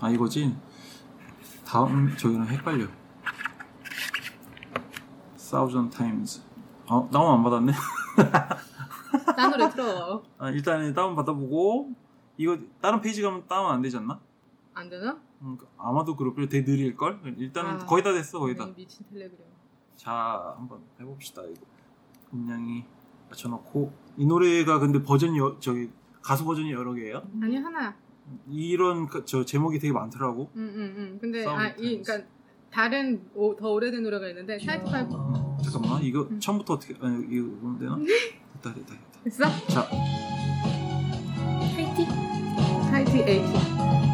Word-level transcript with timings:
아 0.00 0.10
이거지. 0.10 0.54
다음 1.66 2.16
저기는 2.16 2.46
헷갈려. 2.46 2.86
Thousand 5.36 5.96
Times. 5.96 6.42
어 6.86 7.08
다운 7.10 7.34
안 7.34 7.42
받았네. 7.42 7.72
딴 9.36 9.50
노래 9.50 9.68
틀어. 9.70 10.22
아, 10.38 10.50
일단은 10.50 10.94
다운 10.94 11.14
받아보고 11.16 11.92
이거 12.36 12.58
다른 12.80 13.00
페이지 13.00 13.22
가면 13.22 13.46
다운 13.48 13.70
안 13.72 13.82
되지 13.82 13.96
않나? 13.96 14.20
안 14.74 14.88
되나? 14.88 15.18
음, 15.42 15.56
아마도 15.76 16.14
그렇고 16.16 16.46
되게 16.48 16.64
느릴 16.70 16.96
걸. 16.96 17.20
일단은 17.36 17.80
아. 17.82 17.86
거의 17.86 18.02
다 18.02 18.12
됐어 18.12 18.38
거의 18.38 18.56
다. 18.56 18.64
이 18.64 18.74
미친 18.74 19.04
텔레그램. 19.10 19.40
자 19.96 20.54
한번 20.56 20.80
해봅시다 21.00 21.42
이거. 21.42 21.60
음량이 22.32 22.84
맞춰놓고 23.30 23.92
이 24.18 24.26
노래가 24.26 24.78
근데 24.78 25.02
버전이 25.02 25.38
여- 25.38 25.56
저기 25.60 25.90
가수 26.22 26.44
버전이 26.44 26.70
여러 26.72 26.92
개예요. 26.92 27.22
아니 27.42 27.56
하나야. 27.56 27.94
이런 28.48 29.06
그- 29.06 29.24
저 29.24 29.44
제목이 29.44 29.78
되게 29.78 29.92
많더라고. 29.92 30.50
응응응. 30.56 30.68
음, 30.74 30.94
음. 30.96 31.18
근데 31.20 31.42
사운드 31.44 31.62
아, 31.62 31.68
이 31.78 31.82
타임스. 31.82 32.02
그러니까 32.12 32.28
다른 32.70 33.22
오, 33.34 33.56
더 33.56 33.70
오래된 33.72 34.02
노래가 34.02 34.28
있는데 34.28 34.58
타이틀 34.58 34.84
파이브 34.84 35.14
음, 35.14 35.34
잠깐만 35.62 36.02
이거 36.02 36.22
음. 36.30 36.38
처음부터 36.38 36.74
어떻게 36.74 36.94
아니, 37.00 37.24
이거 37.30 37.46
보면 37.60 37.78
되나? 37.78 37.96
됐다 37.96 38.74
됐다 38.74 38.94
됐다. 38.94 39.22
됐어? 39.24 39.44
자 39.68 39.88
타이티 41.74 42.06
타이티 42.90 43.18
에이티. 43.20 44.07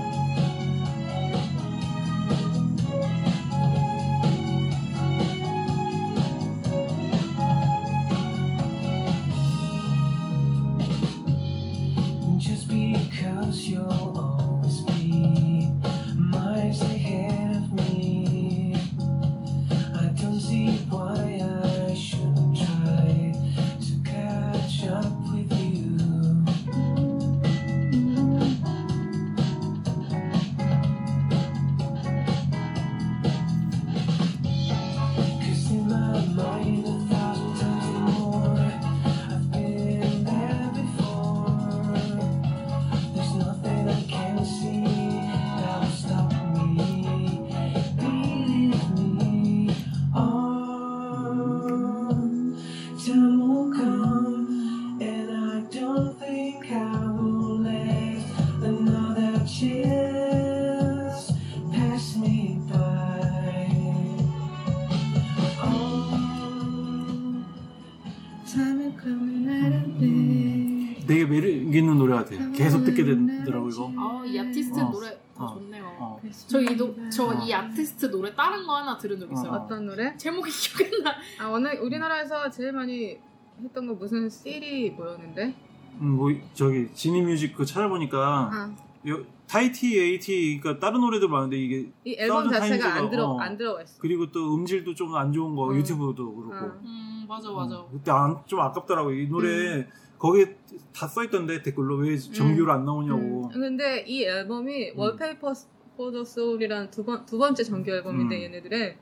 저이저이 76.46 77.52
아티스트 77.54 78.10
노래 78.10 78.34
다른 78.34 78.66
거 78.66 78.76
하나 78.76 78.96
들은 78.98 79.18
적 79.18 79.30
있어요. 79.32 79.52
어. 79.52 79.56
어떤 79.56 79.86
노래? 79.86 80.16
제목이 80.16 80.50
기억이 80.50 81.02
나. 81.02 81.14
아 81.40 81.48
오늘 81.48 81.78
우리나라에서 81.80 82.50
제일 82.50 82.72
많이 82.72 83.16
했던 83.62 83.86
거 83.86 83.94
무슨 83.94 84.28
시리 84.28 84.90
뭐였는데? 84.90 85.54
음, 86.00 86.06
뭐 86.16 86.30
저기 86.54 86.88
Genie 86.92 87.22
Music 87.22 87.54
그 87.54 87.64
찾아보니까 87.64 88.18
아, 88.52 88.74
요, 89.08 89.24
Tahiti 89.46 89.98
Eighty 89.98 90.58
그러니까 90.60 90.84
다른 90.84 91.00
노래도 91.00 91.28
많은데 91.28 91.56
이게 91.56 91.88
이 92.04 92.16
앨범 92.18 92.50
자체가 92.50 92.94
안 92.94 93.10
들어 93.10 93.26
어. 93.26 93.40
안 93.40 93.56
들어가 93.56 93.82
있어. 93.82 93.94
그리고 94.00 94.30
또 94.30 94.54
음질도 94.56 94.94
좀 94.94 95.14
안 95.14 95.32
좋은 95.32 95.54
거 95.54 95.66
어. 95.66 95.74
유튜브도 95.74 96.34
그렇고. 96.34 96.66
어. 96.66 96.80
음 96.84 97.24
맞아 97.28 97.50
맞아. 97.52 97.76
음, 97.80 97.84
그때 97.92 98.10
안, 98.10 98.36
좀 98.46 98.60
아깝더라고 98.60 99.12
이 99.12 99.28
노래 99.28 99.48
음. 99.76 99.88
거기에 100.18 100.56
다 100.94 101.06
써있던데 101.06 101.62
댓글로 101.62 101.96
왜 101.98 102.16
정규로 102.16 102.72
안 102.72 102.84
나오냐고. 102.84 103.50
음, 103.54 103.60
근데 103.60 104.00
이 104.06 104.24
앨범이 104.24 104.90
음. 104.90 104.98
Wallpaper 104.98 105.52
for 105.96 106.10
the 106.10 106.24
Soul이라는 106.24 106.90
두, 106.90 107.04
번, 107.04 107.24
두 107.26 107.38
번째 107.38 107.62
정규 107.62 107.90
앨범인데 107.90 108.36
음. 108.36 108.42
얘네들의 108.42 108.96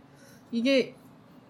이게 0.50 0.94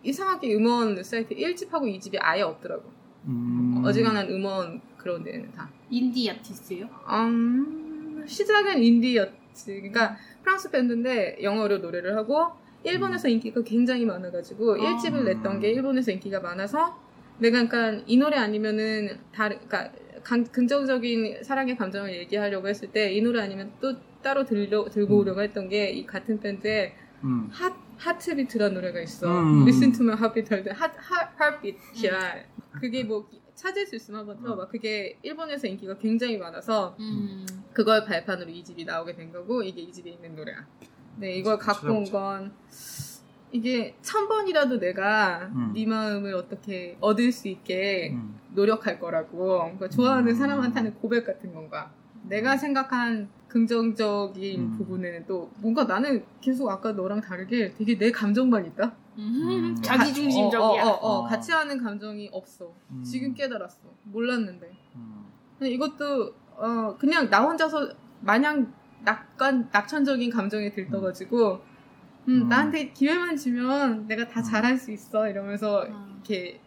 이상하게 0.02 0.54
음원 0.54 1.02
사이트 1.02 1.34
1집하고 1.34 1.82
2집이 1.82 2.18
아예 2.20 2.42
없더라고. 2.42 2.90
음. 3.26 3.82
어지간한 3.84 4.30
음원 4.30 4.80
그런 4.96 5.22
데는 5.22 5.52
다. 5.52 5.70
인디 5.90 6.30
아티스트예요? 6.30 6.88
음, 7.08 8.24
시작은 8.26 8.82
인디였지. 8.82 9.66
그러니까 9.66 10.16
프랑스 10.42 10.70
밴드인데 10.70 11.38
영어로 11.42 11.78
노래를 11.78 12.16
하고 12.16 12.52
일본에서 12.84 13.28
인기가 13.28 13.62
굉장히 13.62 14.04
많아가지고 14.04 14.74
아. 14.74 14.76
1집을 14.76 15.24
냈던 15.24 15.60
게 15.60 15.70
일본에서 15.70 16.10
인기가 16.10 16.40
많아서 16.40 16.98
내가 17.38 17.66
그러니까 17.66 18.04
이 18.06 18.16
노래 18.16 18.36
아니면은 18.36 19.18
다른 19.32 19.58
그러니까 19.68 19.92
강- 20.22 20.44
긍정적인 20.44 21.42
사랑의 21.44 21.76
감정을 21.76 22.14
얘기하려고 22.16 22.68
했을 22.68 22.90
때 22.92 23.12
이 23.12 23.20
노래 23.22 23.40
아니면 23.42 23.72
또 23.80 23.94
따로 24.22 24.44
들려, 24.44 24.84
들고 24.88 25.14
음. 25.14 25.20
오려고 25.20 25.42
했던 25.42 25.68
게 25.68 25.90
이 25.92 26.06
같은 26.06 26.38
밴드에 26.40 26.94
음. 27.24 27.48
핫 27.52 27.72
하트비트라는 27.98 28.74
노래가 28.74 29.00
있어. 29.00 29.28
음. 29.28 29.62
Listen 29.62 29.92
to 29.92 30.02
my 30.04 30.16
heartbeat 30.16 30.52
할 30.52 30.64
때, 30.64 30.70
핫, 30.72 30.92
핫, 30.96 31.32
heartbeat이야. 31.40 32.44
그게 32.80 33.04
뭐, 33.04 33.28
찾을 33.54 33.86
수 33.86 33.94
있으면 33.94 34.20
한번 34.20 34.40
들어봐. 34.42 34.66
그게 34.66 35.16
일본에서 35.22 35.68
인기가 35.68 35.96
굉장히 35.98 36.36
많아서, 36.36 36.96
음. 36.98 37.46
그걸 37.72 38.04
발판으로 38.04 38.50
이 38.50 38.64
집이 38.64 38.84
나오게 38.84 39.14
된 39.14 39.30
거고, 39.32 39.62
이게 39.62 39.82
이 39.82 39.92
집에 39.92 40.10
있는 40.10 40.34
노래야. 40.34 40.66
네, 41.18 41.36
이걸 41.36 41.58
갖고 41.58 41.92
온 41.92 42.04
건, 42.10 42.52
이게 43.52 43.94
천 44.00 44.28
번이라도 44.28 44.78
내가 44.78 45.50
음. 45.54 45.72
네 45.74 45.86
마음을 45.86 46.34
어떻게 46.34 46.96
얻을 47.00 47.30
수 47.30 47.48
있게 47.48 48.10
음. 48.12 48.38
노력할 48.54 48.98
거라고. 48.98 49.58
그러니까 49.58 49.88
좋아하는 49.88 50.32
음. 50.32 50.34
사람한테 50.34 50.74
하는 50.78 50.94
고백 50.94 51.26
같은 51.26 51.52
건가. 51.52 51.90
내가 52.28 52.56
생각한 52.56 53.28
긍정적인 53.48 54.60
음. 54.60 54.78
부분에는 54.78 55.26
또 55.26 55.50
뭔가 55.58 55.84
나는 55.84 56.24
계속 56.40 56.70
아까 56.70 56.92
너랑 56.92 57.20
다르게 57.20 57.74
되게 57.76 57.98
내 57.98 58.10
감정만 58.10 58.64
있다. 58.66 58.94
음. 59.18 59.74
음. 59.74 59.82
자기 59.82 60.14
중심적이야. 60.14 60.82
어, 60.82 60.86
어, 60.86 60.90
어, 60.90 60.94
어. 60.94 61.18
어. 61.18 61.26
같이 61.26 61.52
하는 61.52 61.76
감정이 61.82 62.30
없어. 62.32 62.72
음. 62.90 63.02
지금 63.04 63.34
깨달았어. 63.34 63.80
몰랐는데. 64.04 64.72
음. 64.96 65.26
근데 65.58 65.70
이것도 65.72 66.34
어 66.56 66.96
그냥 66.98 67.28
나 67.28 67.42
혼자서 67.42 67.90
마냥 68.20 68.72
낙관 69.04 69.68
낙천적인 69.72 70.30
감정에 70.30 70.70
들떠가지고 70.70 71.71
음, 72.28 72.42
음. 72.42 72.48
나한테 72.48 72.92
기회만 72.92 73.36
주면 73.36 74.06
내가 74.06 74.28
다 74.28 74.40
음. 74.40 74.44
잘할 74.44 74.76
수 74.78 74.90
있어 74.92 75.28
이러면서 75.28 75.84
음. 75.86 76.12
이렇게 76.16 76.60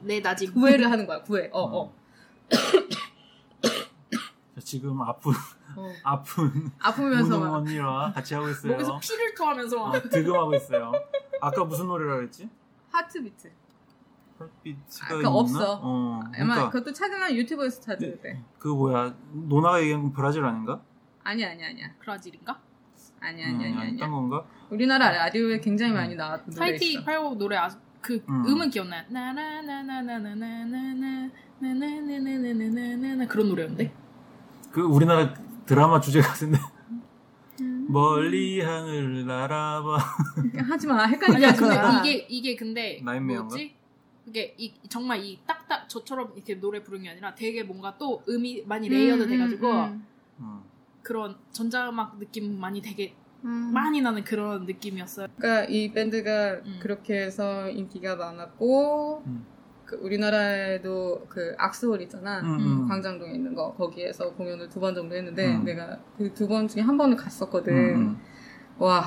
내 0.00 0.20
나지. 0.20 0.46
구애를 0.50 0.88
하는 0.90 1.06
거야 1.06 1.22
구애 1.22 1.48
어 1.52 1.62
어. 1.62 1.94
자, 4.54 4.60
지금 4.60 5.00
아픈 5.00 5.32
어. 5.76 5.88
아픈 6.02 6.70
아프면서 6.78 7.38
막 7.38 7.52
언니와 7.54 8.12
같이 8.12 8.34
하고 8.34 8.48
있어요. 8.48 8.72
목에서 8.72 8.98
피를 9.00 9.34
토하면서 9.34 9.82
어, 9.82 9.88
막. 9.90 10.10
득음하고 10.10 10.54
있어요. 10.56 10.92
아까 11.40 11.64
무슨 11.64 11.86
노래라 11.88 12.16
그랬지? 12.16 12.48
하트비트 12.90 13.50
헐빛가 14.38 15.06
아, 15.14 15.16
있나? 15.18 15.30
없어. 15.30 15.80
어, 15.82 16.20
아마 16.24 16.30
그러니까 16.32 16.70
그것도 16.70 16.92
찾으면 16.92 17.34
유튜브에서 17.34 17.80
찾을 17.80 18.20
때 18.20 18.40
그 18.58 18.68
뭐야 18.68 19.14
노나가 19.32 19.80
얘기한 19.80 20.02
건 20.02 20.12
브라질 20.12 20.44
아닌가? 20.44 20.80
아니야 21.24 21.50
아니야 21.50 21.68
아니야 21.68 21.94
브라질인가? 22.00 22.60
아니야 23.22 23.48
아니야 23.48 23.68
아니야 23.68 23.74
딴 23.74 23.88
아니야 23.88 24.08
건가? 24.08 24.44
우리나라 24.70 25.10
라디오에 25.10 25.60
굉장히 25.60 25.92
많이 25.92 26.14
나왔던 26.14 26.54
노래 26.54 26.74
있어 26.76 27.02
85 27.04 27.34
노래 27.36 27.56
아주 27.56 27.76
그 28.00 28.22
음. 28.28 28.44
음. 28.46 28.60
은 28.60 28.70
기억나요? 28.70 29.04
나나나나나나나나나 29.08 31.30
나나나나나나나나 31.60 33.26
그런 33.26 33.48
노래였는데. 33.48 33.92
그 34.72 34.80
우리나라 34.82 35.34
드라마 35.66 36.00
주제 36.00 36.20
같은데 36.20 36.58
음. 37.60 37.86
멀리 37.88 38.60
하늘 38.60 39.26
날아봐 39.26 39.98
하지 40.68 40.86
마 40.86 41.04
헷갈리게 41.04 41.36
아니야 41.36 41.48
하지 41.48 41.60
근데 41.60 41.76
마 41.76 42.00
이게 42.00 42.26
이게 42.28 42.56
근데 42.56 43.00
나인메어인가? 43.04 43.44
뭐지? 43.44 43.74
그게 44.24 44.54
이 44.56 44.72
정말 44.88 45.22
이 45.22 45.38
딱딱 45.46 45.88
저처럼 45.88 46.32
이렇게 46.34 46.58
노래 46.58 46.82
부르는 46.82 47.04
게 47.04 47.10
아니라 47.10 47.34
되게 47.34 47.62
뭔가 47.62 47.96
또 47.98 48.22
음이 48.28 48.64
많이 48.66 48.88
layered 48.88 49.22
음, 49.22 49.28
돼가지고 49.28 49.72
음, 49.72 50.06
음. 50.40 50.60
그런 51.02 51.36
전자음악 51.50 52.18
느낌 52.18 52.58
많이 52.60 52.80
되게 52.80 53.14
음. 53.44 53.70
많이 53.72 54.00
나는 54.00 54.22
그런 54.24 54.66
느낌이었어요. 54.66 55.26
그러니까 55.36 55.64
이 55.68 55.92
밴드가 55.92 56.60
음. 56.64 56.78
그렇게 56.80 57.22
해서 57.22 57.68
인기가 57.68 58.14
많았고 58.16 59.22
음. 59.26 59.46
그 59.84 59.96
우리나라에도 59.96 61.26
그 61.28 61.54
AX홀 61.58 62.00
있잖아. 62.02 62.40
음, 62.40 62.58
음. 62.84 62.88
광장동에 62.88 63.32
있는 63.34 63.54
거 63.54 63.74
거기에서 63.74 64.32
공연을 64.32 64.68
두 64.68 64.80
번 64.80 64.94
정도 64.94 65.14
했는데 65.14 65.56
음. 65.56 65.64
내가 65.64 65.98
그 66.16 66.32
두 66.32 66.46
번 66.48 66.68
중에 66.68 66.82
한 66.82 66.96
번을 66.96 67.16
갔었거든. 67.16 67.74
음, 67.74 68.18
와. 68.78 69.04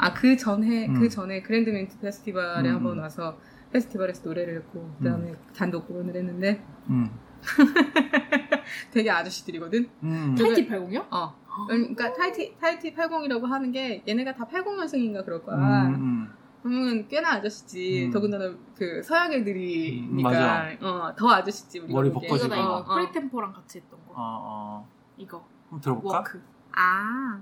아, 0.00 0.14
그 0.14 0.36
전에, 0.36 0.86
음. 0.86 0.94
그 1.00 1.08
전에 1.08 1.42
Grand 1.42 1.70
Mint 1.70 1.98
Festival에 1.98 2.68
음, 2.70 2.76
한번 2.76 2.98
음. 2.98 3.02
와서 3.02 3.36
페스티벌에서 3.72 4.22
노래를 4.28 4.58
했고, 4.58 4.94
그 4.96 5.04
다음에 5.04 5.34
단독 5.56 5.88
공연을 5.88 6.14
했는데 6.14 6.64
음. 6.88 7.10
되게 8.92 9.10
아저씨들이거든? 9.10 9.88
음. 10.02 10.34
Tahiti 10.36 10.68
80이요? 10.68 11.06
어. 11.10 11.34
그러니까 11.66 12.12
Tahiti, 12.12 12.56
Tahiti 12.60 12.94
80이라고 12.94 13.46
하는 13.46 13.72
게 13.72 14.02
얘네가 14.06 14.34
다 14.34 14.46
80년생인가 14.46 15.24
그럴 15.24 15.42
거야. 15.42 15.56
음, 15.56 15.94
음. 15.94 16.32
그러면 16.62 17.08
꽤나 17.08 17.34
아저씨지. 17.34 18.06
음. 18.06 18.10
더군다나 18.12 18.54
그 18.76 19.02
서양 19.02 19.32
애들이니까. 19.32 20.30
맞아. 20.30 20.68
어, 20.80 21.14
더 21.16 21.30
아저씨지. 21.30 21.80
우리가 21.80 21.92
머리. 21.94 22.12
벗겨지고. 22.12 22.54
이거 22.54 22.60
어, 22.76 22.78
어. 22.80 22.94
FreeTEMPO랑 22.94 23.52
같이 23.52 23.78
했던 23.78 23.98
거 24.06 24.12
어, 24.12 24.14
어. 24.16 24.88
이거 25.16 25.44
한번 25.64 25.80
들어볼까? 25.80 26.18
워크 26.18 26.42
아. 26.76 27.40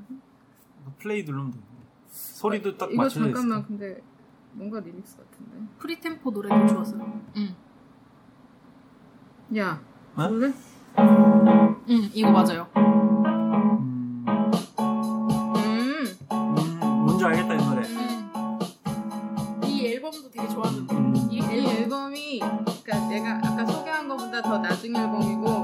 플레이 0.99 1.25
누르면 1.25 1.51
돼. 1.51 1.59
소리도 2.09 2.77
딱 2.79 2.91
이거 2.93 3.03
맞춰져 3.03 3.29
있어. 3.29 3.35
잠깐만, 3.41 3.67
근데 3.67 4.01
뭔가 4.53 4.81
리믹스 4.81 5.17
같은데. 5.19 5.59
FreeTEMPO 5.79 6.31
노래도 6.31 6.67
좋았어요 6.69 7.21
응. 7.37 7.55
야, 9.55 9.81
어? 10.17 10.29
볼래? 10.29 10.53
응 11.89 12.11
이거 12.15 12.31
맞아요 12.33 12.67
음, 12.77 13.45
음. 14.79 16.07
음, 16.33 16.81
뭔지 17.05 17.25
알겠다 17.25 17.55
이 17.55 17.57
노래. 17.59 17.87
응. 17.87 18.59
이 19.65 19.87
앨범도 19.87 20.31
되게 20.31 20.49
좋았는데 20.49 20.95
음. 20.95 21.15
이이 21.31 21.41
앨범 21.41 21.71
앨범이 21.77 22.41
그러니까 22.83 23.09
내가 23.09 23.37
아까 23.45 23.65
소개한 23.67 24.09
것보다 24.09 24.43
더 24.43 24.59
나중 24.59 24.97
앨범이고 24.97 25.56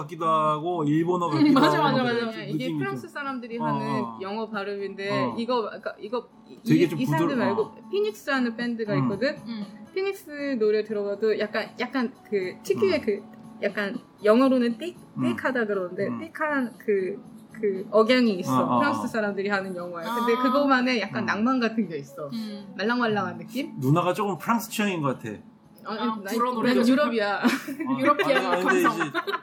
같기도 0.00 0.26
하고 0.26 0.84
일본어 0.84 1.28
같기도 1.28 1.60
맞아, 1.60 1.78
하고 1.84 1.98
맞아, 1.98 2.02
막 2.02 2.02
맞아. 2.04 2.14
그런 2.32 2.48
이게 2.48 2.64
느낌이 2.66 2.78
프랑스 2.78 3.02
좀- 3.02 3.10
사람들이 3.10 3.58
어, 3.58 3.64
하는 3.64 3.86
어. 4.04 4.18
영어 4.20 4.48
발음인데 4.48 5.10
어. 5.10 5.34
이거 5.38 5.62
그러니까 5.62 5.94
이거 6.00 6.28
이, 6.46 6.58
되게 6.66 6.84
이, 6.84 6.88
좀 6.88 6.98
이 7.00 7.06
사람들 7.06 7.34
부드러- 7.36 7.38
말고 7.38 7.62
어. 7.62 7.74
피닉스라는 7.90 8.56
밴드가 8.56 8.94
음. 8.94 9.02
있거든. 9.04 9.36
응. 9.46 9.64
피닉스 9.94 10.56
노래 10.58 10.84
들어봐도 10.84 11.38
약간 11.38 11.70
약간 11.80 12.12
그 12.28 12.54
특유의 12.62 12.98
음. 13.00 13.04
그 13.04 13.22
약간 13.62 13.98
영어로는 14.24 14.78
띡 14.78 14.94
음. 15.16 15.22
띡하다 15.36 15.66
그러는데 15.66 16.06
음. 16.06 16.20
띡한 16.20 16.78
그그 16.78 17.88
억양이 17.90 18.34
있어 18.38 18.52
어, 18.56 18.76
어, 18.76 18.78
프랑스 18.78 19.00
어. 19.04 19.06
사람들이 19.06 19.48
하는 19.48 19.74
영어야. 19.74 20.04
근데 20.14 20.34
아. 20.38 20.42
그거만의 20.42 21.00
약간 21.00 21.24
음. 21.24 21.26
낭만 21.26 21.58
같은 21.60 21.88
게 21.88 21.96
있어. 21.98 22.30
응. 22.32 22.66
말랑말랑한 22.76 23.38
느낌? 23.38 23.72
누나가 23.78 24.12
조금 24.14 24.38
프랑스 24.38 24.70
취향인 24.70 25.00
것 25.02 25.18
같아. 25.18 25.36
아니, 25.88 26.00
아, 26.00 26.04
나- 26.22 26.30
불어 26.30 26.50
난 26.50 26.54
노래죠. 26.54 26.92
유럽이야. 26.92 27.36
아, 27.36 27.42
아, 28.52 28.56
근데. 28.58 28.80
이제 28.80 28.88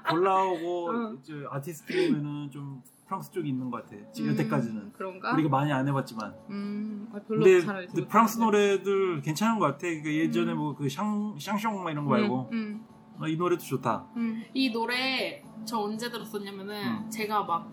골라오고 0.09 0.89
어. 0.89 1.13
이제 1.19 1.33
아티스트 1.50 2.09
보면은 2.09 2.50
좀 2.51 2.81
프랑스 3.07 3.31
쪽이 3.31 3.50
있는 3.50 3.69
것 3.69 3.83
같아. 3.83 3.95
지금 4.12 4.30
음, 4.30 4.33
여태까지는 4.33 4.94
그런가? 4.94 5.33
우리가 5.33 5.50
많이 5.50 5.71
안 5.71 5.88
해봤지만. 5.88 6.33
음, 6.50 7.07
아, 7.13 7.19
별로 7.27 7.44
근데 7.44 7.62
잘 7.62 7.86
근데 7.88 8.07
프랑스. 8.07 8.39
노래들 8.39 9.21
괜찮은 9.21 9.59
것 9.59 9.65
같아. 9.65 9.81
그 9.81 10.13
예전에 10.13 10.53
음. 10.53 10.57
뭐그 10.57 10.88
샹, 10.89 11.03
샹숑 11.39 11.83
막 11.83 11.92
이런 11.92 12.06
거 12.06 12.12
말고 12.12 12.50
음, 12.53 12.86
어, 13.19 13.27
이 13.27 13.36
노래도 13.38 13.63
좋다. 13.63 14.06
음, 14.15 14.44
이 14.53 14.71
노래 14.71 15.44
저 15.65 15.80
언제 15.80 16.09
들었었냐면은 16.12 16.75
음. 17.06 17.09
제가 17.09 17.44
막 17.44 17.71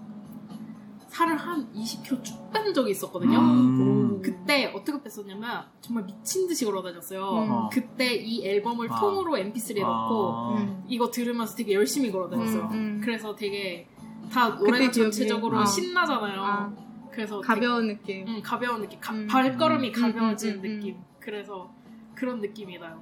살을 1.13 1.37
한 1.37 1.71
20kg 1.75 2.25
쭉 2.25 2.53
뺀 2.53 2.73
적이 2.73 2.93
있었거든요. 2.93 3.39
음. 3.39 4.23
그때 4.23 4.73
어떻게 4.75 5.03
뺐었냐면 5.03 5.65
정말 5.83 6.05
미친 6.07 6.47
듯이 6.49 6.65
걸어 6.65 6.83
다녔어요. 6.83 7.21
음. 7.21 7.51
어. 7.51 7.71
그때 7.71 8.15
이 8.15 8.47
앨범을 8.47 8.91
아. 8.91 8.99
통으로 8.99 9.33
MP3에 9.37 9.81
넣고 9.81 10.33
아. 10.33 10.55
음. 10.57 10.85
이거 10.89 11.11
들으면서 11.11 11.55
되게 11.55 11.75
열심히 11.75 12.11
걸어 12.11 12.31
다녔어요. 12.31 12.63
음, 12.65 12.73
음. 12.73 13.01
그래서 13.05 13.35
되게 13.37 13.87
다 14.31 14.49
노래가 14.51 14.91
전체적으로 14.91 15.59
어. 15.59 15.65
신나잖아요. 15.67 16.41
아, 16.43 16.73
그래서 17.11 17.41
가벼운 17.41 17.89
느낌. 17.89 18.25
되게, 18.25 18.31
음, 18.39 18.43
가벼운 18.43 18.81
느낌, 18.81 18.99
가- 18.99 19.13
음. 19.13 19.27
발걸음이 19.27 19.89
음, 19.89 19.93
가벼워지는 19.93 20.55
음, 20.55 20.61
음, 20.61 20.65
음. 20.65 20.75
느낌. 20.81 20.97
그래서 21.21 21.71
그런 22.15 22.41
느낌이 22.41 22.79
나요. 22.79 22.99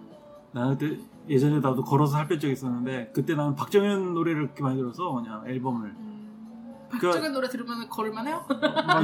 나는 0.53 0.77
그때 0.77 1.01
예전에 1.29 1.61
나도 1.61 1.85
걸어서 1.85 2.15
살뺀 2.15 2.41
적이 2.41 2.55
있었는데 2.55 3.13
그때 3.15 3.37
나는 3.37 3.55
박정현 3.55 4.15
노래를 4.15 4.43
그렇게 4.47 4.63
많이 4.65 4.79
들어서 4.79 5.13
그냥 5.13 5.45
앨범을 5.47 5.89
음. 5.91 6.20
박정현 6.91 7.23
그- 7.23 7.27
노래 7.29 7.49
들으면 7.49 7.89
걸을만해요? 7.89 8.47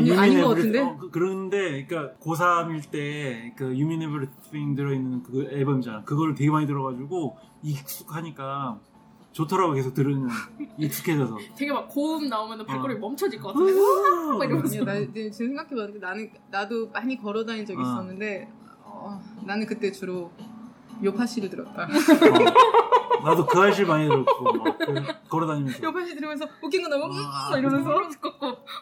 유민 0.01 0.19
아닌 0.19 0.43
것 0.43 0.49
같은데? 0.49 0.81
어, 0.81 0.97
그, 0.99 1.11
그런데 1.11 1.87
그러니까 1.87 2.15
고3일 2.21 2.91
때 2.91 3.55
그 3.57 3.77
유민 3.77 4.03
에브리띵 4.03 4.75
들어있는 4.75 5.23
그 5.23 5.45
앨범이잖아 5.51 6.03
그거를 6.03 6.35
되게 6.35 6.51
많이 6.51 6.67
들어가지고 6.67 7.37
익숙하니까 7.63 8.79
좋더라고 9.33 9.75
계속 9.75 9.93
들으면 9.95 10.29
익숙해져서 10.79 11.37
되게 11.57 11.73
막 11.73 11.89
고음 11.89 12.29
나오면 12.29 12.65
발걸음이 12.67 12.99
어. 12.99 13.01
멈춰질 13.09 13.39
것 13.41 13.49
같은데. 13.55 13.73
막 14.39 14.45
이러면서. 14.45 14.85
나 14.85 14.95
지금 14.99 15.31
생각해봤는데 15.33 15.99
나는 16.01 16.31
나도 16.51 16.89
많이 16.91 17.17
걸어 17.21 17.45
다닌 17.45 17.65
적이 17.67 17.79
어. 17.81 17.83
있었는데 17.83 18.49
어, 18.83 19.21
나는 19.45 19.67
그때 19.67 19.93
주로 19.93 20.31
요파씨를 21.05 21.51
들었다. 21.51 21.87
어, 23.21 23.29
나도 23.29 23.47
그 23.47 23.59
알실 23.59 23.87
많이 23.87 24.07
들었고 24.09 24.53
막 24.53 24.79
그, 24.79 24.95
걸어다니면서 25.29 25.83
요파씨 25.83 26.15
들으면서 26.15 26.47
웃긴 26.63 26.83
거 26.83 26.89
나오면 26.89 27.11
음, 27.11 27.25
아, 27.27 27.51
막 27.51 27.59
이러면서. 27.59 27.91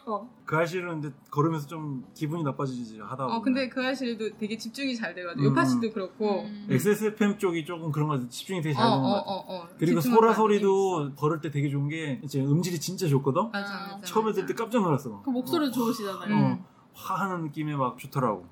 어. 0.05 0.29
그 0.45 0.55
알실은 0.55 1.01
근데 1.01 1.15
걸으면서 1.31 1.67
좀 1.67 2.05
기분이 2.13 2.43
나빠지지 2.43 2.99
하다 2.99 3.23
보면 3.25 3.31
어 3.31 3.41
근데 3.41 3.67
그 3.67 3.83
아실도 3.85 4.29
되게 4.37 4.57
집중이 4.57 4.95
잘 4.95 5.13
돼가지고 5.15 5.41
음, 5.41 5.45
요파씨도 5.51 5.91
그렇고. 5.91 6.41
음. 6.43 6.67
XSFM 6.69 7.37
쪽이 7.37 7.65
조금 7.65 7.91
그런 7.91 8.07
거 8.07 8.15
같아 8.15 8.29
집중이 8.29 8.61
되게 8.61 8.73
잘 8.73 8.83
되는 8.85 9.01
것 9.01 9.09
같아 9.09 9.31
어, 9.31 9.43
어. 9.47 9.67
그리고 9.77 9.99
집중을 9.99 10.17
소라 10.17 10.33
소리도 10.33 11.13
걸을 11.15 11.41
때 11.41 11.49
되게 11.49 11.69
좋은 11.69 11.87
게 11.89 12.19
이제 12.23 12.41
음질이 12.41 12.79
진짜 12.79 13.07
좋거든 13.07 13.51
맞아, 13.51 13.73
맞아. 13.91 14.01
처음에 14.01 14.31
들을 14.33 14.47
때 14.47 14.53
깜짝 14.53 14.81
놀랐어 14.81 15.21
그 15.23 15.29
목소리 15.29 15.71
좋으시잖아요. 15.71 16.29
음. 16.35 16.43
어, 16.43 16.65
화하는 16.93 17.43
느낌이 17.43 17.75
막 17.75 17.97
좋더라고 17.97 18.45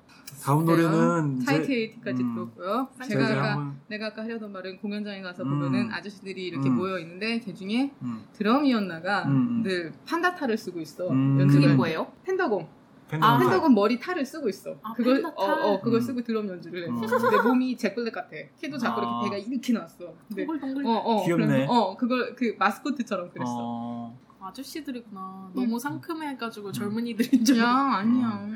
다음? 0.44 0.66
노래는 0.66 1.40
에이티까지 1.48 2.22
음. 2.22 2.34
들었고요. 2.34 2.88
제가 3.08 3.24
아까 3.28 3.52
한번 3.52 3.80
내가 3.88 4.08
아까 4.08 4.22
하려던 4.22 4.52
말은 4.52 4.76
공연장에 4.76 5.22
가서 5.22 5.42
음. 5.42 5.48
보면은 5.48 5.90
아저씨들이 5.90 6.44
이렇게 6.48 6.68
음. 6.68 6.76
모여 6.76 6.98
있는데 6.98 7.40
그 7.40 7.54
중에 7.54 7.90
음, 8.02 8.24
드럼이었나가 8.34 9.24
음, 9.24 9.30
음. 9.30 9.62
늘 9.62 9.94
판다타를 10.06 10.58
쓰고 10.58 10.80
있어. 10.80 11.08
음. 11.08 11.48
그게. 11.48 11.68
뭐예요? 11.68 12.12
펜더공. 12.24 12.68
팬덤 13.08 13.30
아, 13.30 13.34
아, 13.34 13.38
펜더공 13.38 13.74
머리 13.74 13.98
탈을 13.98 14.24
쓰고 14.26 14.50
있어. 14.50 14.76
아, 14.82 14.92
그걸? 14.92 15.24
어, 15.24 15.30
어 15.30 15.80
그걸 15.80 16.00
음. 16.00 16.00
쓰고 16.02 16.22
드럼 16.22 16.46
연주를 16.46 16.84
해. 16.84 16.88
음. 16.88 17.00
근데 17.00 17.42
몸이 17.42 17.76
잭블랙 17.78 18.12
같아. 18.12 18.30
키도 18.60 18.76
작고 18.76 19.00
아. 19.00 19.22
이렇게 19.22 19.30
배가 19.30 19.48
이렇게 19.48 19.72
나왔어. 19.72 20.12
근데 20.28 20.44
동글동글. 20.44 20.86
어, 20.86 20.90
어, 20.90 21.24
귀엽네. 21.24 21.46
그래서, 21.46 21.72
어, 21.72 21.96
그걸 21.96 22.34
그 22.36 22.54
마스코트처럼 22.58 23.30
그랬어. 23.30 23.56
어, 23.56 24.18
아저씨들이구나. 24.40 25.50
음. 25.54 25.58
너무 25.58 25.78
상큼해가지고 25.78 26.72
젊은이들인 26.72 27.44
줄. 27.46 27.58
야. 27.58 27.66
아니야. 27.66 28.46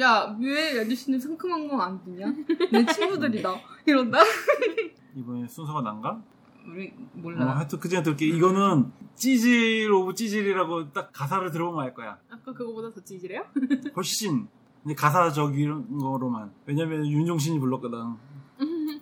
야, 0.00 0.36
왜 0.40 0.80
아저씨는 0.80 1.20
상큼한 1.20 1.68
거안 1.68 2.02
드냐? 2.04 2.32
내 2.70 2.84
친구들이다. 2.86 3.54
이런다? 3.86 4.18
이번에 5.14 5.46
순서가 5.46 5.82
난가? 5.82 6.22
우리 6.66 6.88
어, 6.88 7.08
몰라. 7.14 7.56
하여튼 7.56 7.78
그 7.80 7.88
전에 7.88 8.02
들게 8.02 8.26
이거는 8.26 8.90
찌질 9.14 9.90
of 9.92 10.14
찌질이라고 10.14 10.92
딱 10.92 11.12
가사를 11.12 11.50
들어보면 11.50 11.84
알 11.84 11.92
거야 11.92 12.16
아까 12.30 12.52
그거보다 12.52 12.88
더 12.90 13.00
찌질해요? 13.02 13.44
훨씬 13.96 14.46
근데 14.82 14.94
가사적인 14.94 15.98
거로만 15.98 16.52
왜냐면 16.66 17.04
윤종신이 17.04 17.58
불렀거든 17.58 17.98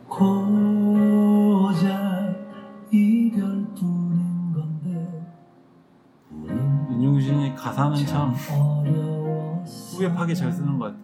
고작 0.08 1.84
이별뿐인 2.90 4.52
건데 4.54 5.26
우린 6.30 6.86
윤종신이 6.92 7.54
가사는 7.54 8.06
참 8.06 8.34
어려웠어. 8.50 9.98
후회하게 9.98 10.32
잘 10.34 10.50
쓰는 10.50 10.78
것 10.78 10.86
같아 10.86 10.98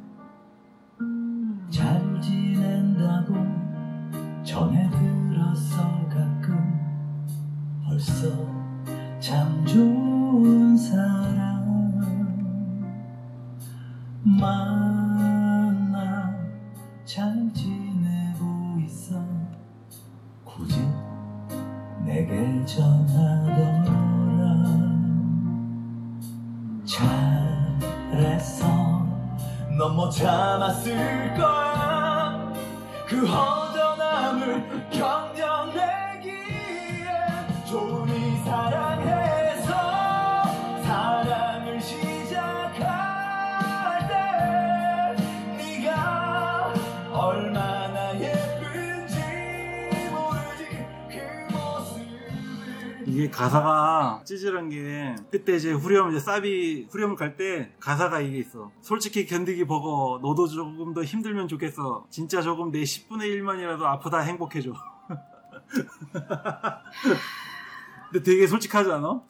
그때 55.45 55.57
이제 55.57 55.73
후렴 55.73 56.11
이제 56.11 56.19
사비 56.19 56.89
후렴을 56.91 57.17
갈 57.17 57.37
때 57.37 57.71
가사가 57.79 58.21
이게 58.21 58.39
있어. 58.39 58.73
솔직히 58.81 59.27
견디기 59.27 59.67
버거 59.67 60.21
너도 60.23 60.47
조금 60.47 60.95
더 60.95 61.05
힘들면 61.05 61.49
좋겠어. 61.49 62.07
진짜 62.09 62.41
조금 62.41 62.71
내 62.71 62.83
10분의 62.83 63.25
1만이라도 63.43 63.83
아프다 63.83 64.21
행복해져. 64.21 64.73
근데 68.11 68.23
되게 68.23 68.47
솔직하지 68.47 68.91
않아? 68.93 69.21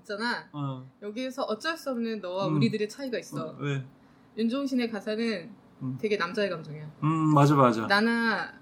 있잖아. 0.00 0.48
어. 0.52 0.90
여기에서 1.02 1.42
어쩔 1.42 1.76
수 1.76 1.90
없는 1.90 2.20
너와 2.20 2.48
음. 2.48 2.56
우리들의 2.56 2.88
차이가 2.88 3.18
있어. 3.18 3.50
어, 3.50 3.56
왜? 3.60 3.84
윤종신의 4.38 4.90
가사는 4.90 5.50
음. 5.82 5.98
되게 6.00 6.16
남자의 6.16 6.48
감정이야. 6.50 6.90
음 7.04 7.34
맞아 7.34 7.54
맞아. 7.54 7.86
나나 7.86 8.52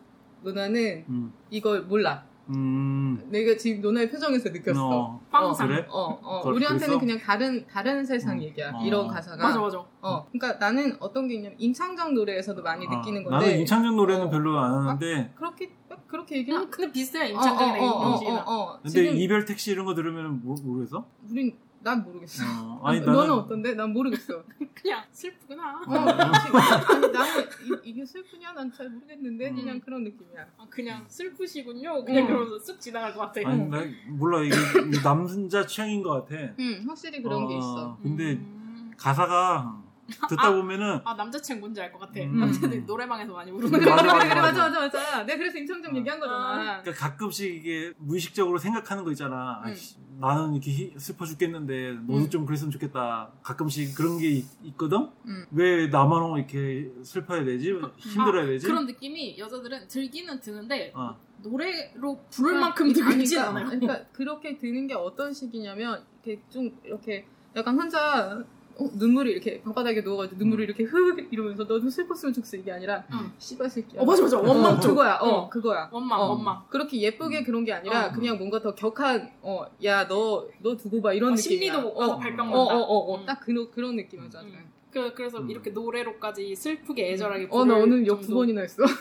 누나는 0.42 1.04
음. 1.09 1.33
이걸 1.49 1.83
몰라. 1.83 2.26
음. 2.54 3.23
내가 3.30 3.57
지금 3.57 3.80
누나의 3.80 4.11
표정에서 4.11 4.50
느꼈어. 4.50 4.88
어. 4.88 5.21
빵상. 5.30 5.69
그래? 5.69 5.87
어, 5.88 6.19
어. 6.23 6.38
그걸 6.38 6.54
우리한테는 6.54 6.99
그랬어? 6.99 7.00
그냥 7.00 7.19
다른 7.19 7.66
다른 7.66 8.04
세상 8.04 8.38
음. 8.38 8.42
얘기야. 8.42 8.73
어. 8.75 8.85
이런 8.85 9.07
가사가. 9.09 9.42
맞아 9.42 9.61
맞아. 9.61 9.78
어. 10.00 10.26
그러니까 10.33 10.59
나는 10.59 10.97
어떤 11.00 11.28
게 11.28 11.35
있냐면 11.35 11.57
임창정 11.59 12.14
노래에서도 12.14 12.62
많이 12.62 12.87
아, 12.87 12.97
느끼는 12.97 13.25
건데. 13.25 13.47
나는 13.47 13.61
임창정 13.61 13.97
노래는 13.97 14.26
어. 14.26 14.30
별로 14.30 14.59
안 14.59 14.73
하는데 14.73 15.33
그렇게 15.37 15.71
그렇게 16.07 16.38
얘기는 16.38 16.59
그냥 16.59 16.71
근데 16.71 16.92
비슷해 16.92 17.26
어, 17.26 17.28
임창정이랑 17.28 17.80
어, 17.80 17.87
어, 17.90 18.02
윤종신이랑. 18.04 18.38
어, 18.47 18.50
어, 18.50 18.61
어. 18.62 18.80
근데 18.83 18.88
지금 18.90 19.16
이별 19.16 19.45
택시 19.45 19.71
이런 19.71 19.87
거 19.87 19.95
들으면 19.95 20.40
모, 20.42 20.54
모르겠어? 20.54 21.07
우린 21.30 21.57
난 21.82 22.02
모르겠어. 22.04 22.44
어, 22.46 22.80
아니 22.88 23.00
너는 23.00 23.12
나는 23.14 23.30
어떤데? 23.32 23.75
난 23.75 23.92
모르겠어. 23.92 24.42
그냥 24.75 25.02
슬프구나. 25.10 25.82
어, 25.87 25.92
아니, 25.92 27.12
나는 27.12 27.44
이, 27.84 27.92
게 27.94 28.04
슬프냐? 28.04 28.52
난 28.52 28.70
잘 28.72 28.88
모르겠는데 28.88 29.50
음. 29.50 29.56
그냥 29.56 29.80
그런 29.80 30.04
느낌이야. 30.04 30.46
아, 30.58 30.66
그냥 30.70 31.04
슬프시군요. 31.08 32.04
그냥 32.04 32.22
응. 32.25 32.26
그러면서 32.28 32.72
쓱 32.72 32.80
지나갈 32.80 33.12
것 33.14 33.20
같아. 33.20 33.40
아니 33.49 33.64
나 33.68 33.78
몰라 34.08 34.42
이게 34.42 34.54
남자 35.02 35.66
취향인 35.66 36.02
것 36.02 36.26
같아. 36.26 36.54
응, 36.58 36.84
확실히 36.87 37.22
그런 37.22 37.46
게 37.49 37.54
어, 37.54 37.58
있어. 37.58 37.99
근데 38.02 38.32
음. 38.34 38.92
가사가 38.96 39.82
듣다 40.28 40.52
보면은 40.54 41.00
아 41.04 41.14
남자 41.14 41.40
책 41.40 41.58
뭔지 41.60 41.80
알 41.80 41.90
것 41.92 41.98
같아. 42.00 42.20
음. 42.20 42.38
남자들이 42.40 42.82
노래방에서 42.82 43.32
많이 43.32 43.50
부르는 43.50 43.78
그래, 43.78 43.84
거. 43.90 43.96
맞아, 43.96 44.02
그래, 44.18 44.40
맞아, 44.40 44.40
맞아. 44.40 44.68
맞아, 44.68 44.80
맞아. 44.80 45.22
내가 45.24 45.38
그래서 45.38 45.58
임창정 45.58 45.92
어. 45.92 45.96
얘기한 45.96 46.20
거잖아. 46.20 46.80
그러니까 46.82 46.92
가끔씩 46.92 47.54
이게 47.54 47.92
무의식적으로 47.98 48.58
생각하는 48.58 49.04
거 49.04 49.10
있잖아. 49.12 49.60
응. 49.64 49.68
아이씨, 49.70 49.96
나는 50.18 50.52
이렇게 50.54 50.70
히- 50.70 50.92
슬퍼 50.98 51.24
죽겠는데 51.24 51.92
너도 52.06 52.18
응. 52.24 52.30
좀 52.30 52.44
그랬으면 52.46 52.70
좋겠다. 52.70 53.30
가끔씩 53.42 53.96
그런 53.96 54.18
게 54.18 54.28
있, 54.28 54.44
있거든. 54.64 55.08
응. 55.26 55.46
왜 55.52 55.86
나만 55.88 56.36
이렇게 56.38 56.90
슬퍼야 57.02 57.44
되지? 57.44 57.72
힘들어야 57.96 58.46
되지? 58.46 58.66
그런 58.66 58.86
느낌이 58.86 59.38
여자들은 59.38 59.88
들기는 59.88 60.40
드는데 60.40 60.92
어. 60.94 61.16
노래로 61.42 62.22
부를 62.30 62.60
만큼 62.60 62.84
아니, 62.86 62.92
들고 62.94 63.10
있진 63.12 63.38
그러니까, 63.38 63.48
않아요. 63.60 63.80
그러니까 63.80 64.08
그렇게 64.12 64.58
드는 64.58 64.86
게 64.86 64.94
어떤 64.94 65.32
식이냐면 65.32 66.04
이렇게 66.22 66.42
좀 66.50 66.70
이렇게 66.84 67.24
약간 67.56 67.74
혼자 67.80 68.44
어, 68.80 68.90
눈물이 68.94 69.30
이렇게 69.32 69.60
방바닥에 69.60 70.00
누워가지고 70.00 70.38
눈물을 70.38 70.64
이렇게 70.64 70.84
흐 70.84 71.14
이러면서 71.30 71.64
너도 71.64 71.90
슬펐으면 71.90 72.32
좋겠어 72.32 72.56
이게 72.56 72.72
아니라 72.72 73.04
응. 73.12 73.30
씨발 73.38 73.68
새끼야. 73.68 74.00
어 74.00 74.04
맞아 74.04 74.22
맞아 74.22 74.38
원망 74.38 74.72
어. 74.75 74.80
그거야. 74.80 75.18
어, 75.20 75.28
어. 75.28 75.49
그거야. 75.50 75.88
원망 75.92 76.20
어. 76.20 76.28
원망. 76.30 76.62
그렇게 76.70 77.00
예쁘게 77.00 77.44
그런 77.44 77.64
게 77.64 77.72
아니라 77.72 78.06
어. 78.06 78.12
그냥 78.12 78.38
뭔가 78.38 78.60
더 78.60 78.75
격한 78.75 79.30
어야 79.42 80.06
너 80.08 80.46
너 80.62 80.76
두고 80.76 81.02
봐 81.02 81.12
이런 81.12 81.32
어, 81.32 81.37
느낌이야. 81.37 81.72
심리도 81.72 81.88
어, 81.88 82.04
어, 82.04 82.18
발병 82.18 82.52
어, 82.52 82.56
난다. 82.56 82.76
어, 82.76 82.78
어, 82.80 83.12
어, 83.12 83.18
음. 83.20 83.26
딱 83.26 83.40
그런 83.40 83.70
그런 83.70 83.96
느낌이죠. 83.96 84.38
음. 84.40 84.70
그, 84.90 85.14
그래서 85.14 85.38
음. 85.38 85.49
이렇게 85.50 85.70
노래로까지 85.70 86.54
슬프게 86.56 87.12
애절하게 87.12 87.49
어, 87.50 87.64
나 87.64 87.75
부를 87.75 87.82
오늘 87.82 88.06
욕두 88.06 88.26
정도. 88.26 88.40
번이나 88.40 88.62
했어. 88.62 88.82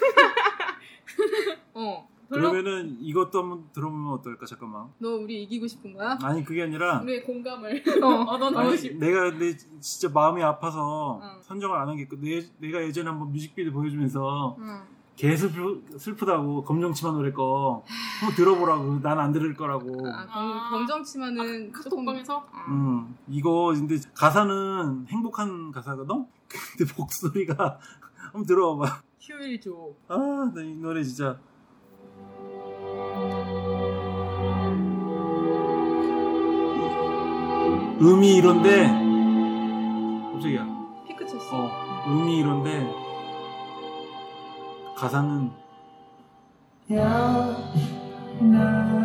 어. 1.74 2.08
그러면은 2.30 2.98
이것도 3.02 3.40
한번 3.42 3.70
들어보면 3.74 4.14
어떨까? 4.14 4.46
잠깐만. 4.46 4.88
너 5.00 5.16
우리 5.16 5.44
이기고 5.44 5.68
싶은 5.68 5.94
거야? 5.94 6.18
아니 6.22 6.44
그게 6.44 6.64
아니라 6.64 7.02
우리의 7.02 7.24
공감을 7.24 7.84
어. 8.04 8.08
얻어내고 8.34 8.60
아니, 8.60 8.78
싶. 8.78 8.98
내가 8.98 9.32
근데 9.32 9.56
진짜 9.80 10.10
마음이 10.14 10.42
아파서 10.44 11.20
어. 11.22 11.40
선정을 11.42 11.76
안 11.78 11.88
한 11.90 11.96
게 11.98 12.04
있고 12.04 12.18
내, 12.22 12.42
내가 12.60 12.82
예전에 12.84 13.10
한번 13.10 13.32
뮤직비디오 13.32 13.74
보여주면서 13.74 14.56
응. 14.60 14.82
개 15.16 15.36
슬프, 15.36 15.84
슬프다고 15.98 16.64
검정치마 16.64 17.12
노래 17.12 17.32
거 17.34 17.84
한번 18.22 18.36
들어보라고 18.38 19.00
난 19.02 19.20
안 19.20 19.32
들을 19.34 19.54
거라고 19.56 20.08
아, 20.08 20.26
검, 20.28 20.52
아. 20.54 20.70
검정치마는 20.70 21.74
조금 21.74 22.06
카톡방에서 22.06 22.38
어. 22.38 22.44
음, 22.70 23.18
이거 23.28 23.74
근데 23.76 23.98
가사는 24.14 25.08
행복한 25.10 25.72
가사거든? 25.72 26.26
근데 26.78 26.94
목소리가 26.98 27.80
한번 28.32 28.46
들어봐봐 28.46 29.02
휴일 29.20 29.60
줘. 29.60 29.72
아나 30.08 30.54
이 30.62 30.74
노래 30.76 31.04
진짜 31.04 31.38
음이 38.02 38.36
이런데 38.38 38.88
깜짝이야 40.32 40.66
피크 41.08 41.28
쳤어. 41.28 41.66
어, 41.66 41.70
음이 42.08 42.38
이런데 42.38 42.88
가사는 44.96 45.52
나 48.40 48.99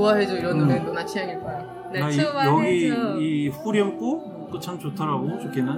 좋아해줘 0.00 0.36
이런 0.36 0.60
음. 0.60 0.68
노래 0.68 0.78
너나 0.80 1.06
취향일 1.06 1.40
거야. 1.40 1.58
날나 1.90 2.10
이. 2.10 2.88
여기 2.88 3.44
이 3.44 3.48
후렴구 3.48 4.50
그참 4.52 4.78
좋더라고 4.78 5.38
좋기는 5.40 5.72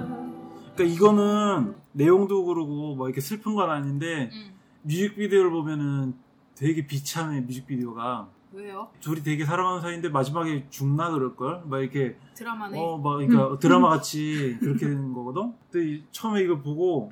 그러니까 0.75 0.83
이거는 0.83 1.73
내용도 1.93 2.43
그러고 2.45 2.95
뭐 2.95 3.07
이렇게 3.07 3.21
슬픈 3.21 3.55
건 3.55 3.69
아닌데 3.69 4.29
음. 4.33 4.53
뮤직비디오를 4.83 5.51
보면은 5.51 6.15
되게 6.55 6.85
비참해 6.85 7.39
뮤직비디오가 7.41 8.27
왜요? 8.51 8.89
둘이 8.99 9.23
되게 9.23 9.45
사랑하는 9.45 9.81
사이인데 9.81 10.09
마지막에 10.09 10.65
죽나 10.69 11.11
그럴걸? 11.11 11.61
막 11.65 11.79
이렇게 11.79 12.17
드라마네. 12.33 12.77
어, 12.77 12.97
막, 12.97 13.17
그러니까 13.17 13.57
드라마 13.59 13.89
같이 13.89 14.57
그렇게 14.59 14.87
되는 14.87 15.13
거거든? 15.13 15.53
근데 15.71 15.87
이- 15.87 16.03
처음에 16.11 16.41
이거 16.41 16.57
보고, 16.59 17.11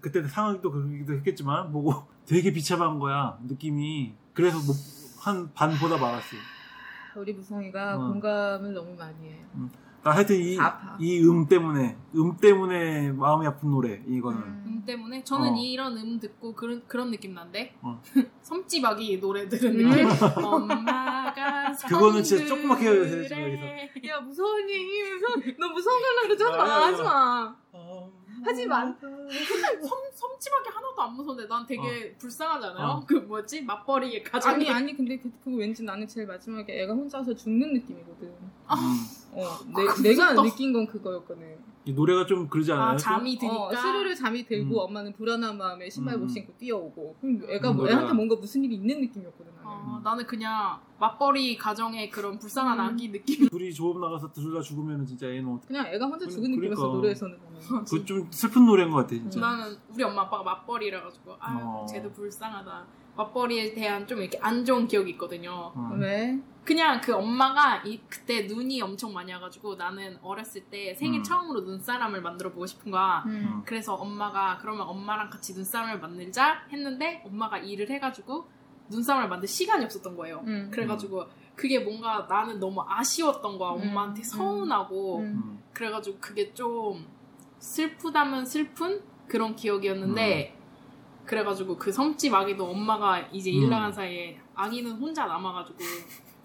그때 0.00 0.22
상황도 0.22 0.70
그러기도 0.70 1.14
했겠지만, 1.14 1.72
보고 1.72 1.92
되게 2.24 2.52
비참한 2.52 3.00
거야, 3.00 3.36
느낌이. 3.48 4.12
그래서 4.32 4.58
뭐, 4.58 4.76
한 5.26 5.52
반보다 5.54 5.96
말았어. 5.96 6.36
우리 7.16 7.32
무성이가 7.32 7.96
어. 7.96 7.98
공감을 8.12 8.72
너무 8.72 8.94
많이 8.94 9.28
해. 9.28 9.44
나 10.04 10.12
하여튼 10.12 10.36
이, 10.36 10.56
아파. 10.56 10.96
이 11.00 11.20
음 11.26 11.48
때문에, 11.48 11.96
음 12.14 12.36
때문에 12.36 13.10
마음이 13.10 13.44
아픈 13.44 13.72
노래, 13.72 14.00
이거는. 14.06 14.38
음 14.40 14.82
때문에 14.86 15.24
저는 15.24 15.54
어. 15.54 15.56
이런 15.56 15.96
음 15.98 16.20
듣고 16.20 16.54
그런 16.54 16.86
그런 16.86 17.10
느낌 17.10 17.34
난데 17.34 17.74
어. 17.82 18.00
섬지박이 18.42 19.18
노래 19.18 19.48
들은 19.48 19.80
음. 19.80 19.90
느낌 19.90 20.06
엄마가 20.46 21.72
그거는 21.72 22.22
진짜 22.22 22.46
조그맣게 22.46 22.84
해야 22.84 22.94
여기서. 23.00 23.34
야 24.06 24.20
무서운 24.20 24.70
얘기 24.70 25.02
무서운 25.10 25.56
너 25.58 25.68
무서운 25.70 26.00
걸로 26.00 26.22
그러지 26.22 26.44
마 26.44 26.62
아, 26.62 26.86
하지 26.86 27.02
마 27.02 27.56
하지 28.44 28.66
마 28.68 28.76
섬, 29.30 29.98
섬집하게 30.14 30.70
하나도 30.70 31.02
안 31.02 31.12
무서운데 31.14 31.46
난 31.46 31.66
되게 31.66 32.14
불쌍하지 32.16 32.66
않아요? 32.66 32.86
어. 32.86 33.04
그 33.06 33.14
뭐지? 33.14 33.62
맞벌이의 33.62 34.22
가정이 34.22 34.54
아니 34.54 34.70
아니 34.70 34.96
근데 34.96 35.18
그, 35.18 35.30
그거 35.44 35.56
왠지 35.56 35.82
나는 35.82 36.06
제일 36.06 36.26
마지막에 36.26 36.82
애가 36.82 36.92
혼자서 36.92 37.34
죽는 37.34 37.72
느낌이거든 37.74 38.28
음. 38.28 38.50
어 39.36 39.44
아, 39.44 39.58
내, 39.66 39.84
그 39.84 40.02
내가 40.02 40.32
무섭다. 40.32 40.42
느낀 40.42 40.72
건 40.72 40.86
그거였거든 40.86 41.56
이 41.84 41.92
노래가 41.92 42.26
좀 42.26 42.48
그러지 42.48 42.72
않아요? 42.72 42.88
아 42.88 42.96
잠이 42.96 43.38
드니까 43.38 43.66
어, 43.66 43.72
스르르 43.74 44.12
잠이 44.14 44.44
들고 44.44 44.74
음. 44.74 44.88
엄마는 44.88 45.12
불안한 45.12 45.56
마음에 45.56 45.88
신발 45.88 46.14
음. 46.16 46.22
못 46.22 46.28
신고 46.28 46.52
뛰어오고 46.58 47.16
그럼 47.20 47.42
애가 47.48 47.70
음, 47.70 47.76
뭐, 47.76 47.88
애한테 47.88 48.12
뭔가 48.12 48.34
무슨 48.34 48.64
일이 48.64 48.74
있는 48.74 49.00
느낌이었거든 49.02 49.52
나는 49.54 49.68
어, 49.70 50.00
나는 50.02 50.26
그냥 50.26 50.80
맞벌이 50.98 51.56
가정의 51.56 52.10
그런 52.10 52.38
불쌍한 52.40 52.76
음. 52.80 52.84
아기 52.84 53.12
느낌 53.12 53.48
둘이 53.48 53.72
조업 53.72 54.00
나가서 54.00 54.32
둘 54.32 54.52
다 54.52 54.60
죽으면 54.60 55.06
진짜 55.06 55.26
애는 55.28 55.46
어떡해. 55.46 55.66
그냥 55.68 55.86
애가 55.86 56.06
혼자 56.06 56.24
그- 56.26 56.32
죽은 56.32 56.50
느낌이었어 56.52 56.80
그러니까. 56.80 56.96
노래에서는 56.96 57.38
나는. 57.44 57.60
그거 57.84 58.04
좀 58.04 58.26
슬픈 58.32 58.66
노래인 58.66 58.90
것 58.90 58.96
같아 58.96 59.10
진짜. 59.10 59.38
나는 59.40 59.76
우리 59.94 60.02
엄마 60.02 60.22
아빠가 60.22 60.42
맞벌이라 60.42 61.02
가지고 61.04 61.36
아 61.38 61.60
어. 61.62 61.86
쟤도 61.86 62.10
불쌍하다 62.10 62.84
맞벌이에 63.16 63.74
대한 63.74 64.06
좀 64.08 64.18
이렇게 64.20 64.38
안 64.40 64.64
좋은 64.64 64.88
기억이 64.88 65.12
있거든요 65.12 65.70
어. 65.74 65.96
왜? 66.00 66.36
그냥 66.66 67.00
그 67.00 67.14
엄마가 67.14 67.84
이 67.84 68.00
그때 68.08 68.42
눈이 68.42 68.82
엄청 68.82 69.12
많이 69.12 69.32
와가지고 69.32 69.76
나는 69.76 70.18
어렸을 70.20 70.64
때 70.64 70.94
생애 70.96 71.18
음. 71.18 71.22
처음으로 71.22 71.60
눈사람을 71.60 72.20
만들어 72.20 72.50
보고 72.50 72.66
싶은 72.66 72.90
거야 72.90 73.22
음. 73.26 73.62
그래서 73.64 73.94
엄마가 73.94 74.58
그러면 74.60 74.88
엄마랑 74.88 75.30
같이 75.30 75.54
눈사람을 75.54 76.00
만들자 76.00 76.66
했는데 76.72 77.22
엄마가 77.24 77.58
일을 77.58 77.88
해가지고 77.88 78.48
눈사람을 78.90 79.28
만들 79.28 79.46
시간이 79.48 79.84
없었던 79.84 80.16
거예요 80.16 80.42
음. 80.44 80.68
그래가지고 80.72 81.26
그게 81.54 81.78
뭔가 81.78 82.26
나는 82.28 82.58
너무 82.58 82.84
아쉬웠던 82.84 83.58
거야 83.58 83.70
음. 83.74 83.82
엄마한테 83.82 84.22
음. 84.22 84.24
서운하고 84.24 85.18
음. 85.18 85.22
음. 85.22 85.62
그래가지고 85.72 86.18
그게 86.20 86.52
좀 86.52 87.06
슬프다면 87.60 88.44
슬픈 88.44 89.00
그런 89.28 89.54
기억이었는데 89.54 90.58
그래가지고 91.24 91.76
그 91.76 91.92
섬집 91.92 92.34
아기도 92.34 92.68
엄마가 92.68 93.20
이제 93.32 93.50
일 93.50 93.64
음. 93.64 93.70
나간 93.70 93.92
사이에 93.92 94.40
아기는 94.56 94.90
혼자 94.92 95.26
남아가지고 95.26 95.78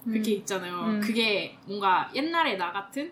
그렇게 0.03 0.31
있잖아요. 0.31 0.74
음. 0.86 1.00
그게 1.00 1.58
뭔가 1.67 2.10
옛날에 2.15 2.55
나 2.58 2.72
같은 2.72 3.12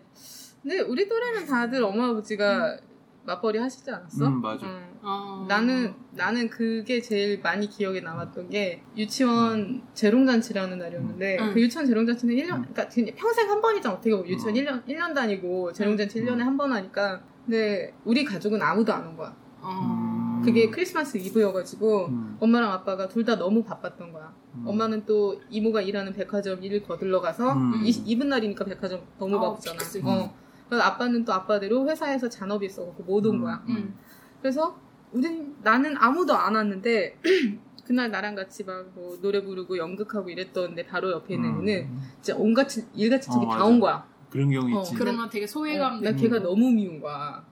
근데 0.61 0.79
우리 0.81 1.07
또래는 1.07 1.45
다들 1.45 1.83
엄마 1.83 2.09
아버지가 2.09 2.77
맞벌이 3.25 3.59
하시지 3.59 3.89
않았어? 3.91 4.25
음, 4.27 4.41
맞아. 4.41 4.65
응. 4.65 4.89
어... 5.01 5.45
나는 5.47 5.93
나는 6.11 6.49
그게 6.49 6.99
제일 6.99 7.39
많이 7.41 7.69
기억에 7.69 8.01
남았던 8.01 8.49
게 8.49 8.81
유치원 8.97 9.81
재롱잔치라는 9.93 10.77
날이었는데 10.79 11.37
음. 11.39 11.53
그 11.53 11.61
유치원 11.61 11.85
재롱잔치는 11.85 12.35
1년 12.35 12.55
음. 12.55 12.61
그러니까 12.63 12.87
그냥 12.89 13.15
평생 13.15 13.49
한 13.49 13.61
번이잖아 13.61 13.95
어떻게 13.95 14.09
보면 14.11 14.27
유치원 14.27 14.55
음. 14.55 14.61
1년 14.61 14.85
1년 14.87 15.13
다니고 15.13 15.71
재롱잔치 15.73 16.19
음. 16.21 16.25
1년에 16.25 16.39
한 16.39 16.57
번 16.57 16.73
하니까 16.73 17.21
근데 17.45 17.93
우리 18.03 18.23
가족은 18.25 18.61
아무도 18.61 18.91
안 18.93 19.07
온 19.07 19.15
거야. 19.15 19.33
어... 19.61 20.28
그게 20.43 20.69
크리스마스 20.69 21.17
이브여가지고 21.17 22.05
음. 22.07 22.37
엄마랑 22.39 22.71
아빠가 22.71 23.07
둘 23.07 23.25
다 23.25 23.35
너무 23.37 23.63
바빴던 23.63 24.11
거야. 24.11 24.33
음. 24.55 24.63
엄마는 24.67 25.05
또 25.05 25.39
이모가 25.49 25.81
일하는 25.81 26.13
백화점 26.13 26.63
일 26.63 26.81
거들러 26.83 27.21
가서 27.21 27.53
음. 27.53 27.81
이, 27.83 27.89
이분 28.05 28.29
날이니까 28.29 28.65
백화점 28.65 29.01
너무 29.19 29.37
어, 29.37 29.51
바쁘잖아. 29.55 29.77
어. 30.05 30.33
그래서 30.67 30.83
아빠는 30.83 31.25
또 31.25 31.33
아빠대로 31.33 31.87
회사에서 31.89 32.29
잔업이 32.29 32.65
있어갖고 32.67 33.03
못온 33.03 33.35
음. 33.35 33.41
거야. 33.43 33.63
음. 33.69 33.95
그래서 34.41 34.77
우린 35.11 35.55
나는 35.63 35.95
아무도 35.97 36.33
안 36.33 36.55
왔는데 36.55 37.17
그날 37.85 38.11
나랑 38.11 38.35
같이 38.35 38.63
막 38.63 38.85
뭐 38.93 39.17
노래 39.21 39.43
부르고 39.43 39.77
연극하고 39.77 40.29
이랬던 40.29 40.75
데 40.75 40.85
바로 40.85 41.11
옆에 41.11 41.33
있는 41.35 41.49
음. 41.55 41.67
애는 41.67 41.89
진짜 42.21 42.39
온갖 42.39 42.67
일같이 42.93 43.27
저기 43.31 43.45
어, 43.45 43.49
다 43.49 43.55
맞아. 43.55 43.65
온 43.65 43.79
거야. 43.79 44.07
그런 44.29 44.51
경우 44.51 44.77
어, 44.77 44.81
있지. 44.81 44.93
그래. 44.93 45.05
그러면 45.11 45.29
되게 45.29 45.47
소외감 45.47 45.97
어, 45.97 45.99
나 46.01 46.11
걔가 46.13 46.39
너무 46.39 46.69
미운 46.71 47.01
거야. 47.01 47.43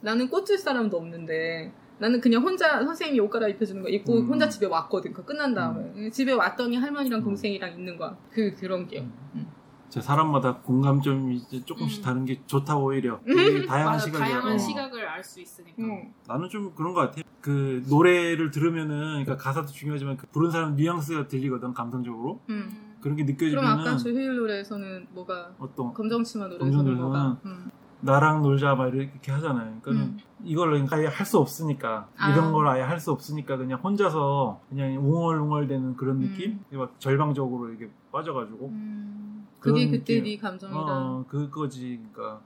나는 0.00 0.28
꽂을 0.28 0.58
사람도 0.58 0.96
없는데 0.96 1.72
나는 1.98 2.20
그냥 2.20 2.42
혼자 2.42 2.82
선생님이 2.84 3.20
옷 3.20 3.30
갈아입혀주는 3.30 3.82
거 3.82 3.88
입고 3.88 4.18
음. 4.18 4.26
혼자 4.28 4.48
집에 4.48 4.66
왔거든. 4.66 5.12
그 5.12 5.24
끝난 5.24 5.54
다음에 5.54 6.10
집에 6.10 6.32
왔더니 6.32 6.76
할머니랑 6.76 7.22
동생이랑 7.22 7.72
있는 7.72 7.96
거야. 7.96 8.16
그 8.30 8.54
그런 8.54 8.86
기억. 8.86 9.04
자, 9.88 10.00
사람마다 10.00 10.56
공감점이 10.56 11.36
이제 11.36 11.64
조금씩 11.64 12.00
음. 12.00 12.04
다른 12.04 12.24
게 12.24 12.40
좋다 12.46 12.76
오히려. 12.76 13.20
되게 13.24 13.64
다양한 13.64 13.96
시각이 14.00 14.18
다양한 14.24 14.54
어. 14.54 14.58
시각을 14.58 15.06
알 15.06 15.22
수 15.22 15.40
있으니까 15.40 15.76
응. 15.78 16.12
나는 16.26 16.48
좀 16.48 16.74
그런 16.74 16.94
것 16.94 17.00
같아. 17.00 17.22
그 17.40 17.82
노래를 17.88 18.50
들으면은 18.50 19.24
그러니까 19.24 19.36
가사도 19.36 19.68
중요하지만 19.68 20.16
그 20.16 20.26
부른 20.32 20.50
사람 20.50 20.74
뉘앙스가 20.74 21.28
들리거든 21.28 21.74
감성적으로. 21.74 22.40
응. 22.50 22.54
음. 22.54 22.94
그런 23.00 23.16
게 23.16 23.22
그럼 23.24 23.34
느껴지면은 23.36 23.70
아까 23.70 23.96
조효일 23.98 24.36
노래에서는 24.36 25.08
뭐가 25.10 25.54
어떤 25.58 25.92
검정치마 25.92 26.46
노래에서는 26.48 26.76
검정 26.76 26.96
뭐가? 26.96 27.38
응. 27.44 27.70
나랑 28.04 28.42
놀자 28.42 28.74
막 28.74 28.94
이렇게 28.94 29.32
하잖아요. 29.32 29.78
그러니까 29.82 30.06
음. 30.06 30.18
이걸 30.44 30.74
아예 30.92 31.06
할 31.06 31.24
수 31.26 31.38
없으니까 31.38 32.08
아. 32.18 32.30
이런 32.30 32.52
걸 32.52 32.68
아예 32.68 32.82
할 32.82 33.00
수 33.00 33.10
없으니까 33.12 33.56
그냥 33.56 33.80
혼자서 33.82 34.60
그냥 34.68 34.96
웅얼웅얼대는 34.98 35.96
그런 35.96 36.16
음. 36.16 36.20
느낌? 36.22 36.60
막 36.72 36.94
절방적으로 37.00 37.70
이렇게 37.70 37.90
빠져가지고 38.12 38.66
음. 38.68 39.46
그게 39.58 39.86
그때 39.88 40.20
느낌. 40.20 40.24
네 40.24 40.36
감정이다. 40.36 40.78
어 40.78 41.24
그거지. 41.28 42.00
그러니까 42.12 42.40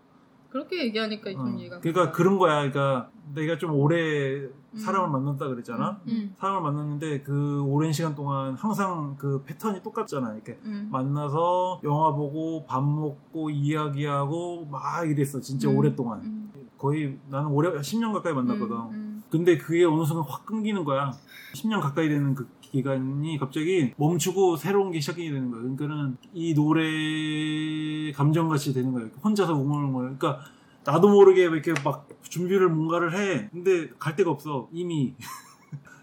그렇게 0.50 0.84
얘기하니까 0.84 1.30
좀 1.32 1.54
어. 1.54 1.58
이해가. 1.58 1.80
그러니까. 1.80 2.12
그런 2.12 2.38
거야. 2.38 2.56
그러니까 2.56 3.10
내가 3.34 3.58
좀 3.58 3.74
오래 3.74 4.48
사람을 4.76 5.10
만났다 5.10 5.48
그랬잖아. 5.48 6.00
음. 6.08 6.34
사람을 6.38 6.62
만났는데 6.62 7.22
그 7.22 7.62
오랜 7.62 7.92
시간 7.92 8.14
동안 8.14 8.54
항상 8.54 9.16
그 9.18 9.42
패턴이 9.44 9.82
똑같잖아. 9.82 10.34
이렇게 10.34 10.58
음. 10.64 10.88
만나서 10.90 11.80
영화 11.84 12.12
보고 12.12 12.64
밥 12.66 12.82
먹고 12.82 13.50
이야기하고 13.50 14.66
막 14.70 15.08
이랬어. 15.08 15.40
진짜 15.40 15.68
음. 15.68 15.76
오랫동안. 15.76 16.20
음. 16.20 16.52
거의 16.78 17.18
나는 17.28 17.48
오래 17.50 17.70
10년 17.70 18.12
가까이 18.12 18.32
만났거든. 18.32 18.76
음. 18.76 18.90
음. 18.92 19.22
근데 19.30 19.58
그게 19.58 19.84
어느 19.84 20.04
순간 20.04 20.24
확 20.26 20.46
끊기는 20.46 20.84
거야. 20.84 21.12
10년 21.54 21.80
가까이 21.80 22.08
되는 22.08 22.34
그 22.34 22.48
기간이 22.70 23.38
갑자기 23.38 23.92
멈추고 23.96 24.56
새로운 24.56 24.90
게 24.92 25.00
시작이 25.00 25.30
되는 25.30 25.50
거야. 25.50 25.60
그러니까는 25.62 26.16
이 26.34 26.54
노래 26.54 28.12
감정같이 28.12 28.72
되는 28.74 28.92
거야. 28.92 29.06
혼자서 29.22 29.54
웅얼웅얼. 29.54 30.16
그러니까 30.18 30.40
나도 30.84 31.08
모르게 31.08 31.42
이렇게 31.42 31.72
막 31.84 32.08
준비를 32.22 32.68
뭔가를 32.68 33.14
해. 33.16 33.48
근데 33.52 33.88
갈 33.98 34.16
데가 34.16 34.30
없어. 34.30 34.68
이미. 34.72 35.14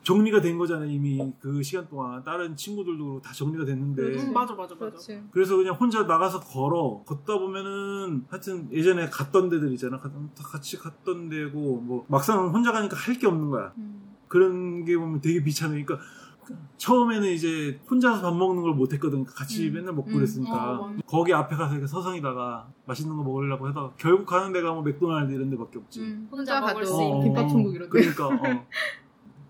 정리가 0.03 0.39
된 0.39 0.59
거잖아, 0.59 0.85
이미. 0.85 1.33
그 1.39 1.63
시간 1.63 1.87
동안. 1.89 2.23
다른 2.23 2.55
친구들도 2.55 3.21
다 3.23 3.33
정리가 3.33 3.65
됐는데. 3.65 4.03
음, 4.03 4.33
맞아 4.33 4.53
맞아 4.53 4.75
맞아 4.75 4.77
그렇지. 4.91 5.19
그래서 5.31 5.55
그냥 5.57 5.73
혼자 5.73 6.03
나가서 6.03 6.41
걸어. 6.41 7.01
걷다 7.07 7.39
보면은 7.39 8.23
하여튼 8.29 8.67
예전에 8.71 9.07
갔던 9.09 9.49
데들 9.49 9.71
있잖아. 9.71 9.99
다 9.99 10.11
같이 10.35 10.77
갔던 10.77 11.29
데고 11.29 11.81
뭐 11.81 12.05
막상 12.07 12.49
혼자 12.53 12.71
가니까 12.71 12.95
할 12.95 13.15
게 13.17 13.25
없는 13.25 13.49
거야. 13.49 13.73
음. 13.77 14.01
그런 14.27 14.85
게 14.85 14.95
보면 14.95 15.21
되게 15.21 15.43
비참해. 15.43 15.83
그러니까 15.83 16.07
처음에는 16.77 17.27
이제 17.31 17.79
혼자서 17.89 18.21
밥 18.21 18.35
먹는 18.35 18.61
걸 18.61 18.73
못했거든. 18.73 19.23
같이 19.25 19.67
음. 19.69 19.73
맨날 19.73 19.93
먹고 19.93 20.09
음. 20.09 20.13
그랬으니까. 20.15 20.79
어. 20.81 20.95
거기 21.07 21.33
앞에 21.33 21.55
가서 21.55 21.73
이렇게 21.73 21.87
서성이다가 21.87 22.67
맛있는 22.85 23.15
거 23.17 23.23
먹으려고 23.23 23.67
하다가 23.67 23.93
결국 23.97 24.25
가는 24.25 24.51
데가 24.53 24.73
뭐 24.73 24.83
맥도날드 24.83 25.31
이런 25.31 25.49
데밖에 25.49 25.79
없지. 25.79 26.01
음. 26.01 26.27
혼자 26.31 26.59
혼자 26.59 26.73
먹을 26.73 26.85
수 26.85 27.01
있는. 27.01 27.21
김밥 27.23 27.47
천국 27.47 27.75
이런 27.75 27.89
데. 27.89 27.99
그러니까 27.99 28.27
어. 28.27 28.65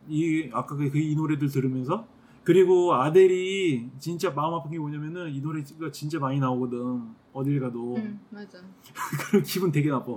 이 0.07 0.49
아까 0.53 0.75
그 0.75 0.85
이 0.95 1.15
노래들 1.15 1.49
들으면서 1.49 2.05
그리고 2.43 2.93
아델이 2.93 3.89
진짜 3.97 4.29
마음 4.31 4.53
아픈 4.53 4.69
게 4.71 4.77
뭐냐면은 4.77 5.33
이 5.33 5.41
노래가 5.41 5.91
진짜 5.91 6.19
많이 6.19 6.39
나오거든. 6.39 7.01
어딜 7.33 7.59
가도 7.59 7.95
음, 7.95 8.19
맞아. 8.29 8.59
그럼 9.31 9.43
기분 9.43 9.71
되게 9.71 9.89
나빠. 9.89 10.13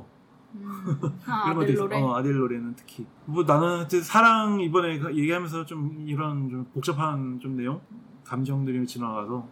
음. 0.54 0.96
아, 1.26 1.54
있어. 1.64 1.82
노래 1.82 2.00
어, 2.00 2.14
아델 2.16 2.36
노래는 2.36 2.74
특히. 2.76 3.06
뭐 3.26 3.44
나는 3.44 3.78
하여튼 3.78 4.02
사랑 4.02 4.60
이번에 4.60 4.98
그 4.98 5.14
얘기하면서 5.16 5.66
좀 5.66 6.04
이런 6.06 6.48
좀 6.48 6.64
복잡한 6.72 7.38
좀 7.40 7.56
내용, 7.56 7.80
감정들이 8.24 8.86
지나가서 8.86 9.46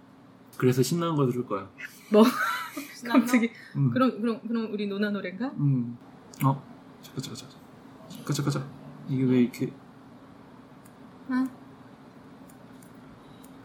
그래서 0.57 0.83
신나는 0.83 1.17
거 1.17 1.27
들을 1.27 1.47
거야. 1.47 1.69
신났나? 2.95 3.21
갑자기 3.21 3.51
음. 3.77 3.91
그럼 3.91 4.21
그럼 4.21 4.41
그럼 4.47 4.73
우리 4.73 4.87
노나 4.87 5.11
노래인가? 5.11 5.47
음. 5.59 5.97
어. 6.45 6.63
잠깐 7.03 7.23
잠깐 7.23 7.37
잠깐. 7.37 7.59
잠깐 8.09 8.35
잠깐 8.35 8.53
잠깐. 8.53 8.71
이게 9.09 9.25
왜 9.25 9.41
이렇게 9.43 9.73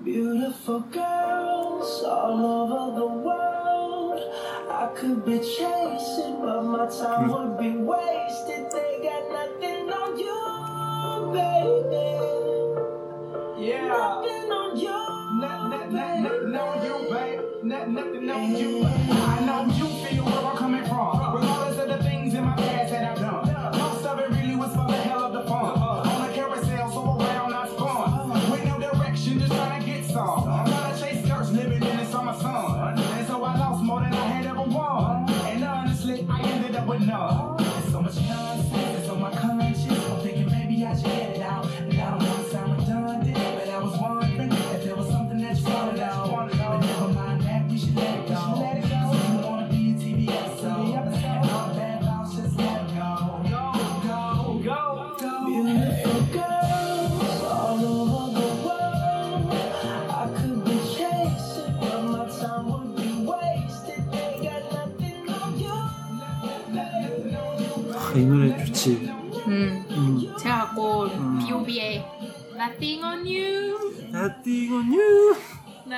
Beautiful 0.03 0.81
girls 0.91 2.03
all 2.03 2.43
over 2.43 2.95
the 2.95 3.05
world. 3.05 3.50
I 4.81 4.87
could 4.95 5.23
be 5.23 5.37
chasing, 5.37 6.41
but 6.41 6.63
my 6.63 6.87
time 6.87 7.29
would 7.29 7.59
be 7.59 7.69
wasted. 7.77 8.65
They 8.71 8.99
got 9.03 9.29
nothing 9.31 9.87
on 9.91 10.17
you, 10.17 11.31
baby. 11.37 12.07
Yeah. 13.63 13.87
Nothing 13.89 14.51
on 14.51 14.79
you. 14.79 14.99
Nothing 15.39 16.55
on 16.55 16.83
you, 16.83 16.95
babe. 17.13 17.41
Nothing 17.63 18.29
on 18.31 18.55
you. 18.55 18.85
I 18.87 19.45
know 19.45 19.65
you 19.71 19.87
feel 20.03 20.25
where 20.25 20.45
I'm 20.45 20.57
coming 20.57 20.85
from. 20.85 21.35
Regardless 21.35 21.77
of 21.77 21.87
the 21.87 22.03
things 22.03 22.33
in 22.33 22.43
my 22.43 22.55
past 22.55 22.89
that 22.89 23.03
I've 23.11 23.19
done. 23.19 23.50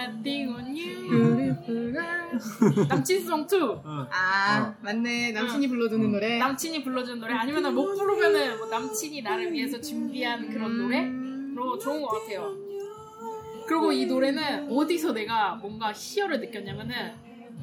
Nothing 0.03 0.49
on 0.51 0.75
You. 0.75 1.55
남친송 2.89 3.47
2. 3.49 3.61
어. 3.61 4.07
아 4.11 4.75
맞네 4.81 5.31
남친이 5.31 5.67
불러주는 5.69 6.05
음. 6.05 6.11
노래. 6.11 6.37
남친이 6.37 6.83
불러준 6.83 7.19
노래 7.19 7.33
아니면 7.33 7.73
못 7.73 7.95
부르면은 7.95 8.57
뭐 8.57 8.67
남친이 8.67 9.21
나를 9.21 9.51
위해서 9.53 9.79
준비한 9.79 10.49
그런 10.49 10.77
노래? 10.77 11.03
음. 11.03 11.53
그런 11.55 11.69
거 11.69 11.77
좋은 11.77 12.01
것 12.01 12.09
같아요. 12.09 12.53
그리고 13.65 13.91
이 13.93 14.05
노래는 14.05 14.69
어디서 14.69 15.13
내가 15.13 15.55
뭔가 15.55 15.93
희열을 15.93 16.41
느꼈냐면은 16.41 17.13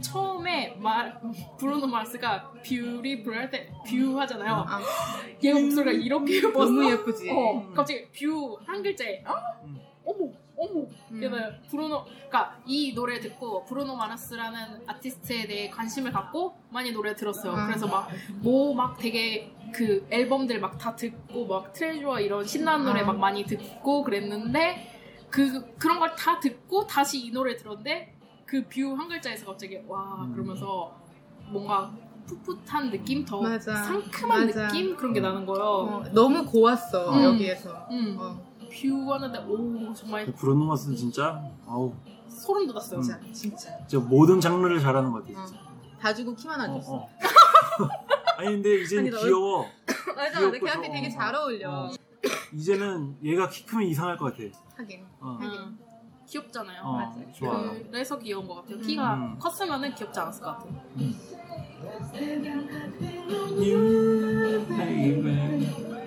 처음에 0.01 0.77
마, 0.81 1.13
브루노 1.59 1.87
마스가 1.87 2.53
beautiful 2.65 3.37
할때 3.37 3.71
뷰 3.87 4.19
하잖아요. 4.21 4.65
아, 4.67 4.81
얘 5.45 5.53
목소리가 5.53 5.93
이렇게 5.93 6.37
예뻤어. 6.37 6.65
너무 6.65 6.91
예쁘지. 6.91 7.29
어, 7.31 7.71
갑자기 7.75 8.07
뷰 8.13 8.57
한 8.65 8.83
글자에 8.83 9.23
어? 9.27 9.35
음. 9.65 9.79
어머 10.07 10.33
어머 10.63 10.81
음. 11.11 11.21
그래서 11.21 11.37
브루노 11.71 12.05
그러니까 12.05 12.59
이 12.67 12.93
노래를 12.95 13.23
듣고 13.23 13.65
브루노 13.65 13.97
마르스라는 13.97 14.83
아티스트에 14.87 15.47
대해 15.47 15.71
관심을 15.71 16.13
갖고 16.13 16.55
많이 16.71 16.93
노래 16.93 17.15
들었어요. 17.17 17.53
아. 17.53 17.67
그래서 17.67 17.87
막 17.87 18.09
뭐 18.43 18.75
막 18.75 18.99
되게 18.99 19.53
그 19.73 20.07
앨범들 20.11 20.61
막 20.61 20.77
다 20.79 20.95
듣고 20.95 21.47
막 21.47 21.73
Treasure와 21.73 22.21
이런 22.21 22.45
신나는 22.47 22.85
노래 22.85 23.01
아. 23.01 23.05
막 23.07 23.19
많이 23.19 23.45
듣고 23.45 24.05
그랬는데 24.05 24.99
그 25.31 25.75
그런 25.79 25.99
걸 25.99 26.15
다 26.17 26.39
듣고 26.41 26.87
다시 26.87 27.25
이 27.25 27.31
노래 27.31 27.57
들었는데 27.57 28.15
그 28.47 28.69
뷰 28.69 28.95
한 28.99 29.09
글자에서 29.09 29.47
갑자기 29.47 29.81
와 29.89 30.25
음. 30.25 30.33
그러면서 30.35 30.95
뭔가 31.49 31.91
풋풋한 32.27 32.91
느낌 32.91 33.25
더 33.25 33.41
맞아. 33.41 33.75
상큼한 33.83 34.47
맞아. 34.47 34.69
느낌 34.69 34.95
그런 34.97 35.13
게 35.15 35.21
나는 35.21 35.47
거예요. 35.47 35.65
어, 35.65 36.05
너무 36.13 36.45
고왔어 36.45 37.13
음. 37.17 37.25
여기에서. 37.25 37.87
음. 37.91 38.17
어, 38.21 38.50
뷰 38.71 39.13
하는데 39.13 39.39
오 39.47 39.93
정말 39.95 40.27
브루노 40.27 40.65
마스는 40.67 40.97
진짜 40.97 41.43
아우 41.67 41.93
소름 42.29 42.67
돋았어요. 42.69 43.01
음. 43.01 43.03
진짜 43.03 43.21
진짜. 43.33 43.87
진짜 43.87 44.07
모든 44.09 44.41
장르를 44.41 44.81
잘하는 44.81 45.11
것 45.13 45.27
같아. 45.27 45.45
진짜. 45.47 45.61
다 46.01 46.15
주고 46.15 46.35
키만 46.35 46.61
안 46.61 46.71
어, 46.71 46.81
줬어. 46.81 46.95
어. 46.95 47.09
아니 48.39 48.49
근데 48.53 48.81
이제는 48.83 49.03
아니, 49.05 49.11
너- 49.11 49.21
귀여워. 49.23 49.67
맞아, 50.17 50.39
귀엽고 50.39 50.53
맞아. 50.53 50.59
걔한테 50.65 50.87
저- 50.89 50.93
되게 50.95 51.11
잘 51.11 51.35
어울려. 51.35 51.71
어. 51.71 51.91
이제는 52.53 53.17
얘가 53.23 53.49
키 53.49 53.67
크면 53.67 53.87
이상할 53.87 54.17
것 54.17 54.27
같아. 54.37 54.49
하긴. 54.77 55.05
어. 55.21 55.39
음. 55.43 55.79
귀엽잖아요. 56.27 56.83
어, 56.83 56.93
맞아. 56.93 57.33
좋아. 57.33 57.73
그래서 57.91 58.19
귀여운 58.19 58.47
것 58.47 58.55
같아요. 58.57 58.79
키가 58.79 59.15
음. 59.15 59.39
컸으면은 59.39 59.95
귀엽지 59.95 60.21
않았을 60.21 60.43
것 60.45 60.59
같아요. 60.59 60.81
You, 63.59 64.65
baby. 64.69 66.00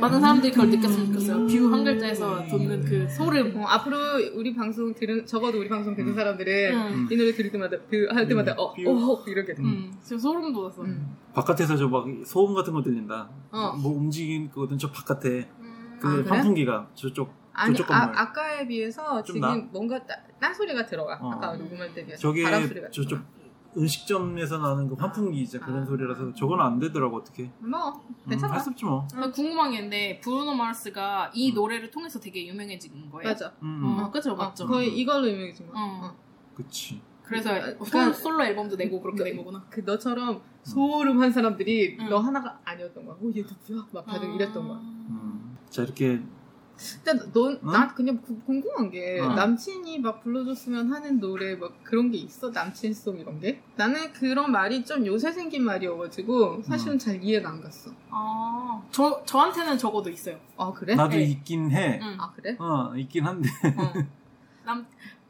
많은 0.00 0.20
사람들이 0.20 0.52
그걸 0.52 0.70
느꼈으면 0.70 1.06
좋겠어요. 1.06 1.46
뷰 1.46 1.72
한 1.72 1.84
글자에서 1.84 2.46
돋는 2.48 2.84
그 2.84 3.08
소름. 3.08 3.56
어, 3.56 3.64
앞으로 3.66 3.96
우리 4.34 4.54
방송 4.54 4.94
들은 4.94 5.26
적어도 5.26 5.58
우리 5.58 5.68
방송 5.68 5.94
듣는 5.94 6.10
음. 6.12 6.14
사람들은 6.14 6.74
음. 6.74 7.08
이 7.10 7.16
노래 7.16 7.32
들을 7.32 7.50
때마다 7.50 7.76
그할 7.90 8.26
때마다 8.28 8.52
음. 8.52 8.58
어, 8.58 8.72
뷰. 8.74 8.82
어, 9.12 9.24
이렇게 9.26 9.54
돼. 9.54 9.62
음. 9.62 9.92
지금 10.02 10.18
소름 10.18 10.52
돋았어. 10.52 10.82
음. 10.82 11.16
바깥에서 11.34 11.76
저 11.76 11.88
막 11.88 12.06
소음 12.24 12.54
같은 12.54 12.72
거 12.72 12.82
들린다. 12.82 13.28
어. 13.50 13.72
뭐 13.82 13.92
움직이는 13.96 14.50
거든 14.50 14.78
저 14.78 14.90
바깥에 14.90 15.48
그 16.00 16.24
아? 16.28 16.32
환풍기가 16.34 16.88
저쪽 16.94 17.32
아니 17.52 17.74
저쪽 17.74 17.92
아, 17.92 18.00
건물. 18.02 18.18
아까에 18.18 18.66
비해서 18.68 19.22
좀 19.24 19.34
지금 19.36 19.40
나? 19.48 19.56
뭔가 19.72 19.98
따, 20.06 20.14
딴 20.40 20.54
소리가 20.54 20.86
들어가. 20.86 21.18
어. 21.20 21.30
아까 21.32 21.56
녹음할 21.56 21.92
때 21.94 22.04
비해서 22.04 22.20
저게 22.20 22.44
바람 22.44 22.66
소리가 22.68 22.90
저쪽 22.90 23.08
들어가. 23.08 23.24
음식점에서 23.78 24.58
나는 24.58 24.88
그 24.88 24.94
환풍기 24.94 25.46
진짜 25.46 25.64
그런 25.64 25.82
아. 25.82 25.86
소리라서 25.86 26.32
저건 26.34 26.60
안 26.60 26.78
되더라고 26.78 27.16
어떻게. 27.16 27.50
뭐 27.60 27.90
음, 27.90 28.14
괜찮아. 28.28 28.54
할수 28.54 28.70
없지 28.70 28.84
뭐. 28.84 29.06
나 29.14 29.30
궁금한 29.30 29.70
게 29.70 29.76
있는데 29.78 30.20
브루노 30.20 30.54
마르스가 30.54 31.30
이 31.34 31.52
노래를 31.52 31.90
통해서 31.90 32.18
되게 32.20 32.46
유명해진 32.46 33.10
거예요. 33.10 33.28
맞아. 33.28 33.52
음, 33.62 33.98
어, 34.00 34.10
그죠, 34.10 34.32
어, 34.32 34.36
맞죠. 34.36 34.66
거의 34.66 34.98
이걸로 34.98 35.28
유명해진 35.28 35.66
거야. 35.68 35.80
어. 35.80 36.00
어. 36.04 36.16
그치. 36.54 37.00
그래서 37.22 37.50
어, 37.50 37.60
솔- 37.60 37.90
그러니까- 37.90 38.12
솔로 38.14 38.42
앨범도 38.44 38.76
내고 38.76 39.00
그렇게 39.00 39.22
된 39.22 39.36
거구나. 39.36 39.62
그 39.68 39.80
너처럼 39.80 40.40
소름 40.62 41.20
한 41.20 41.30
사람들이 41.30 41.98
응. 42.00 42.08
너 42.08 42.18
하나가 42.18 42.58
아니었던 42.64 43.04
거야. 43.04 43.16
오, 43.20 43.30
얘 43.34 43.42
누구야? 43.42 43.86
막 43.92 44.06
다들 44.06 44.34
이랬던 44.34 44.66
거야. 44.66 44.78
음. 44.78 45.56
자 45.68 45.82
이렇게 45.82 46.22
근데 47.04 47.24
넌, 47.32 47.58
응? 47.64 47.72
나 47.72 47.88
그냥 47.94 48.18
구- 48.22 48.38
궁금한 48.40 48.90
게 48.90 49.20
어. 49.20 49.32
남친이 49.34 49.98
막 49.98 50.22
불러줬으면 50.22 50.92
하는 50.92 51.18
노래 51.18 51.56
막 51.56 51.72
그런 51.82 52.10
게 52.10 52.18
있어? 52.18 52.50
남친송 52.50 53.18
이런 53.18 53.40
게? 53.40 53.60
나는 53.76 54.12
그런 54.12 54.52
말이 54.52 54.84
좀 54.84 55.04
요새 55.06 55.32
생긴 55.32 55.64
말이어가지고 55.64 56.62
사실은 56.62 56.94
음. 56.94 56.98
잘 56.98 57.22
이해가 57.22 57.48
안 57.48 57.60
갔어. 57.60 57.90
아, 58.10 58.80
저, 58.92 59.22
저한테는 59.24 59.76
적어도 59.78 60.08
있어요. 60.10 60.38
아 60.56 60.72
그래? 60.72 60.94
나도 60.94 61.16
네. 61.16 61.22
있긴 61.24 61.70
해. 61.72 62.00
아 62.18 62.32
그래? 62.36 62.56
어 62.58 62.94
있긴 62.96 63.24
한데 63.24 63.48
어. 63.76 63.92
남, 64.64 64.86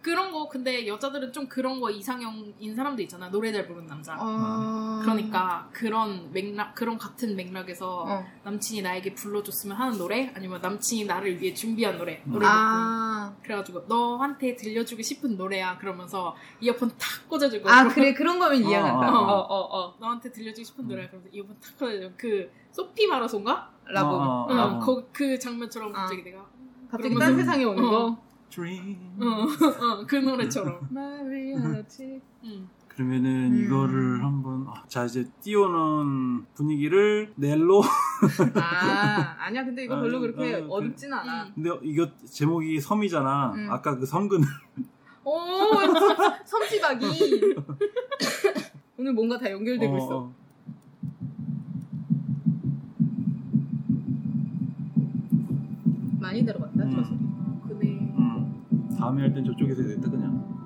그런 0.08 0.32
거, 0.32 0.48
근데 0.48 0.86
여자들은 0.86 1.34
좀 1.34 1.46
그런 1.48 1.80
거 1.80 1.90
이상형인 1.90 2.74
사람도 2.74 3.02
있잖아. 3.02 3.28
노래 3.28 3.52
잘 3.52 3.66
부르는 3.66 3.86
남자. 3.86 4.16
어... 4.18 5.00
그러니까 5.02 5.68
그런 5.70 6.32
맥락, 6.32 6.74
그런 6.74 6.96
같은 6.96 7.36
맥락에서 7.36 8.04
어. 8.08 8.26
남친이 8.42 8.80
나에게 8.80 9.12
불러줬으면 9.12 9.76
하는 9.76 9.98
노래? 9.98 10.32
아니면 10.34 10.62
남친이 10.62 11.04
나를 11.04 11.38
위해 11.42 11.52
준비한 11.52 11.98
노래? 11.98 12.22
노래 12.24 12.46
듣고. 12.46 12.46
아, 12.46 13.34
그래가지고 13.42 13.84
너한테 13.86 14.56
들려주고 14.56 15.02
싶은 15.02 15.36
노래야. 15.36 15.76
그러면서 15.76 16.34
이어폰 16.62 16.92
탁 16.96 17.28
꽂아주고. 17.28 17.68
아 17.68 17.74
그러면 17.74 17.94
그래 17.94 18.14
그런 18.14 18.38
거면 18.38 18.64
이해한다. 18.64 19.12
어, 19.12 19.18
어 19.18 19.34
어. 19.34 19.56
어 19.56 19.78
어. 19.78 19.94
너한테 20.00 20.32
들려주고 20.32 20.64
싶은 20.64 20.88
노래야. 20.88 21.08
그러면서 21.08 21.30
이어폰 21.36 21.58
탁 21.60 21.78
꽂아주고. 21.78 22.14
그 22.16 22.50
소피 22.72 23.06
마라손가? 23.06 23.72
라고 23.90 24.08
어, 24.16 24.16
어, 24.16 24.46
응, 24.50 24.58
어. 24.58 24.78
거- 24.78 25.04
그 25.12 25.38
장면처럼 25.38 25.94
아. 25.94 26.00
갑자기 26.00 26.22
내가 26.22 26.46
갑자기 26.90 27.14
딴 27.14 27.36
세상에 27.36 27.64
오는 27.64 27.84
어. 27.84 27.90
거. 27.90 28.27
Dream. 28.62 28.98
어, 29.22 29.46
어, 30.02 30.04
그 30.04 30.16
노래처럼. 30.16 30.80
마리아치. 30.90 32.20
응. 32.44 32.68
그러면은 32.88 33.52
음. 33.52 33.64
이거를 33.64 34.24
한번 34.24 34.66
아, 34.66 34.82
자 34.88 35.04
이제 35.04 35.24
띄워놓은 35.40 36.46
분위기를 36.54 37.32
넬로 37.36 37.80
아 38.56 39.36
아니야 39.38 39.64
근데 39.64 39.84
이거 39.84 40.00
별로 40.00 40.16
아, 40.16 40.20
그렇게 40.20 40.56
아, 40.56 40.60
그- 40.60 40.66
어둡진 40.72 41.12
않아. 41.12 41.44
음. 41.44 41.52
근데 41.54 41.70
이거 41.84 42.08
제목이 42.24 42.80
섬이잖아 42.80 43.52
음. 43.54 43.68
아까 43.70 43.96
그 43.96 44.04
섬근 44.04 44.42
오 45.22 45.38
섬지박이. 46.44 47.54
오늘 48.96 49.12
뭔가 49.12 49.38
다 49.38 49.48
연결되고 49.48 49.94
어, 49.94 49.98
있어. 49.98 50.18
어. 50.18 50.34
많이. 56.20 56.40
음. 56.40 56.46
다음에 58.98 59.22
할 59.22 59.32
땐 59.32 59.44
저쪽에서 59.44 59.82
냈다 59.82 60.10
그냥 60.10 60.57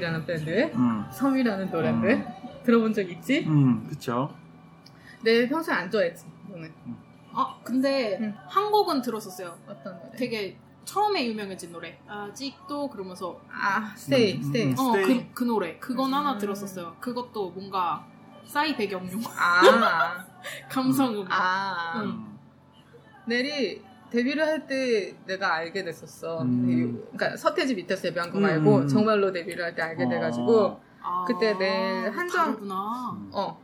음. 0.00 0.10
넬이라는 0.10 0.26
밴드의 0.26 0.72
음. 0.74 1.04
섬이라는 1.12 1.70
노래인데 1.70 2.62
들어본 2.64 2.92
적 2.94 3.08
있지? 3.10 3.44
음, 3.46 3.86
그쵸. 3.88 4.34
내 5.22 5.46
평소에 5.48 5.74
안 5.74 5.90
좋아했지. 5.90 6.24
너는 6.48 6.72
아, 7.32 7.56
근데 7.62 8.18
응. 8.20 8.34
한 8.48 8.70
곡은 8.70 9.02
들었었어요. 9.02 9.56
어떤 9.68 9.98
노래? 9.98 10.16
되게 10.16 10.56
처음에 10.84 11.26
유명해진 11.26 11.70
노래. 11.70 11.98
아직도 12.08 12.88
그러면서 12.88 13.40
아 13.52 13.92
Stay 13.94 14.38
음, 14.38 14.42
Stay. 14.42 14.66
음, 14.66 14.78
어, 14.78 14.92
Stay. 14.92 15.06
그, 15.28 15.34
그 15.34 15.44
노래. 15.44 15.78
그건 15.78 16.12
하나 16.12 16.32
음. 16.32 16.38
들었었어요. 16.38 16.96
그것도 16.98 17.50
뭔가 17.50 18.04
싸이 18.44 18.76
배경용 18.76 19.22
아, 19.36 20.24
감성음. 20.68 21.26
아. 21.30 22.02
음. 22.02 22.38
넬이 23.26 23.82
데뷔를 24.10 24.44
할 24.46 24.66
때 24.66 25.14
내가 25.26 25.54
알게 25.54 25.84
됐었어. 25.84 26.42
음. 26.42 26.66
데뷔- 26.66 26.92
그러니까 27.16 27.36
서태지 27.36 27.74
밑에서 27.76 28.02
데뷔한 28.02 28.30
거 28.30 28.38
음, 28.38 28.42
말고 28.42 28.76
음. 28.78 28.88
정말로 28.88 29.32
데뷔를 29.32 29.64
할 29.64 29.74
때 29.74 29.82
알게 29.82 30.04
어. 30.04 30.08
돼가지고 30.08 30.80
아, 31.02 31.24
그때 31.26 31.56
내 31.58 32.08
한정- 32.08 32.44
다르구나. 32.46 32.74
음. 33.16 33.30
어. 33.32 33.58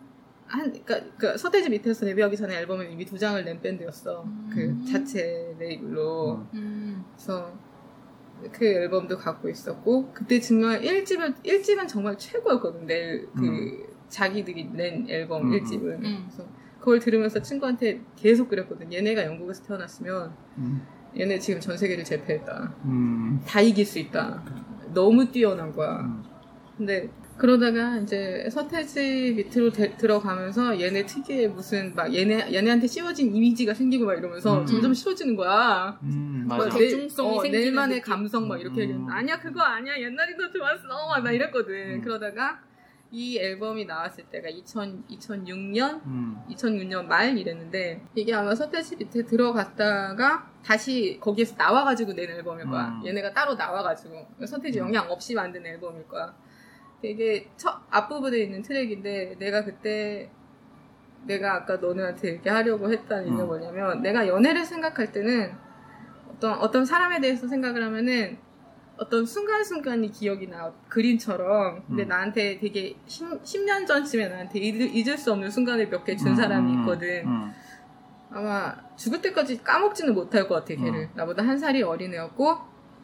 한, 0.49 0.71
그니까, 0.71 1.01
그, 1.19 1.37
서태지 1.37 1.69
밑에서 1.71 2.07
데뷔하기 2.07 2.37
전에 2.37 2.55
앨범을 2.59 2.89
이미 2.93 3.05
두 3.05 3.19
장을 3.19 3.45
낸 3.45 3.61
밴드였어. 3.61 4.23
음. 4.23 4.51
그 4.55 4.91
자체 4.93 5.55
레이블로. 5.59 6.47
음. 6.55 7.05
그래서 7.17 7.53
그 8.53 8.65
앨범도 8.65 9.19
갖고 9.19 9.49
있었고, 9.49 10.13
그때 10.15 10.39
정말 10.39 10.81
1집은, 10.83 11.43
1집은 11.43 11.89
정말 11.89 12.17
최고였거든. 12.17 12.87
내, 12.87 13.19
그, 13.37 13.45
음. 13.45 13.87
자기들이 14.09 14.71
낸 14.73 15.05
앨범 15.11 15.43
음. 15.53 15.59
1집은. 15.59 15.83
음. 16.05 16.29
그래서 16.29 16.49
그걸 16.87 17.01
들으면서 17.01 17.43
친구한테 17.43 18.01
계속 18.15 18.49
그랬거든. 18.49 18.93
얘네가 18.93 19.25
영국에서 19.25 19.61
태어났으면, 19.65 20.33
음. 20.59 20.87
얘네 21.19 21.41
지금 21.41 21.59
전 21.61 21.77
세계를 21.77 22.05
제패했다. 22.05 22.75
음. 22.85 23.41
다 23.45 23.61
이길 23.61 23.85
수 23.85 23.99
있다. 23.99 24.41
너무 24.95 25.29
뛰어난 25.33 25.73
거야. 25.73 25.99
음. 26.03 26.23
근데 26.77 27.11
그러다가 27.39 27.97
이제 27.99 28.49
서태지 28.53 29.35
밑으로 29.37 29.71
데- 29.73 29.97
들어가면서 29.97 30.79
얘네 30.81 31.07
특유의 31.07 31.49
무슨 31.49 31.93
막 31.97 32.15
얘네 32.15 32.53
얘네한테 32.55 32.87
씌워진 32.87 33.35
이미지가 33.35 33.75
생기고 33.75 34.05
막 34.07 34.15
이러면서 34.15 34.61
음. 34.61 34.67
점점 34.67 34.95
싫어지는 34.95 35.35
거야. 35.37 35.99
음. 36.05 36.45
막 36.47 36.59
맞아. 36.59 36.71
내- 36.79 36.85
대중성이 36.85 37.29
어, 37.37 37.43
생기는 37.43 37.65
내일만의 37.65 37.97
느낌. 37.99 38.13
감성 38.13 38.47
막 38.47 38.61
이렇게 38.61 38.77
음. 38.77 38.83
얘기했는데 38.83 39.13
아니야 39.13 39.41
그거 39.41 39.61
아니야 39.61 39.99
옛날이 39.99 40.37
더 40.37 40.49
좋았어 40.51 40.83
막 41.09 41.25
나 41.25 41.33
이랬거든. 41.33 41.75
음. 41.97 42.01
그러다가 42.03 42.61
이 43.11 43.39
앨범이 43.39 43.85
나왔을 43.85 44.25
때가 44.25 44.49
2000, 44.49 45.05
2006년 45.09 46.05
음. 46.07 46.43
2006년 46.51 47.07
말 47.07 47.39
이랬는데 47.39 48.03
이게 48.15 48.35
아마 48.35 48.55
서태지 48.55 48.97
밑에 48.97 49.25
들어갔다가 49.25 50.51
다시 50.65 51.19
거기에서 51.21 51.55
나와가지고 51.57 52.15
낸 52.15 52.31
앨범일 52.31 52.67
거야. 52.67 52.89
음. 52.89 53.07
얘네가 53.07 53.33
따로 53.33 53.55
나와가지고 53.55 54.27
서태지 54.45 54.81
음. 54.81 54.87
영향 54.87 55.11
없이 55.11 55.35
만든 55.35 55.65
앨범일 55.65 56.09
거야. 56.09 56.35
되게 57.01 57.49
첫 57.57 57.81
앞부분에 57.91 58.39
있는 58.39 58.63
트랙인데 58.63 59.37
내가 59.39 59.65
그때 59.65 60.31
내가 61.25 61.55
아까 61.55 61.77
너네한테 61.77 62.35
얘기하려고 62.35 62.91
했다는 62.91 63.29
이유가 63.29 63.45
음. 63.45 63.47
뭐냐면 63.47 64.03
내가 64.03 64.27
연애를 64.27 64.65
생각할 64.65 65.13
때는 65.13 65.53
어떤 66.29 66.59
어떤 66.59 66.85
사람에 66.85 67.21
대해서 67.21 67.47
생각을 67.47 67.83
하면은 67.85 68.39
어떤 68.99 69.27
순간순간이 69.27 70.11
기억이 70.11 70.49
나 70.49 70.73
그림처럼 70.89 71.83
근데 71.87 72.05
음. 72.05 72.09
나한테 72.09 72.59
되게 72.59 72.95
10, 73.07 73.65
년 73.65 73.87
전쯤에 73.87 74.29
나한테 74.29 74.59
잊을, 74.59 74.95
잊을 74.95 75.19
수 75.19 75.33
없는 75.33 75.51
순간을 75.51 75.91
몇 75.91 76.05
개준 76.05 76.29
음, 76.29 76.35
사람이 76.35 76.73
음, 76.73 76.81
있거든 76.81 77.27
음. 77.27 77.53
아마 78.31 78.75
죽을 78.97 79.21
때까지 79.21 79.63
까먹지는 79.63 80.15
못할 80.15 80.49
것 80.49 80.55
같아 80.57 80.69
걔를 80.69 81.01
음. 81.03 81.09
나보다 81.15 81.43
한 81.43 81.59
살이 81.59 81.83
어린 81.83 82.15
애였고 82.15 82.57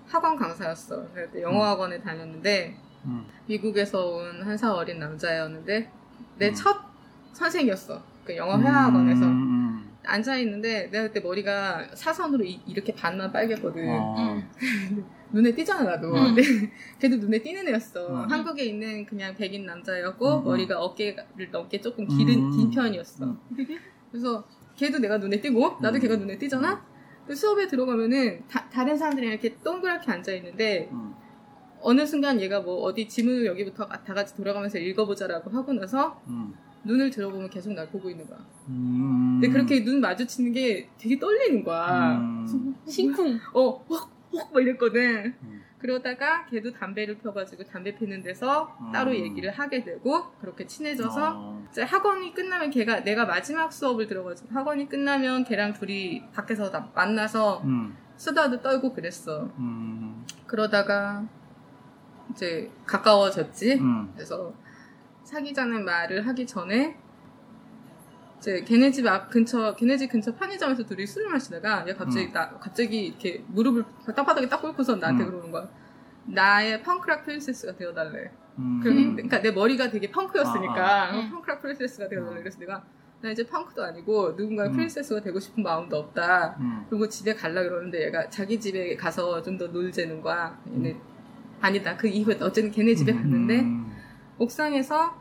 학원 0.09 0.37
강사였어 0.37 1.07
그때 1.14 1.42
영어 1.42 1.57
음. 1.59 1.66
학원에 1.68 2.00
다녔는데 2.00 2.76
음. 3.05 3.26
미국에서 3.46 4.07
온 4.07 4.42
한 4.42 4.57
살 4.57 4.70
어린 4.70 4.98
남자였는데 4.98 5.90
내 6.38 6.48
음. 6.48 6.55
첫 6.55 6.76
선생이었어 7.33 8.02
그 8.24 8.37
영어 8.37 8.59
회화학원에서 8.59 9.24
음. 9.24 9.90
앉아 10.05 10.37
있는데 10.38 10.88
내가 10.90 11.09
그때 11.09 11.20
머리가 11.20 11.87
사선으로 11.94 12.44
이, 12.44 12.61
렇게 12.74 12.94
반만 12.94 13.31
빨갰거든 13.33 13.85
어. 13.88 14.42
눈에 15.32 15.54
띄잖아 15.54 15.82
나도 15.84 16.08
음. 16.14 16.34
근데 16.34 16.42
걔도 17.00 17.16
눈에 17.16 17.38
띄는 17.38 17.68
애였어 17.68 18.24
음. 18.24 18.30
한국에 18.30 18.64
있는 18.64 19.06
그냥 19.06 19.34
백인 19.34 19.64
남자였고 19.64 20.40
음. 20.40 20.44
머리가 20.44 20.80
어깨를 20.80 21.50
넘게 21.50 21.80
조금 21.80 22.06
길은 22.06 22.34
음. 22.34 22.50
긴 22.50 22.70
편이었어 22.70 23.24
음. 23.24 23.38
그래서 24.10 24.44
걔도 24.76 24.98
내가 24.98 25.18
눈에 25.18 25.40
띄고 25.40 25.78
나도 25.80 25.98
음. 25.98 26.00
걔가 26.00 26.16
눈에 26.16 26.38
띄잖아 26.38 26.84
수업에 27.34 27.66
들어가면은 27.66 28.42
다, 28.48 28.68
다른 28.68 28.96
사람들이랑 28.96 29.32
이렇게 29.32 29.56
동그랗게 29.62 30.10
앉아 30.10 30.32
있는데 30.34 30.88
음. 30.92 31.14
어느 31.80 32.06
순간 32.06 32.40
얘가 32.40 32.60
뭐 32.60 32.82
어디 32.82 33.08
지문을 33.08 33.46
여기부터 33.46 33.86
다 33.86 34.14
같이 34.14 34.34
돌아가면서 34.36 34.78
읽어보자라고 34.78 35.50
하고 35.50 35.72
나서 35.72 36.20
음. 36.28 36.54
눈을 36.84 37.10
들어보면 37.10 37.48
계속 37.50 37.72
날 37.72 37.88
보고 37.88 38.10
있는 38.10 38.26
거야 38.26 38.38
음. 38.68 39.38
근데 39.40 39.52
그렇게 39.52 39.84
눈 39.84 40.00
마주치는 40.00 40.52
게 40.52 40.88
되게 40.98 41.18
떨리는 41.18 41.62
거야 41.64 42.18
음. 42.18 42.74
심쿵. 42.86 43.38
어, 43.54 43.84
헉, 43.90 43.90
헉, 43.90 44.10
막 44.38 44.62
이랬거든. 44.62 45.34
음. 45.42 45.62
그러다가 45.78 46.46
걔도 46.46 46.72
담배를 46.72 47.18
펴가지고 47.18 47.64
담배 47.64 47.94
피는 47.96 48.22
데서 48.22 48.76
음. 48.80 48.92
따로 48.92 49.12
얘기를 49.14 49.50
하게 49.50 49.82
되고 49.82 50.30
그렇게 50.40 50.64
친해져서 50.64 51.32
어. 51.36 51.66
이제 51.70 51.82
학원이 51.82 52.34
끝나면 52.34 52.70
걔가 52.70 53.02
내가 53.02 53.26
마지막 53.26 53.72
수업을 53.72 54.06
들어가지고 54.06 54.54
학원이 54.54 54.88
끝나면 54.88 55.42
걔랑 55.42 55.72
둘이 55.72 56.22
밖에서 56.32 56.70
다 56.70 56.88
만나서 56.94 57.62
음. 57.64 57.96
수다도 58.16 58.62
떨고 58.62 58.94
그랬어. 58.94 59.50
음. 59.58 60.24
그러다가 60.46 61.26
이제 62.30 62.70
가까워졌지. 62.86 63.74
음. 63.74 64.12
그래서 64.14 64.54
사귀자는 65.24 65.84
말을 65.84 66.28
하기 66.28 66.46
전에 66.46 66.96
이제 68.42 68.64
걔네 68.64 68.90
집 68.90 69.07
앞 69.07 69.31
근처 69.31 69.72
걔네 69.76 69.96
집 69.96 70.11
근처 70.11 70.35
편의점에서 70.35 70.85
둘이 70.85 71.07
술을 71.07 71.31
마시다가 71.31 71.87
얘 71.88 71.94
갑자기 71.94 72.26
음. 72.26 72.33
나 72.33 72.50
갑자기 72.59 73.07
이렇게 73.07 73.44
무릎을 73.46 73.85
땅바닥에 74.16 74.48
딱 74.48 74.61
꿇고서 74.61 74.96
나한테 74.96 75.22
음. 75.22 75.31
그러는 75.31 75.52
거야. 75.52 75.68
나의 76.24 76.83
펑크락 76.83 77.24
프린세스가 77.24 77.76
되어달래. 77.76 78.33
음. 78.59 78.81
그, 78.83 78.92
그러니까 78.92 79.40
내 79.40 79.52
머리가 79.52 79.88
되게 79.90 80.11
펑크였으니까 80.11 80.74
아, 80.74 81.12
아. 81.12 81.18
어, 81.18 81.31
펑크락 81.31 81.62
프린세스가 81.62 82.09
되어달래. 82.09 82.38
음. 82.38 82.40
그래서 82.40 82.59
내가 82.59 82.85
나 83.20 83.31
이제 83.31 83.46
펑크도 83.46 83.85
아니고 83.85 84.33
누군가의 84.33 84.70
음. 84.70 84.72
프린세스가 84.74 85.20
되고 85.20 85.38
싶은 85.38 85.62
마음도 85.62 85.96
없다. 85.98 86.57
음. 86.59 86.85
그리고 86.90 87.09
집에 87.09 87.35
갈라 87.35 87.62
그러는데 87.62 88.07
얘가 88.07 88.28
자기 88.28 88.59
집에 88.59 88.96
가서 88.96 89.40
좀 89.42 89.57
더 89.57 89.68
놀자는 89.68 90.20
거야. 90.20 90.59
얘네 90.68 90.96
아니다. 91.61 91.96
그 91.96 92.09
이후에 92.09 92.35
어쨌든 92.40 92.72
걔네 92.72 92.92
집에 92.96 93.12
갔는데 93.12 93.61
음. 93.61 93.92
옥상에서 94.38 95.14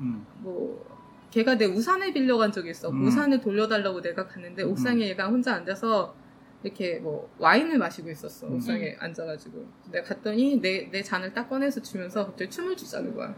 음. 0.00 0.26
뭐 0.40 0.86
걔가 1.30 1.56
내 1.56 1.66
우산을 1.66 2.12
빌려간 2.12 2.50
적이 2.52 2.70
있어. 2.70 2.88
음. 2.90 3.06
우산을 3.06 3.40
돌려달라고 3.40 4.00
내가 4.00 4.26
갔는데 4.26 4.62
옥상에 4.62 5.06
얘가 5.08 5.28
혼자 5.28 5.54
앉아서 5.54 6.14
이렇게 6.62 6.98
뭐 6.98 7.30
와인을 7.38 7.78
마시고 7.78 8.10
있었어. 8.10 8.46
음. 8.48 8.54
옥상에 8.56 8.96
앉아가지고 8.98 9.66
내가 9.92 10.08
갔더니 10.08 10.60
내 10.60 10.88
내 10.90 11.02
잔을 11.02 11.32
딱 11.34 11.48
꺼내서 11.48 11.82
주면서 11.82 12.26
갑자기 12.26 12.50
춤을 12.50 12.76
추자는 12.76 13.14
거야. 13.14 13.34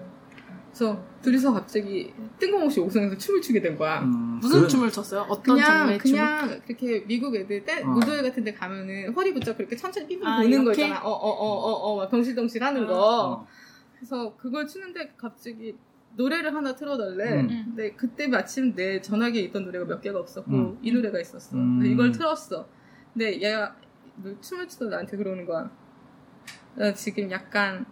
그래서 0.69 1.05
둘이서 1.21 1.53
갑자기 1.53 2.15
뜬금없이 2.39 2.79
옥상에서 2.79 3.19
춤을 3.19 3.43
추게 3.43 3.61
된 3.61 3.77
거야. 3.77 4.03
음. 4.03 4.39
무슨 4.41 4.61
그- 4.63 4.69
춤을 4.69 4.93
췄어요? 4.93 5.23
어떤 5.29 5.57
그냥 5.57 5.67
장르의 5.67 5.99
춤을? 5.99 6.13
그냥 6.13 6.61
그렇게 6.65 7.05
미국 7.07 7.35
애들 7.35 7.65
때 7.65 7.83
어. 7.83 7.87
무도회 7.89 8.23
같은 8.23 8.45
데 8.45 8.53
가면은 8.55 9.13
허리 9.13 9.35
붙잡고 9.35 9.65
이렇게 9.65 9.75
천천히 9.75 10.07
삐삐 10.07 10.25
아, 10.25 10.41
도는 10.41 10.65
거 10.65 10.71
이렇게? 10.71 10.85
있잖아. 10.85 11.01
어 11.03 11.11
어 11.11 11.29
어 11.29 11.97
어어 11.97 12.09
덩실덩실 12.09 12.63
하는 12.63 12.85
아. 12.85 12.87
거. 12.87 12.95
어. 13.33 13.47
그래서 13.97 14.35
그걸 14.37 14.67
추는데 14.67 15.13
갑자기 15.17 15.75
노래를 16.17 16.55
하나 16.55 16.75
틀어달래. 16.75 17.41
음. 17.43 17.49
근데 17.67 17.93
그때 17.93 18.29
마침 18.29 18.75
내 18.75 19.01
전화기에 19.01 19.43
있던 19.43 19.65
노래가 19.65 19.85
몇 19.87 20.01
개가 20.01 20.19
없었고 20.19 20.51
음. 20.51 20.79
이 20.83 20.93
노래가 20.93 21.21
있었어. 21.21 21.57
음. 21.57 21.79
근데 21.79 21.91
이걸 21.93 22.13
틀었어. 22.13 22.69
근데 23.13 23.41
얘가 23.41 23.75
뭐 24.17 24.35
춤을 24.41 24.69
추다 24.69 24.87
나한테 24.87 25.17
그러는 25.17 25.47
거야. 25.47 25.71
나 26.75 26.93
지금 26.95 27.31
약간 27.31 27.85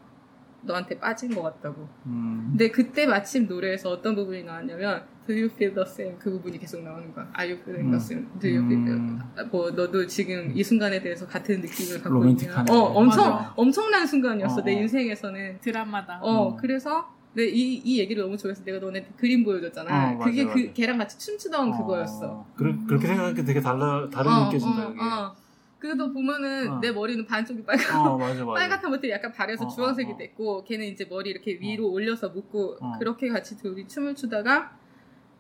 너한테 0.63 0.99
빠진 0.99 1.35
것 1.35 1.43
같다고. 1.43 1.89
음. 2.07 2.49
근데 2.51 2.71
그때 2.71 3.07
마침 3.07 3.47
노래에서 3.47 3.91
어떤 3.91 4.15
부분이 4.15 4.43
나왔냐면 4.45 5.05
Do 5.27 5.35
you 5.35 5.47
feel 5.47 5.75
the 5.75 5.85
same? 5.87 6.19
그 6.19 6.31
부분이 6.31 6.59
계속 6.59 6.83
나오는 6.83 7.13
거야. 7.15 7.31
Are 7.39 7.53
you 7.53 7.61
feeling 7.63 7.91
the 7.91 7.97
음. 7.97 8.27
same? 8.27 8.27
Do 8.41 8.49
you 8.49 8.65
feel 8.65 8.99
음. 8.99 9.21
뭐 9.51 9.71
너도 9.71 10.07
지금 10.07 10.53
이 10.55 10.65
순간에 10.65 11.01
대해서 11.01 11.27
같은 11.27 11.61
느낌을 11.61 12.03
갖고. 12.03 12.25
있냐? 12.27 12.65
어, 12.71 12.75
엄청 12.75 13.31
맞아. 13.31 13.53
엄청난 13.57 14.07
순간이었어 14.07 14.61
어, 14.61 14.65
내 14.65 14.77
어. 14.77 14.81
인생에서는. 14.81 15.59
드라마다. 15.61 16.19
어, 16.23 16.51
음. 16.51 16.57
그래서 16.57 17.17
내 17.39 17.45
이, 17.47 17.81
이 17.85 18.01
얘기를 18.01 18.21
너무 18.21 18.37
좋아해서 18.37 18.65
내가 18.65 18.81
너네 18.81 19.11
그림 19.17 19.45
보여줬잖아. 19.45 19.89
어, 19.89 20.15
맞아, 20.17 20.25
그게 20.25 20.45
맞아. 20.45 20.55
그 20.55 20.73
걔랑 20.73 20.99
같이 20.99 21.17
춤추던 21.21 21.71
그거였어. 21.71 22.27
어. 22.27 22.53
그렇, 22.57 22.75
그렇게 22.85 23.07
생각하니까 23.07 23.45
되게 23.45 23.61
달라, 23.61 24.09
다르게 24.11 24.35
어, 24.35 24.45
느껴진다, 24.47 24.89
어, 24.89 24.91
이게. 24.91 25.01
어. 25.01 25.37
그래도 25.79 26.13
보면은 26.13 26.69
어. 26.69 26.81
내 26.81 26.91
머리는 26.91 27.25
반쪽이 27.25 27.63
빨갛고 27.65 27.97
어, 27.97 28.19
맞아, 28.19 28.45
맞아. 28.45 28.59
빨갛다 28.59 28.89
못해 28.89 29.09
약간 29.11 29.33
발에서 29.33 29.67
어, 29.67 29.69
주황색이 29.69 30.11
어, 30.11 30.15
어. 30.15 30.19
됐고 30.19 30.65
걔는 30.65 30.87
이제 30.87 31.07
머리 31.09 31.31
이렇게 31.31 31.53
위로 31.61 31.89
올려서 31.93 32.31
묶고 32.31 32.79
어. 32.81 32.99
그렇게 32.99 33.29
같이 33.29 33.57
둘이 33.57 33.87
춤을 33.87 34.17
추다가 34.17 34.77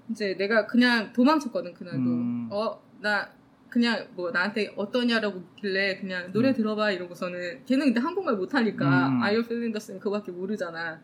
이제 0.08 0.36
내가 0.38 0.66
그냥 0.66 1.12
도망쳤거든 1.12 1.74
그날도 1.74 1.98
음. 1.98 2.48
어나 2.52 3.28
그냥 3.68 4.06
뭐 4.14 4.30
나한테 4.30 4.72
어떠냐라고 4.76 5.40
묻길래 5.40 5.98
그냥 5.98 6.30
노래 6.32 6.50
음. 6.50 6.54
들어봐 6.54 6.92
이러고서는 6.92 7.64
걔는 7.66 7.86
근데 7.86 8.00
한국말 8.00 8.36
못하니까 8.36 9.08
음. 9.08 9.22
You 9.22 9.40
feeling 9.40 9.72
the 9.72 9.82
same 9.82 9.98
그거밖에 9.98 10.30
모르잖아 10.30 11.00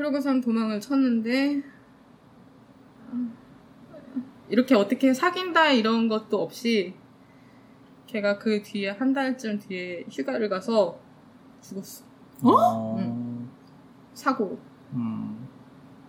그러고선 0.00 0.40
도망을 0.40 0.80
쳤는데 0.80 1.62
이렇게 4.48 4.74
어떻게 4.74 5.12
사귄다 5.12 5.72
이런 5.72 6.08
것도 6.08 6.40
없이 6.40 6.94
걔가 8.06 8.38
그 8.38 8.62
뒤에 8.62 8.88
한 8.88 9.12
달쯤 9.12 9.58
뒤에 9.58 10.06
휴가를 10.10 10.48
가서 10.48 10.98
죽었어 11.60 12.06
어? 12.42 12.96
응. 12.98 13.50
사고로 14.14 14.58
음. 14.94 15.46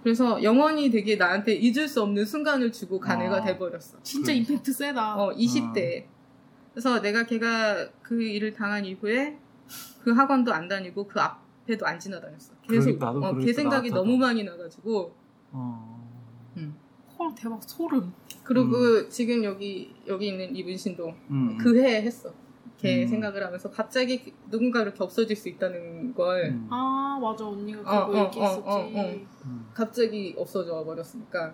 그래서 0.04 0.42
영원히 0.42 0.90
되게 0.90 1.18
나한테 1.18 1.56
잊을 1.56 1.90
수 1.90 2.02
없는 2.02 2.24
순간을 2.26 2.72
주고 2.72 2.98
간 2.98 3.20
아. 3.20 3.26
애가 3.26 3.42
돼버렸어. 3.42 4.02
진짜. 4.04 4.32
임팩트 4.32 4.72
세다. 4.72 5.22
어, 5.22 5.36
20대. 5.36 6.06
그래서 6.72 7.02
내가 7.02 7.26
걔가 7.26 7.90
그 8.02 8.24
일을 8.24 8.54
당한 8.54 8.86
이후에 8.86 9.38
그 10.02 10.12
학원도 10.14 10.54
안 10.54 10.70
다니고 10.70 11.08
그 11.08 11.20
앞 11.20 11.51
에도 11.72 11.86
안 11.86 12.00
지나다녔어. 12.00 12.54
계속 12.64 12.98
그러니까 13.00 13.06
나도 13.08 13.26
어, 13.26 13.36
걔 13.40 13.54
생각이 13.54 13.90
나도. 13.90 14.04
너무 14.04 14.18
많이 14.18 14.44
나가지고 14.44 15.16
어. 15.52 16.02
헐 17.20 17.36
대박 17.36 17.62
소름. 17.64 18.12
그리고 18.44 19.08
지금 19.10 19.44
여기 19.44 19.94
여기 20.08 20.28
있는 20.30 20.56
이분신도 20.56 21.14
음. 21.30 21.58
그 21.58 21.80
해에 21.80 22.02
했어. 22.02 22.34
걔 22.78 23.04
음. 23.04 23.08
생각을 23.08 23.46
하면서 23.46 23.70
갑자기 23.70 24.34
누군가 24.50 24.82
이렇게 24.82 25.04
없어질 25.04 25.36
수 25.36 25.48
있다는 25.50 26.16
걸 26.16 26.46
음. 26.50 26.68
아 26.72 27.20
맞아 27.22 27.48
언니가 27.48 27.80
어, 27.82 28.08
그거 28.08 28.22
어, 28.22 28.26
얘기했었지. 28.26 28.62
어, 28.68 28.72
어, 28.74 28.80
어. 28.80 29.14
음. 29.46 29.70
갑자기 29.74 30.34
없어져 30.38 30.84
버렸으니까. 30.84 31.54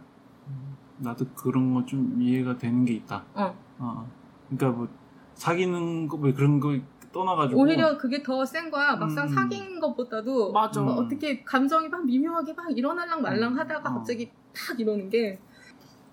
나도 0.99 1.25
그런 1.35 1.73
거 1.73 1.85
좀 1.85 2.19
이해가 2.21 2.57
되는 2.57 2.85
게 2.85 2.93
있다. 2.93 3.25
어. 3.35 3.53
어. 3.77 4.09
그러니까 4.49 4.79
뭐 4.79 4.87
사귀는 5.35 6.07
거 6.07 6.17
뭐 6.17 6.33
그런 6.33 6.59
거 6.61 6.77
떠나가지고 7.21 7.59
오히려 7.61 7.97
그게 7.97 8.21
더 8.21 8.43
센 8.45 8.69
거야. 8.69 8.95
막상 8.95 9.25
음. 9.27 9.29
사귄 9.29 9.79
것보다도 9.79 10.51
맞아. 10.51 10.81
뭐 10.81 10.93
어떻게 10.93 11.43
감정이 11.43 11.89
막 11.89 12.05
미묘하게 12.05 12.53
막 12.53 12.77
일어날랑 12.77 13.21
말랑 13.21 13.57
하다가 13.57 13.89
어. 13.89 13.93
갑자기 13.95 14.29
탁 14.53 14.79
이러는 14.79 15.09
게 15.09 15.39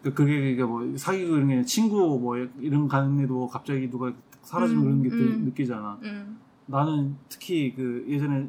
그- 0.02 0.12
그게 0.14 0.50
그게 0.52 0.64
뭐 0.64 0.82
사귀고 0.96 1.36
이런 1.36 1.48
게 1.48 1.62
친구 1.64 2.18
뭐 2.18 2.36
이런 2.58 2.88
애도 3.20 3.46
갑자기 3.48 3.90
누가 3.90 4.12
사라지면 4.42 4.82
음, 4.84 4.86
그런 4.86 5.02
게또 5.02 5.16
음. 5.38 5.44
느끼잖아. 5.46 5.98
음, 6.02 6.38
나는 6.66 7.16
특히 7.28 7.74
그 7.74 8.04
예전에 8.08 8.48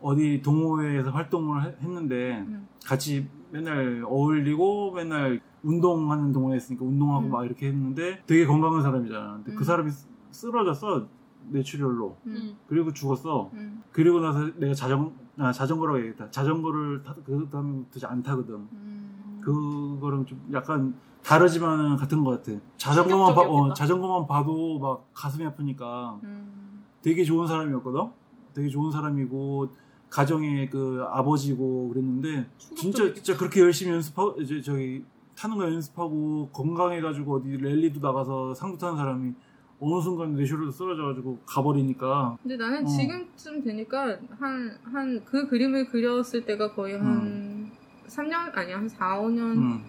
어디 0.00 0.40
동호회에서 0.42 1.10
활동을 1.10 1.64
해- 1.64 1.74
했는데 1.82 2.44
음. 2.46 2.66
같이 2.84 3.26
맨날 3.50 4.02
어울리고 4.06 4.92
맨날 4.92 5.40
운동하는 5.62 6.32
동호회였으니까 6.32 6.84
운동하고 6.84 7.26
음. 7.26 7.30
막 7.30 7.44
이렇게 7.44 7.68
했는데 7.68 8.22
되게 8.26 8.46
건강한 8.46 8.82
사람이잖아. 8.82 9.34
근데 9.36 9.52
음. 9.52 9.56
그 9.56 9.64
사람이 9.64 9.90
쓰- 9.90 10.06
쓰러졌어 10.30 11.08
뇌출혈로. 11.50 12.16
음, 12.26 12.36
응. 12.36 12.56
그리고 12.68 12.92
죽었어. 12.92 13.50
음, 13.54 13.82
그리고 13.92 14.20
나서 14.20 14.50
내가 14.56 14.74
자전 14.74 15.12
아, 15.38 15.52
자전거라고 15.52 15.98
얘기했다. 15.98 16.30
자전거를 16.30 17.02
타, 17.02 17.14
그 17.24 17.48
다음부터 17.50 18.06
안 18.08 18.22
타거든. 18.22 18.54
음. 18.54 19.40
그거랑 19.40 20.26
좀 20.26 20.40
약간 20.52 20.94
다르지만 21.22 21.96
같은 21.96 22.24
것 22.24 22.42
같아. 22.42 22.58
자전거만 22.76 23.34
봐, 23.34 23.42
어. 23.42 23.72
자전거만 23.72 24.26
봐도 24.26 24.78
막 24.78 25.08
가슴이 25.14 25.44
아프니까 25.46 26.18
음. 26.24 26.84
되게 27.02 27.24
좋은 27.24 27.46
사람이었거든. 27.46 28.10
되게 28.54 28.68
좋은 28.68 28.90
사람이고 28.90 29.68
가정의 30.10 30.70
그 30.70 31.04
아버지고 31.10 31.88
그랬는데 31.90 32.48
진짜 32.74 33.12
진짜 33.12 33.36
그렇게 33.36 33.60
열심히 33.60 33.92
연습하고 33.92 34.40
이제 34.40 34.60
저기 34.60 35.04
타는 35.36 35.56
거 35.56 35.64
연습하고 35.64 36.48
건강해가지고 36.52 37.36
어디 37.36 37.48
랠리도 37.56 38.00
나가서 38.00 38.54
상도 38.54 38.78
타는 38.78 38.96
사람이 38.96 39.32
어느 39.80 40.00
순간 40.02 40.34
뇌쇼로 40.34 40.70
쓰러져가지고 40.70 41.38
가버리니까 41.46 42.36
근데 42.42 42.56
나는 42.56 42.82
어. 42.84 42.86
지금쯤 42.86 43.62
되니까 43.62 44.18
한 44.38 44.78
한 44.92 45.22
그 45.24 45.46
그림을 45.48 45.86
그렸을 45.88 46.44
때가 46.44 46.72
거의 46.74 46.98
한 46.98 47.70
3년 48.08 48.56
아니야 48.56 48.78
한 48.78 48.88
4, 48.88 49.20
5년 49.20 49.38
음, 49.56 49.84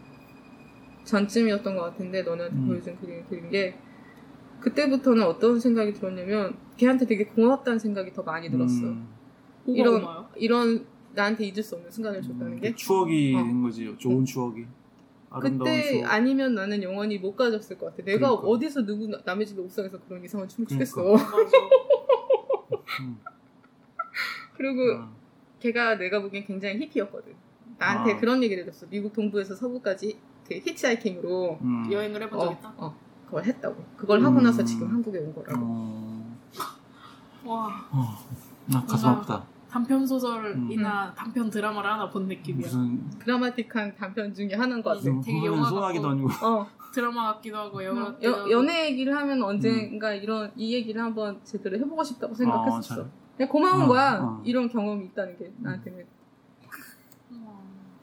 전쯤이었던 1.06 1.76
것 1.76 1.82
같은데 1.82 2.22
너네한테 2.24 2.56
음. 2.58 2.68
보여준 2.68 2.98
그림을 3.00 3.26
그린 3.26 3.50
게 3.50 3.76
그때부터는 4.60 5.24
어떤 5.24 5.60
생각이 5.60 5.94
들었냐면 5.94 6.56
걔한테 6.78 7.06
되게 7.06 7.26
고맙다는 7.26 7.80
생각이 7.80 8.12
더 8.14 8.22
많이 8.24 8.50
들었어. 8.52 8.86
음, 8.88 9.08
이런 9.66 10.02
고마워요? 10.02 10.30
이런 10.36 10.86
나한테 11.16 11.46
잊을 11.46 11.64
수 11.64 11.76
없는 11.76 11.90
순간을 11.90 12.22
줬다는 12.22 12.54
음, 12.54 12.60
게 12.60 12.76
추억이 12.76 13.34
어. 13.36 13.44
된 13.44 13.62
거지. 13.62 13.96
좋은 13.98 14.26
추억이. 14.26 14.66
그때 15.40 16.00
추억. 16.00 16.12
아니면 16.12 16.56
나는 16.56 16.82
영원히 16.82 17.18
못 17.20 17.36
가졌을 17.36 17.78
것 17.78 17.88
같아. 17.88 18.04
내가 18.04 18.30
그러니까. 18.30 18.48
어디서 18.48 18.86
누구 18.86 19.08
나- 19.08 19.20
남의 19.24 19.46
집에 19.46 19.62
옥상에서 19.62 20.00
그런 20.08 20.24
이상한 20.24 20.48
춤을 20.50 20.68
추겠어. 20.68 21.02
그러니까. 21.04 21.38
맞아. 21.38 21.58
음, 23.02 23.20
그리고 24.58 24.82
어. 25.04 25.10
걔가 25.60 25.96
내가 25.98 26.22
보기엔 26.22 26.46
굉장히 26.46 26.78
히피였거든. 26.80 27.34
나한테 27.78 28.14
아. 28.14 28.18
그런 28.20 28.42
얘기를 28.44 28.64
해줬어. 28.66 28.88
미국 28.90 29.14
동부에서 29.14 29.56
서부까지 29.56 30.20
그 30.48 30.56
히치하이킹으로 30.56 31.60
음. 31.62 31.92
여행을 31.92 32.24
해본 32.24 32.40
적 32.40 32.48
어, 32.48 32.52
있다. 32.54 32.74
어, 32.78 32.96
그걸 33.26 33.46
했다고. 33.46 33.86
그걸 33.98 34.24
하고 34.24 34.42
나서 34.42 34.62
음. 34.62 34.66
지금 34.66 34.92
한국에 34.92 35.20
온 35.20 35.34
거라고. 35.36 35.60
어, 35.64 36.38
와 37.46 37.88
어, 37.92 38.18
나 38.66 38.84
가슴 38.86 39.10
아프다. 39.10 39.46
단편 39.70 40.06
소설이나 40.06 41.10
음. 41.10 41.16
단편 41.16 41.50
드라마를 41.50 41.92
하나 41.92 42.10
본 42.10 42.28
느낌이야. 42.28 42.66
무슨 42.68 43.10
드라마틱한 43.20 43.96
단편 43.96 44.34
중에 44.34 44.54
하나인 44.56 44.82
것 44.82 44.98
같아. 44.98 45.10
음. 45.10 45.22
되게 45.22 45.46
영화 45.46 45.70
소나기도 45.70 46.08
같고. 46.08 46.30
아니고. 46.30 46.46
어, 46.46 46.68
드라마 46.92 47.34
같기도 47.34 47.58
하고 47.58 47.84
영화 47.84 48.06
같기도 48.06 48.32
여, 48.32 48.36
하고. 48.40 48.52
연애 48.52 48.86
얘기를 48.88 49.16
하면 49.16 49.44
언젠가 49.44 50.12
이런 50.14 50.52
이 50.56 50.74
얘기를 50.74 51.02
한번 51.02 51.40
제대로 51.44 51.78
해보고 51.78 52.04
싶다고 52.04 52.34
생각했었어. 52.34 52.78
어, 52.78 52.82
잘. 53.04 53.12
그냥 53.38 53.50
고마운 53.52 53.82
어, 53.84 53.88
거야. 53.88 54.20
어. 54.24 54.42
이런 54.44 54.68
경험이 54.70 55.06
있다는 55.06 55.38
게 55.38 55.54
나한테는. 55.60 56.06
우와. 57.32 57.54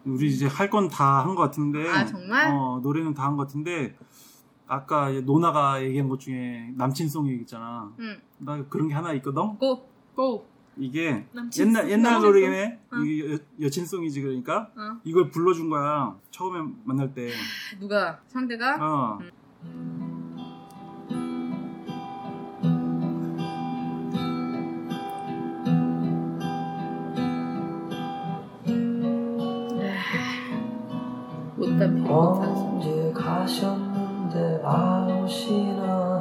우리 0.05 0.29
이제 0.29 0.47
할 0.47 0.71
건 0.71 0.89
다 0.89 1.25
한 1.25 1.35
것 1.35 1.43
같은데. 1.43 1.89
아, 1.91 2.05
정말? 2.07 2.53
어, 2.53 2.79
노래는 2.83 3.13
다 3.15 3.25
한 3.25 3.37
것 3.37 3.47
같은데. 3.49 3.97
아까 4.69 5.11
이제 5.11 5.21
노나가 5.21 5.81
얘기한 5.83 6.09
것 6.09 6.19
중에 6.21 6.73
남친송 6.77 7.29
얘기 7.29 7.41
있잖아. 7.43 7.93
응. 8.01 8.21
나 8.39 8.65
그런 8.69 8.89
게 8.89 8.95
하나 8.95 9.13
있거든? 9.15 9.57
고. 9.59 9.89
고 10.15 10.47
이게 10.79 11.27
남친 11.33 11.69
옛날, 11.69 11.91
옛날? 11.91 12.21
노래네? 12.21 12.79
어. 12.93 12.97
이게 12.99 13.35
여, 13.35 13.39
여친송이지, 13.61 14.21
그러니까? 14.21 14.71
어. 14.77 15.01
이걸 15.05 15.31
불러준 15.31 15.71
거야. 15.71 16.15
처음에 16.31 16.71
만날 16.85 17.13
때. 17.15 17.31
누가? 17.81 18.21
상대가? 18.29 18.77
어. 18.81 19.19
산소. 32.47 32.77
언제 32.77 33.13
가셨는데 33.15 34.63
안 34.65 35.23
오시나 35.23 36.21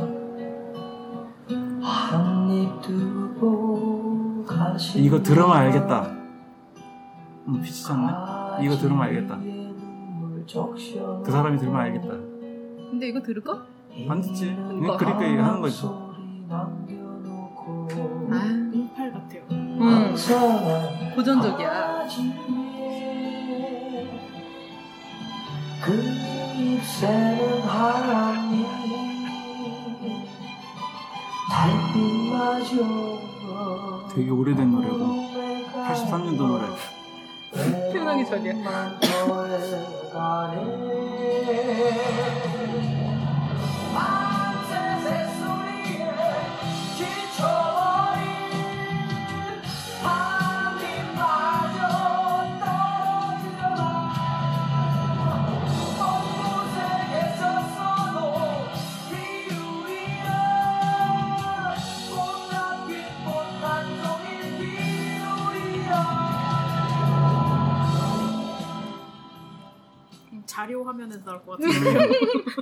한입 1.81 2.81
두고 2.81 3.74
이거 4.95 5.21
들으면 5.21 5.51
알겠다. 5.51 6.11
응, 7.47 7.61
피치 7.61 7.83
쳤네. 7.85 8.11
이거 8.63 8.75
들으면 8.75 9.01
알겠다. 9.01 9.39
그 11.23 11.31
사람이 11.31 11.57
들으면 11.57 11.79
알겠다. 11.81 12.07
근데 12.07 13.07
이거 13.07 13.21
들을까? 13.21 13.65
안 14.09 14.21
듣지. 14.21 14.53
그러니까. 14.55 14.97
그러니까 14.97 15.25
이거 15.25 15.43
하는 15.43 15.61
거지. 15.61 15.85
아, 16.49 16.67
응팔 18.73 19.11
같아요. 19.13 19.41
응. 19.51 20.15
고전적이야. 21.15 22.05
그 25.83 26.03
달빛마저 31.51 32.75
되게 34.15 34.31
오래된 34.31 34.71
노래고. 34.71 34.95
83년도 35.87 36.37
노래. 36.37 36.65
태어나기 37.91 38.25
전이야. 38.25 38.53
자료 70.65 70.83
화면에서 70.83 71.23
나올 71.23 71.45
것 71.45 71.57
같은데. 71.59 72.07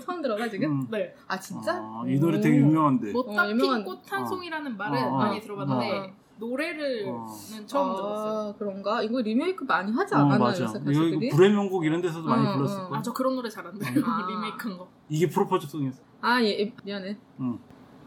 처음 0.06 0.22
들어가 0.22 0.50
지금? 0.50 0.72
음. 0.82 0.88
네. 0.92 1.14
아 1.28 1.40
진짜? 1.40 1.76
아, 1.78 2.04
이 2.06 2.20
노래 2.20 2.40
되게 2.42 2.58
유명한데. 2.58 3.12
못다 3.14 3.44
어, 3.44 3.48
핀 3.48 3.56
유명한- 3.58 3.86
꽃한 3.86 4.28
송이라는 4.28 4.78
말은 4.78 5.04
어, 5.04 5.08
어. 5.08 5.18
많이 5.18 5.40
들어봤는데 5.42 5.92
어. 6.00 6.12
노래를 6.40 7.06
어. 7.08 7.28
는 7.56 7.68
처음 7.68 7.96
들었어요. 7.96 8.50
아, 8.50 8.54
그런가? 8.58 9.02
이거 9.04 9.22
리메이크 9.22 9.64
많이 9.64 9.92
하지 9.94 10.14
어, 10.16 10.18
않았나요? 10.20 10.40
맞아. 10.40 10.64
요새 10.64 10.80
이거, 10.80 10.86
가수들이? 10.86 11.28
이거 11.28 11.36
불의 11.36 11.52
명곡 11.54 11.86
이런 11.86 12.02
데서도 12.02 12.28
많이 12.28 12.46
어, 12.48 12.56
불렀을 12.58 12.82
어. 12.82 12.88
거야. 12.90 13.00
아저 13.00 13.14
그런 13.14 13.36
노래 13.36 13.50
잘안 13.50 13.78
들어요. 13.78 14.04
아. 14.06 14.28
리메이크한 14.30 14.78
거. 14.78 14.88
이게 15.10 15.30
프로포즈 15.30 15.68
송이었어. 15.68 16.02
아, 16.22 16.42
예, 16.44 16.74
미안해. 16.84 17.18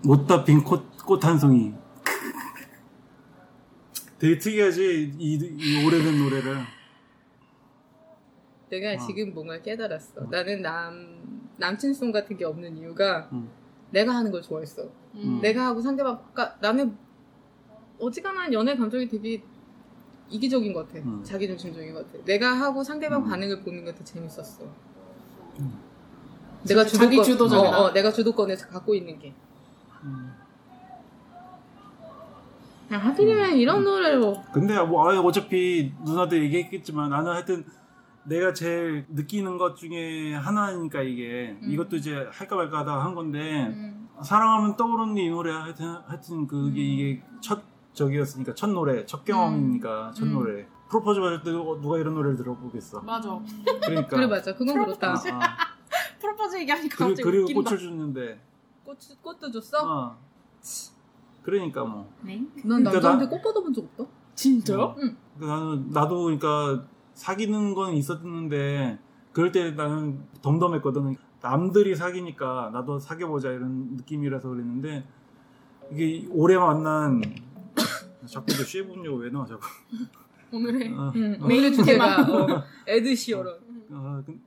못다 0.05 0.45
핀꽃한 0.45 1.39
송이. 1.39 1.73
되게 4.19 4.39
특이하지 4.39 5.15
이, 5.19 5.35
이 5.35 5.87
오래된 5.87 6.19
노래를. 6.19 6.76
내가 8.71 8.93
어. 9.03 9.07
지금 9.07 9.33
뭔가 9.35 9.61
깨달았어. 9.61 10.23
어. 10.23 10.27
나는 10.31 10.63
남 10.63 11.49
남친송 11.59 12.13
같은 12.13 12.37
게 12.37 12.45
없는 12.45 12.77
이유가 12.77 13.29
음. 13.33 13.49
내가 13.91 14.15
하는 14.15 14.31
걸 14.31 14.43
좋아했어. 14.43 14.89
음. 15.15 15.39
내가 15.41 15.67
하고 15.67 15.81
상대방, 15.81 16.19
그러니까 16.33 16.57
나는 16.61 16.97
어지간한 17.99 18.53
연애 18.53 18.77
감정이 18.77 19.09
되게 19.09 19.43
이기적인 20.29 20.73
것 20.73 20.89
같아. 20.89 20.99
음. 21.07 21.23
자기 21.25 21.47
중심적인 21.47 21.95
것 21.95 22.11
같아. 22.13 22.25
내가 22.25 22.53
하고 22.53 22.83
상대방 22.83 23.23
음. 23.23 23.29
반응을 23.29 23.61
보는 23.63 23.85
게 23.85 23.95
더 23.95 24.05
재밌었어. 24.05 24.65
음. 25.61 25.81
내가 26.67 26.85
주도권, 26.85 27.23
주도적이다. 27.23 27.79
어, 27.81 27.85
어, 27.85 27.93
내가 27.93 28.11
주도권을 28.13 28.57
갖고 28.57 28.95
있는 28.95 29.19
게. 29.19 29.33
음. 30.03 30.33
야, 32.93 32.99
하필이면 32.99 33.57
이런 33.57 33.83
노래를 33.83 34.21
뭐 34.21 34.45
근데 34.53 34.79
뭐 34.81 35.09
아, 35.11 35.19
어차피 35.21 35.93
누나도 36.05 36.37
얘기했겠지만 36.39 37.11
나는 37.11 37.33
하여튼 37.33 37.65
내가 38.29 38.53
제일 38.53 39.07
느끼는 39.09 39.57
것 39.59 39.77
중에 39.77 40.35
하나니까 40.35 41.03
이게 41.03 41.57
음. 41.63 41.71
이것도 41.71 41.97
이제 41.97 42.29
할까 42.33 42.57
말까 42.57 42.81
하다가 42.81 43.05
한 43.05 43.15
건데 43.15 43.67
음, 43.69 44.09
사랑하면 44.23 44.77
떠오르는 44.77 45.17
이 45.17 45.31
노래 45.31 45.53
하여튼 45.53 45.97
하여튼 46.07 46.47
그게 46.47 46.81
음. 46.81 46.85
이게 46.85 47.23
첫 47.41 47.63
적이었으니까 47.93 48.55
첫 48.55 48.69
노래 48.71 49.07
첫 49.07 49.25
경험이니까 49.25 50.13
첫 50.15 50.25
음. 50.25 50.33
노래 50.33 50.67
프로포즈 50.89 51.21
받을 51.21 51.43
때 51.43 51.51
누가 51.51 51.99
이런 51.99 52.15
노래를 52.15 52.37
들어보겠어 52.37 53.01
맞아. 53.03 53.39
그러니까 53.83 54.07
그래 54.17 54.27
맞아. 54.27 54.55
그건 54.55 54.75
그렇다. 54.85 55.13
아, 55.13 55.15
아. 55.15 55.57
프로포즈 56.21 56.57
얘기하니까 56.61 56.97
그리, 56.97 57.09
갑자기 57.11 57.23
그리고 57.23 57.45
웃긴다. 57.45 57.71
꽃을 57.71 57.81
줬는데 57.83 58.41
꽃 58.85 58.99
꽃도 59.23 59.51
줬어? 59.51 59.79
어. 59.85 60.19
그러니까 61.43 61.85
뭐 61.85 62.11
네? 62.23 62.37
난 62.37 62.83
그러니까 62.83 62.91
남자한테 62.93 63.25
나- 63.25 63.31
꽃 63.31 63.43
받아본 63.43 63.73
적 63.73 63.85
없다. 63.85 64.05
진짜요? 64.35 64.95
그러니까 64.95 65.17
나는 65.39 65.91
나도 65.91 66.25
그러니까 66.25 66.85
사귀는 67.27 67.75
건 67.75 67.95
있었는데 67.95 68.99
그럴 69.33 69.51
때 69.51 69.71
나는 69.73 70.21
덤덤했거든. 70.43 71.17
남들이 71.41 71.95
사귀니까 71.97 72.71
나도 72.73 72.99
사귀어보자 72.99 73.51
이런 73.53 73.97
느낌이라서 73.97 74.49
그랬는데 74.51 75.05
이게 75.93 76.27
오래 76.31 76.57
만난 76.57 77.21
자꾸 78.27 78.47
저 78.53 78.63
쉐분요. 78.65 79.15
왜 79.15 79.31
나와 79.31 79.47
자꾸 79.47 79.63
오늘의 80.53 80.93
어, 80.95 81.13
응, 81.17 81.39
어, 81.41 81.47
메일의 81.47 81.73
주제가 81.75 82.21
어, 82.23 82.63
에드시어런. 82.87 83.55
어, 83.91 84.23
그- 84.25 84.39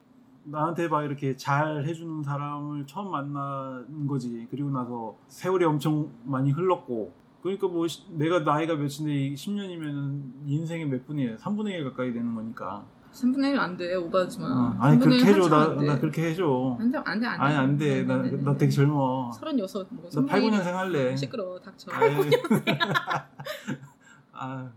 나한테 0.44 0.88
막 0.88 1.04
이렇게 1.04 1.36
잘 1.36 1.86
해주는 1.86 2.24
사람을 2.24 2.86
처음 2.88 3.12
만난 3.12 4.08
거지. 4.08 4.48
그리고 4.50 4.70
나서 4.70 5.16
세월이 5.28 5.66
엄청 5.66 6.10
많이 6.24 6.52
흘렀고 6.52 7.12
그러니까 7.42 7.68
뭐 7.68 7.88
시- 7.88 8.04
내가 8.12 8.40
나이가 8.40 8.76
몇인데 8.76 9.34
10년이면 9.34 10.22
인생의 10.46 10.86
몇 10.88 11.06
분이에요 11.08 11.38
3분의 11.38 11.70
1 11.72 11.84
가까이 11.86 12.12
되는 12.14 12.36
거니까 12.36 12.86
3분의 13.14 13.54
1 13.54 13.60
안 13.60 13.76
돼. 13.76 13.96
오바하지 13.96 14.40
마. 14.40 14.46
어, 14.48 14.76
아니 14.80 14.98
3분의 14.98 15.04
그렇게 15.04 15.18
1 15.32 15.36
해줘 15.36 15.50
나, 15.50 15.62
안 15.64 15.78
돼. 15.80 15.86
나 15.88 16.00
그렇게 16.00 16.30
해줘 16.30 16.78
안 16.80 16.92
돼, 16.92 16.98
안 17.04 17.20
돼, 17.20 17.26
안 17.28 17.38
돼. 17.38 17.44
아니 17.44 17.56
안 17.56 17.78
돼 17.78 18.04
나, 18.04 18.18
나 18.18 18.58
되게 18.58 18.70
젊어 18.72 19.32
36, 19.32 19.88
뭐, 19.92 20.10
나 20.14 20.22
89년생 20.22 20.64
할래 20.74 21.16
시끄러워, 21.16 21.60
닥쳐. 21.60 21.92
아유. 21.92 22.12
아 24.34 24.70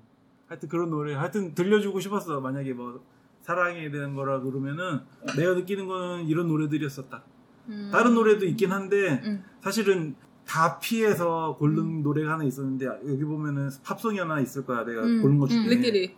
하여튼 0.48 0.68
그런 0.68 0.90
노래 0.90 1.14
하여튼 1.14 1.54
들려주고 1.54 2.00
싶었어 2.00 2.40
만약에 2.40 2.72
뭐 2.72 3.00
사랑에 3.42 3.90
대한 3.90 4.14
거라 4.14 4.40
그러면은 4.40 5.00
내가 5.36 5.54
느끼는 5.54 5.86
거는 5.86 6.26
이런 6.26 6.48
노래들이었었다 6.48 7.22
음. 7.68 7.90
다른 7.92 8.14
노래도 8.14 8.44
있긴 8.46 8.70
한데 8.72 9.20
음. 9.24 9.44
사실은 9.60 10.14
다 10.52 10.78
피해서 10.78 11.56
고른 11.58 12.02
노래가 12.02 12.34
하나 12.34 12.44
있었는데 12.44 12.84
여기 12.84 13.24
보면은 13.24 13.70
팝송이 13.82 14.18
하나 14.18 14.38
있을 14.38 14.66
거야 14.66 14.84
내가 14.84 15.02
음, 15.02 15.22
고른 15.22 15.38
것 15.38 15.48
중에 15.48 15.64
음. 15.64 16.12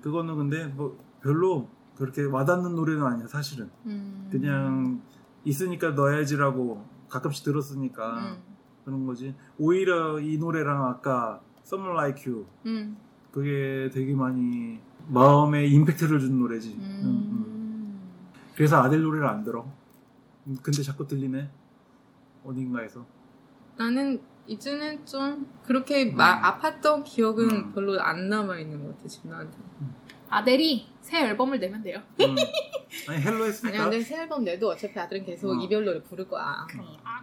그거는 0.00 0.36
근데 0.36 0.64
뭐 0.68 0.98
별로 1.20 1.68
그렇게 1.94 2.22
와닿는 2.22 2.74
노래는 2.74 3.04
아니야 3.04 3.26
사실은 3.26 3.68
음. 3.84 4.26
그냥 4.32 5.02
있으니까 5.44 5.90
넣어야지라고 5.90 6.82
가끔씩 7.10 7.44
들었으니까 7.44 8.18
음. 8.20 8.36
그런 8.86 9.04
거지 9.04 9.34
오히려 9.58 10.18
이 10.18 10.38
노래랑 10.38 10.86
아까 10.86 11.42
Someone 11.62 11.94
Like 11.94 12.32
You 12.32 12.46
음. 12.64 12.96
그게 13.32 13.90
되게 13.92 14.14
많이 14.14 14.78
마음에 15.08 15.66
임팩트를 15.66 16.20
준 16.20 16.38
노래지 16.38 16.70
음. 16.70 16.80
음, 16.80 17.08
음. 17.32 18.00
그래서 18.54 18.82
아델 18.82 19.02
노래를 19.02 19.28
안 19.28 19.44
들어 19.44 19.70
음, 20.46 20.56
근데 20.62 20.82
자꾸 20.82 21.06
들리네 21.06 21.50
어딘가에서 22.44 23.17
나는 23.78 24.20
이제는 24.46 25.06
좀 25.06 25.46
그렇게 25.64 26.06
마, 26.06 26.58
아팠던 26.58 27.04
기억은 27.04 27.50
음. 27.50 27.72
별로 27.72 28.00
안 28.00 28.28
남아 28.28 28.58
있는 28.58 28.82
것 28.82 28.96
같아, 28.96 29.08
지금 29.08 29.30
나한테. 29.30 29.56
아델이 30.30 30.86
새 31.00 31.24
앨범을 31.26 31.58
내면 31.58 31.82
돼요. 31.82 32.02
음. 32.20 32.36
아니 33.08 33.22
Hello 33.22 33.46
했으니까 33.46 33.84
근데 33.84 34.00
새 34.00 34.20
앨범 34.22 34.44
내도 34.44 34.68
어차피 34.68 34.98
아델은 34.98 35.24
계속 35.24 35.50
어. 35.50 35.54
이별 35.54 35.84
노래 35.84 36.02
부를 36.02 36.28
거야. 36.28 36.42
아, 36.42 36.66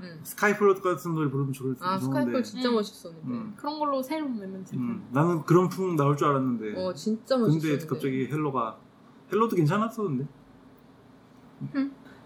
응. 0.01 0.19
Skyfall 0.23 0.75
같은 0.75 1.13
노래 1.13 1.29
부르면 1.29 1.53
좋을 1.53 1.75
아, 1.81 1.99
좋은데 1.99 2.05
Skyfall 2.05 2.43
진짜 2.43 2.69
음. 2.69 2.75
멋있었는데. 2.75 3.27
음. 3.27 3.53
그런 3.55 3.77
걸로 3.77 4.01
새 4.01 4.15
앨범 4.15 4.39
내면 4.39 4.63
돼. 4.63 4.77
음, 4.77 5.07
나는 5.11 5.43
그런 5.43 5.69
풍 5.69 5.95
나올 5.95 6.17
줄 6.17 6.27
알았는데 6.27 6.81
어, 6.83 6.93
진짜 6.93 7.37
멋있었는데. 7.37 7.77
근데 7.77 7.85
갑자기 7.87 8.27
Hello가 8.27 8.77
Hello도 9.31 9.55
괜찮았어 9.55 10.03
근데 10.03 10.25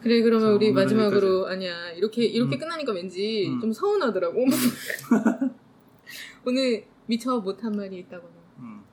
그래, 0.01 0.21
그러면 0.21 0.49
자, 0.49 0.53
우리 0.55 0.71
마지막으로, 0.71 1.47
아니야, 1.47 1.91
이렇게, 1.91 2.23
이렇게 2.23 2.55
음. 2.55 2.59
끝나니까 2.59 2.93
왠지 2.93 3.47
음. 3.49 3.59
좀 3.59 3.73
서운하더라고. 3.73 4.45
오늘 6.45 6.85
미처 7.05 7.39
못한 7.39 7.71
말이 7.75 7.97
있다고는. 7.99 8.39
음, 8.59 8.83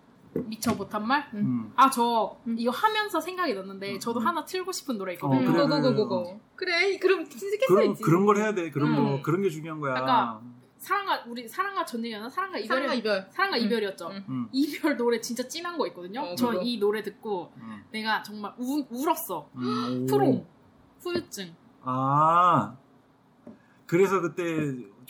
미처 0.47 0.75
못한 0.75 1.07
말? 1.07 1.29
음. 1.35 1.73
아, 1.77 1.89
저 1.91 2.37
음. 2.47 2.57
이거 2.59 2.71
하면서 2.71 3.21
생각이 3.21 3.55
났는데 3.55 3.99
저도 3.99 4.21
음. 4.21 4.27
하나 4.27 4.45
틀고 4.45 4.73
싶은 4.73 4.99
노래 4.99 5.13
어, 5.13 5.15
있거든요. 5.15 5.53
그래, 5.53 5.67
그래, 5.67 5.81
고고고고고. 5.81 6.41
그래, 6.57 6.99
그럼 6.99 7.29
진짜 7.29 7.57
깼어야지. 7.69 8.03
그런 8.03 8.27
걸 8.27 8.39
해야 8.39 8.55
돼 8.55 8.71
그런 8.71 8.91
음. 8.91 8.97
거 8.97 9.23
그런 9.23 9.43
게 9.43 9.49
중요한 9.51 9.81
거야 9.81 9.95
아까 9.97 10.41
사랑과 10.79 11.25
우리 11.27 11.49
사랑과 11.49 11.85
전쟁이었나? 11.85 12.29
사랑과 12.29 12.59
이별이 12.59 12.69
사랑과 12.69 12.95
이별. 12.95 13.27
사랑과 13.31 13.57
음. 13.57 13.63
이별이었죠. 13.63 14.09
음. 14.09 14.25
음, 14.29 14.49
이별 14.53 14.97
노래 14.97 15.21
진짜 15.21 15.47
찐한 15.47 15.79
거 15.79 15.87
있거든요. 15.89 16.21
어, 16.21 16.35
저 16.37 16.51
그거. 16.51 16.63
이 16.63 16.79
노래 16.79 17.03
듣고 17.03 17.53
음, 17.57 17.85
내가 17.91 18.23
정말 18.23 18.53
우, 18.59 18.85
울었어. 18.91 19.51
음, 19.57 20.03
오. 20.03 20.07
프롬 20.07 20.47
후유증. 21.01 21.55
아 21.83 22.77
그래서 23.87 24.21
그때 24.21 24.45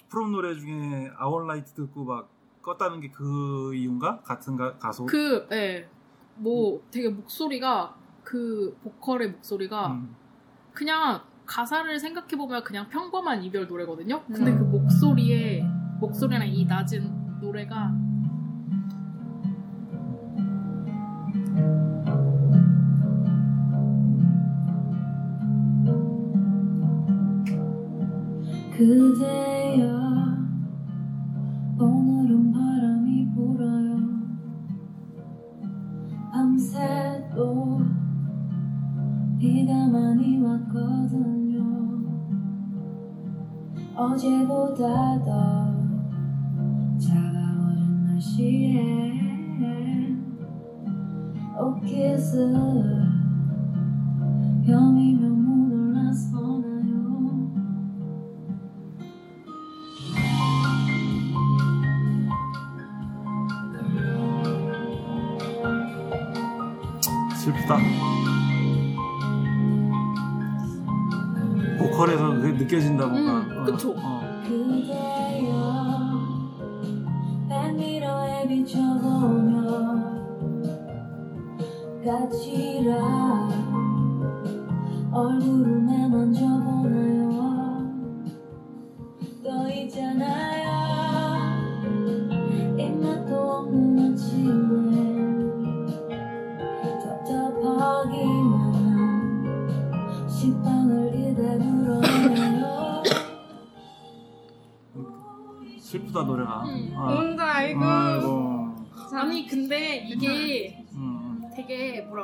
프롬 0.08 0.32
노래 0.32 0.54
중에 0.54 1.10
Our 1.16 1.37
Night 1.37 1.72
듣고 1.74 2.04
막 2.04 2.28
껐다는 2.62 3.00
게 3.00 3.10
그 3.10 3.74
이유인가 3.74 4.20
같은 4.22 4.56
가, 4.56 4.76
가수 4.78 5.06
그, 5.06 5.46
예. 5.52 5.88
뭐 6.34 6.82
되게 6.90 7.08
목소리가 7.08 7.94
그 8.24 8.76
보컬의 8.82 9.30
목소리가 9.30 9.88
음, 9.88 10.14
그냥 10.74 11.22
가사를 11.46 11.98
생각해 11.98 12.36
보면 12.36 12.64
그냥 12.64 12.88
평범한 12.88 13.42
이별 13.44 13.66
노래거든요. 13.68 14.22
근데 14.24 14.50
음. 14.50 14.58
그 14.58 14.64
목소리에 14.64 15.62
목소리랑 16.00 16.48
이 16.48 16.64
낮은 16.64 17.40
노래가 17.40 17.94
그대여 28.76 29.86
오늘은 31.80 32.52
바람이 32.52 33.30
불어요. 33.34 33.96
밤새도 36.30 37.80
비가 39.38 39.88
많이 39.88 40.38
왔거든요. 40.42 41.64
어제보다 43.96 45.24
더 45.24 45.74
차가워진 46.98 48.04
날씨에 48.04 49.14
옷깃을 51.58 53.05
슬프다 67.66 67.78
보컬에서 71.78 72.30
그게 72.34 72.52
느껴진다 72.64 73.06
뭔가 73.06 73.38
음, 73.40 73.64
그쵸. 73.64 73.94
어. 73.96 74.16
비춰보며 78.46 79.62
까칠한 82.04 83.50
얼굴을 85.12 85.80
매만져보나요 85.82 87.15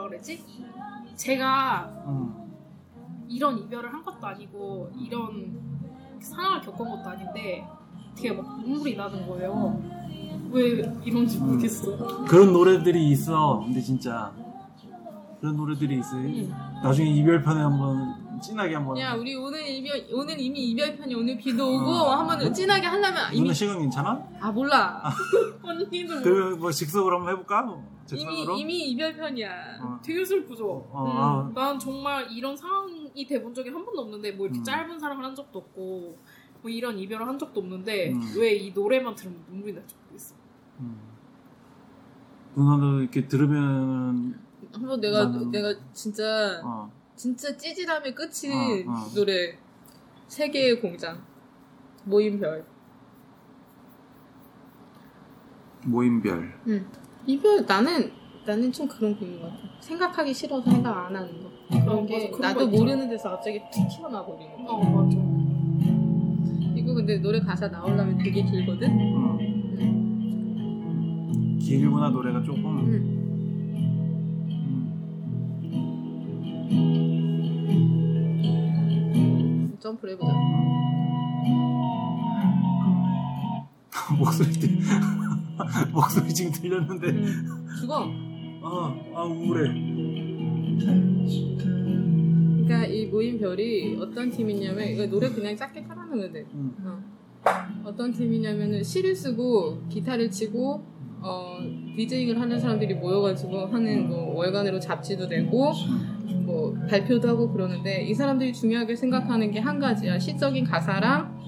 뭐라 0.03 0.09
그러지? 0.09 0.44
제가 1.16 2.05
음, 2.07 2.53
이런 3.28 3.59
이별을 3.59 3.92
한 3.92 4.03
것도 4.03 4.26
아니고 4.26 4.90
이런 4.98 5.61
상황을 6.20 6.61
겪은 6.61 6.88
것도 6.88 7.09
아닌데 7.09 7.66
되게 8.16 8.32
막 8.32 8.61
눈물이 8.61 8.96
나는 8.96 9.26
거예요. 9.26 9.80
왜 10.50 10.62
이런지 11.05 11.38
음. 11.38 11.46
모르겠어. 11.46 12.24
그런 12.24 12.53
노래들이 12.53 13.11
있어. 13.11 13.61
근데 13.64 13.80
진짜 13.80 14.32
그런 15.40 15.57
노래들이 15.57 15.98
있어. 15.98 16.16
음. 16.16 16.53
나중에 16.82 17.09
이별편에 17.11 17.61
한번 17.61 18.22
진하게 18.43 18.74
한번. 18.74 18.99
야 18.99 19.14
우리 19.14 19.34
오늘 19.34 19.66
이별 19.66 20.07
오늘 20.12 20.38
이미 20.38 20.70
이별 20.70 20.97
편이 20.97 21.14
오늘 21.14 21.38
비도 21.38 21.64
오고 21.66 21.86
어. 21.90 22.11
한번 22.16 22.53
진하게 22.53 22.86
하려면 22.86 23.32
이미 23.32 23.43
누나 23.43 23.55
시간 23.55 23.78
괜찮아? 23.78 24.22
아 24.40 24.51
몰라 24.53 25.03
언니는 25.62 26.22
뭐그뭐 26.22 26.70
직석으로 26.70 27.16
한번 27.18 27.32
해볼까? 27.32 27.62
이미 28.12 28.18
즉석으로? 28.24 28.57
이미 28.59 28.90
이별 28.90 29.16
편이야. 29.16 29.78
어. 29.82 30.01
되게 30.05 30.24
슬프죠. 30.24 30.66
어, 30.93 31.05
음. 31.05 31.16
아, 31.16 31.51
난 31.70 31.78
정말 31.78 32.30
이런 32.30 32.55
상황이 32.57 33.26
돼본 33.26 33.55
적이 33.55 33.70
한 33.70 33.84
번도 33.84 34.03
없는데 34.03 34.32
뭐 34.32 34.47
이렇게 34.47 34.61
음. 34.61 34.64
짧은 34.64 34.99
사랑을 34.99 35.24
한 35.24 35.34
적도 35.34 35.61
없고 35.61 36.16
뭐 36.61 36.70
이런 36.70 36.99
이별을 36.99 37.26
한 37.26 37.38
적도 37.38 37.61
없는데 37.61 38.12
음. 38.12 38.34
왜이 38.36 38.72
노래만 38.72 39.14
들으면 39.14 39.43
눈물이 39.49 39.72
날지 39.72 39.95
모르겠어. 40.05 40.34
음. 40.80 40.99
누나도 42.55 43.01
이렇게 43.01 43.26
들으면 43.26 44.38
한번 44.72 45.01
내가 45.01 45.24
나는- 45.26 45.51
내가 45.51 45.74
진짜 45.93 46.61
어, 46.64 46.90
진짜 47.23 47.57
찌질함의 47.57 48.16
끝인 48.16 48.53
어, 48.89 48.91
어. 48.91 49.14
노래 49.14 49.57
세계의 50.27 50.81
공장 50.81 51.23
모임별 52.03 52.64
모임별. 55.87 56.53
이별 57.25 57.64
나는 57.64 58.11
나는 58.45 58.73
좀 58.73 58.89
그런 58.89 59.16
분인 59.16 59.41
것 59.41 59.47
같아 59.51 59.59
생각하기 59.79 60.35
싫어서 60.35 60.68
생각 60.68 61.07
안 61.07 61.14
하는 61.14 61.29
거 61.45 61.49
그런 61.70 61.99
어, 61.99 62.07
게 62.07 62.29
맞아. 62.29 62.37
그런 62.37 62.55
나도. 62.55 62.66
모르는 62.77 63.09
데서 63.09 63.31
갑자기 63.31 63.61
툭 63.73 63.87
튀어나와 63.89 64.27
버리는 64.27 64.64
거 64.64 64.73
어 64.73 64.83
맞아. 64.83 65.16
이거 66.77 66.93
근데 66.95 67.18
노래 67.18 67.39
가사 67.39 67.68
나오려면 67.68 68.18
되게 68.18 68.43
길거든 68.43 68.91
음. 68.91 69.39
응. 69.79 71.59
길구나 71.61 72.09
노래가 72.11 72.43
조금. 72.43 72.64
응. 72.66 72.95
음. 72.95 73.18
점프를 79.83 80.14
해보자 80.14 80.33
목소리 84.18 84.51
들- 84.53 84.78
목소리 85.93 86.33
지금 86.33 86.53
들렸는데 86.53 87.09
응. 87.09 87.66
죽어 87.80 88.05
아, 88.64 88.97
아 89.14 89.24
우울해. 89.24 89.68
그러니까 92.64 92.87
이 92.87 93.07
모임별이 93.07 93.99
어떤 94.01 94.30
팀이냐면 94.30 94.87
이거 94.89 95.05
노래 95.07 95.28
그냥 95.30 95.57
짧게 95.57 95.83
깔아놓으면 95.83 96.33
돼 96.33 96.45
음. 96.55 96.72
어. 96.85 97.03
어떤 97.85 98.12
팀이냐면은 98.12 98.85
시를 98.85 99.16
쓰고 99.16 99.83
기타를 99.89 100.30
치고 100.30 100.80
어 101.22 101.59
디제잉을 101.97 102.41
하는 102.41 102.61
사람들이 102.61 102.95
모여가지고 102.95 103.66
하는 103.66 104.09
뭐 104.09 104.33
월간으로 104.37 104.78
잡지도 104.78 105.26
내고 105.26 105.72
뭐 106.45 106.74
발표도 106.88 107.28
하고 107.28 107.53
그러는데 107.53 108.03
이 108.05 108.14
사람들이 108.14 108.53
중요하게 108.53 108.95
생각하는 108.97 109.51
게 109.51 109.61
한 109.62 109.78
가지야 109.78 110.18
시적인 110.18 110.64
가사랑 110.64 111.40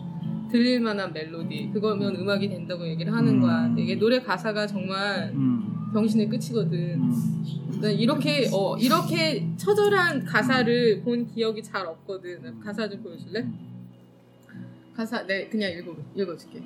들릴 0.51 0.80
만한 0.80 1.12
멜로디 1.12 1.70
그거면 1.72 2.14
음악이 2.14 2.49
된다고 2.49 2.86
얘기를 2.86 3.12
하는 3.12 3.40
거야 3.40 3.62
근데 3.62 3.82
이게 3.82 3.97
노래 3.97 4.20
가사가 4.20 4.66
정말 4.68 5.32
음. 5.34 5.90
병신의 5.92 6.28
끝이거든 6.28 6.78
음. 7.01 7.80
난 7.82 7.90
이렇게 7.92 8.49
어 8.53 8.76
이렇게 8.76 9.49
처절한 9.57 10.24
가사를 10.24 11.03
본 11.03 11.26
기억이 11.26 11.61
잘 11.62 11.84
없거든 11.86 12.61
가사 12.61 12.88
좀 12.88 13.03
보여줄래? 13.03 13.45
가사 14.97 15.26
네 15.26 15.49
그냥 15.49 15.72
읽어 15.72 15.92
읽어줄게. 16.14 16.62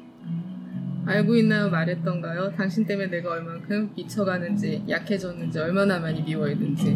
알고 1.07 1.35
있나요 1.37 1.71
말했던가요? 1.71 2.53
당신 2.55 2.85
때문에 2.85 3.09
내가 3.09 3.31
얼만큼 3.31 3.93
미쳐가는지 3.97 4.83
약해졌는지 4.87 5.59
얼마나 5.59 5.99
많이 5.99 6.21
미워했는지 6.23 6.95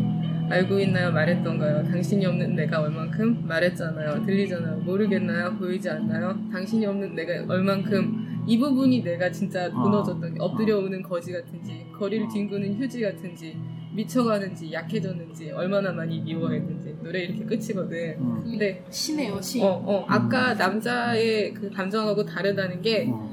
알고 0.51 0.78
있나요 0.80 1.11
말했던가요? 1.12 1.84
당신이 1.84 2.26
없는 2.26 2.55
내가 2.57 2.80
얼만큼 2.80 3.47
말했잖아요. 3.47 4.24
들리잖아요. 4.26 4.76
모르겠나요? 4.78 5.57
보이지 5.57 5.88
않나요? 5.88 6.38
당신이 6.51 6.84
없는 6.86 7.14
내가 7.14 7.45
얼만큼 7.53 8.45
이 8.47 8.59
부분이 8.59 9.03
내가 9.03 9.30
진짜 9.30 9.68
무너졌던 9.68 10.34
게 10.34 10.40
엎드려 10.40 10.78
오는 10.78 11.03
거지 11.03 11.32
같은지 11.32 11.86
거리를 11.97 12.26
뒹구는 12.28 12.74
휴지 12.74 13.01
같은지 13.01 13.57
미쳐가는지 13.95 14.72
약해졌는지 14.72 15.51
얼마나 15.53 15.93
많이 15.93 16.20
미워했는지 16.20 16.97
노래 17.03 17.20
이렇게 17.20 17.45
끝이거든. 17.45 18.16
음. 18.18 18.40
근데 18.43 18.84
신해요 18.90 19.40
신. 19.40 19.62
어, 19.62 19.68
어, 19.84 20.05
아까 20.09 20.55
남자의 20.55 21.53
그 21.55 21.70
감정하고 21.70 22.24
다르다는 22.24 22.80
게 22.80 23.07
어. 23.09 23.32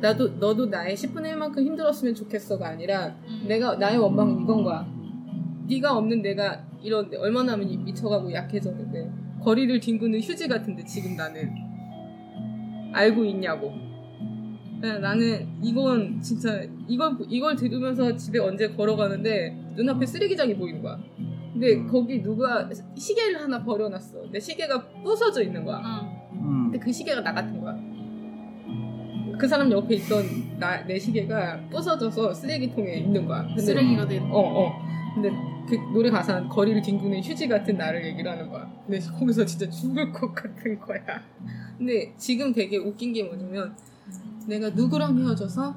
나도 0.00 0.28
너도 0.38 0.66
나의 0.66 0.96
10분의 0.96 1.34
1만큼 1.34 1.58
힘들었으면 1.64 2.14
좋겠어가 2.14 2.68
아니라 2.68 3.14
음. 3.28 3.44
내가 3.46 3.76
나의 3.76 3.98
원망은 3.98 4.42
이건 4.42 4.64
거야. 4.64 4.99
네가 5.70 5.96
없는 5.96 6.20
내가 6.20 6.64
이런데 6.82 7.16
얼마나 7.16 7.56
미쳐가고 7.56 8.32
약해졌는데 8.32 9.10
거리를 9.42 9.78
뒹구는 9.78 10.20
휴지 10.20 10.48
같은데 10.48 10.84
지금 10.84 11.16
나는 11.16 11.50
알고 12.92 13.24
있냐고. 13.24 13.72
네, 14.82 14.98
나는 14.98 15.46
이건 15.62 16.20
진짜 16.20 16.62
이걸 16.88 17.16
이걸 17.28 17.54
들으면서 17.54 18.16
집에 18.16 18.38
언제 18.40 18.68
걸어가는데 18.68 19.74
눈앞에 19.76 20.06
쓰레기장이 20.06 20.56
보이는 20.56 20.82
거야. 20.82 20.98
근데 21.52 21.74
음. 21.76 21.86
거기 21.86 22.22
누가 22.22 22.68
시계를 22.96 23.40
하나 23.40 23.62
버려놨어. 23.62 24.30
내 24.32 24.40
시계가 24.40 24.88
부서져 25.04 25.42
있는 25.42 25.64
거야. 25.64 25.78
응. 26.32 26.40
음. 26.40 26.62
근데 26.64 26.78
그 26.78 26.92
시계가 26.92 27.20
나 27.20 27.32
같은 27.32 27.60
거야. 27.60 27.78
그 29.38 29.48
사람 29.48 29.70
옆에 29.72 29.94
있던 29.96 30.58
나, 30.58 30.84
내 30.84 30.98
시계가 30.98 31.68
부서져서 31.70 32.34
쓰레기통에 32.34 32.96
있는 32.96 33.26
거야. 33.26 33.46
근데, 33.46 33.62
쓰레기가 33.62 34.06
된. 34.06 34.22
어, 34.24 34.38
어. 34.38 34.89
근데 35.14 35.30
그 35.68 35.74
노래 35.92 36.10
가사는 36.10 36.48
거리를 36.48 36.82
뒹구는 36.82 37.20
휴지 37.22 37.48
같은 37.48 37.76
나를 37.76 38.04
얘기를 38.04 38.30
하는 38.30 38.48
거야. 38.48 38.70
근데 38.86 39.00
거기서 39.00 39.44
진짜 39.44 39.68
죽을 39.68 40.12
것 40.12 40.34
같은 40.34 40.78
거야. 40.78 41.00
근데 41.78 42.14
지금 42.16 42.52
되게 42.52 42.76
웃긴 42.76 43.12
게 43.12 43.24
뭐냐면 43.24 43.74
내가 44.46 44.70
누구랑 44.70 45.18
헤어져서 45.18 45.74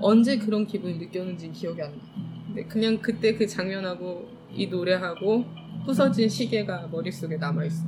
언제 0.00 0.38
그런 0.38 0.66
기분을 0.66 0.98
느꼈는지 0.98 1.50
기억이 1.52 1.82
안 1.82 1.90
나. 1.92 1.98
근데 2.46 2.64
그냥 2.64 2.98
그때 3.00 3.34
그 3.34 3.46
장면하고 3.46 4.28
이 4.52 4.66
노래하고 4.66 5.44
부서진 5.84 6.28
시계가 6.28 6.88
머릿속에 6.90 7.36
남아있어. 7.36 7.84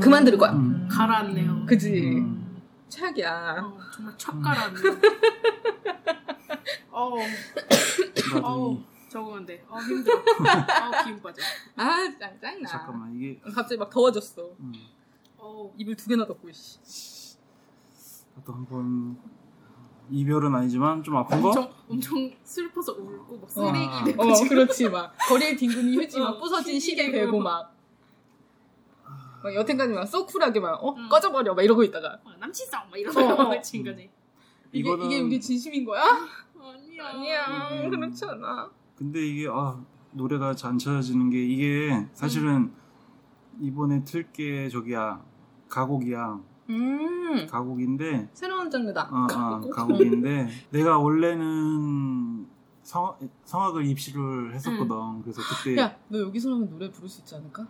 그만 0.00 0.24
들을 0.24 0.38
거야. 0.38 0.52
음. 0.52 0.86
가라앉네요. 0.90 1.66
그지? 1.66 2.16
음. 2.18 2.60
최악이야. 2.88 3.62
어, 3.62 3.78
정말 3.92 4.16
촥 4.16 4.42
가라앉네. 4.42 4.80
어우 6.94 7.18
어우 8.42 8.72
이, 8.74 9.08
적응 9.10 9.34
안 9.34 9.46
돼. 9.46 9.64
어 9.68 9.78
힘들어. 9.80 10.16
어 10.18 11.04
기운 11.04 11.20
빠져. 11.20 11.42
아, 11.76 11.96
짱, 12.18 12.38
짱나. 12.40 12.68
잠깐만 12.68 13.12
이게 13.16 13.40
갑자기 13.52 13.76
막 13.76 13.90
더워졌어. 13.90 14.54
음. 14.60 14.72
어우 15.38 15.72
입을 15.76 15.96
두 15.96 16.08
개나 16.08 16.24
덮고, 16.24 16.50
씨. 16.52 17.36
나도 18.36 18.52
한번 18.52 19.16
이별은 20.10 20.54
아니지만 20.54 21.02
좀 21.02 21.16
아픈 21.16 21.40
거? 21.42 21.48
엄청 21.48 21.72
엄청 21.88 22.30
슬퍼서 22.44 22.92
울고 22.92 23.38
막 23.38 23.50
쓰레기 23.50 23.78
아. 23.90 24.04
내고 24.04 24.22
어, 24.22 24.48
그렇지, 24.48 24.88
막. 24.88 25.16
거리에 25.28 25.56
뒹구는 25.56 25.94
휴지 25.94 26.20
막 26.20 26.28
어, 26.36 26.38
부서진 26.40 26.78
시계 26.78 27.10
베고. 27.10 27.40
막. 27.40 27.74
막 29.42 29.54
여태까지 29.54 29.92
막 29.92 30.06
쏘쿨하게 30.06 30.60
막, 30.60 30.82
어? 30.82 30.94
응. 30.96 31.08
꺼져버려. 31.08 31.54
막 31.54 31.62
이러고 31.62 31.82
있다가. 31.82 32.18
어, 32.24 32.30
남친 32.38 32.66
싸움 32.66 32.88
막 32.88 32.94
어, 32.94 32.98
이러면서 32.98 33.34
어. 33.50 33.60
지금까지. 33.60 34.10
이게, 34.72 34.88
이거는- 34.90 35.04
이게 35.06 35.20
우리 35.20 35.40
진심인 35.40 35.84
거야? 35.84 36.02
아니야. 37.04 37.44
음. 37.84 37.90
그렇지 37.90 38.24
않아. 38.24 38.70
근데 38.96 39.20
이게 39.26 39.46
아 39.50 39.80
노래가 40.12 40.54
잘 40.54 40.70
안 40.72 40.78
찾아지는 40.78 41.30
게 41.30 41.42
이게 41.44 42.06
사실은 42.12 42.72
이번에 43.60 44.02
틀 44.04 44.30
게 44.32 44.68
저기야 44.68 45.20
가곡이야 45.68 46.40
음. 46.70 47.46
가곡인데 47.48 48.30
새로운 48.32 48.70
장르다. 48.70 49.08
어, 49.10 49.26
어, 49.32 49.70
가곡인데 49.70 50.48
내가 50.70 50.98
원래는 50.98 52.46
성, 52.82 53.16
성악을 53.44 53.86
입시를 53.86 54.54
했었거든 54.54 55.22
그래서 55.22 55.40
그때 55.42 55.80
야, 55.80 55.96
너 56.08 56.20
여기서 56.20 56.52
하면 56.52 56.68
노래 56.70 56.90
부를 56.90 57.08
수 57.08 57.20
있지 57.20 57.34
않을까? 57.34 57.66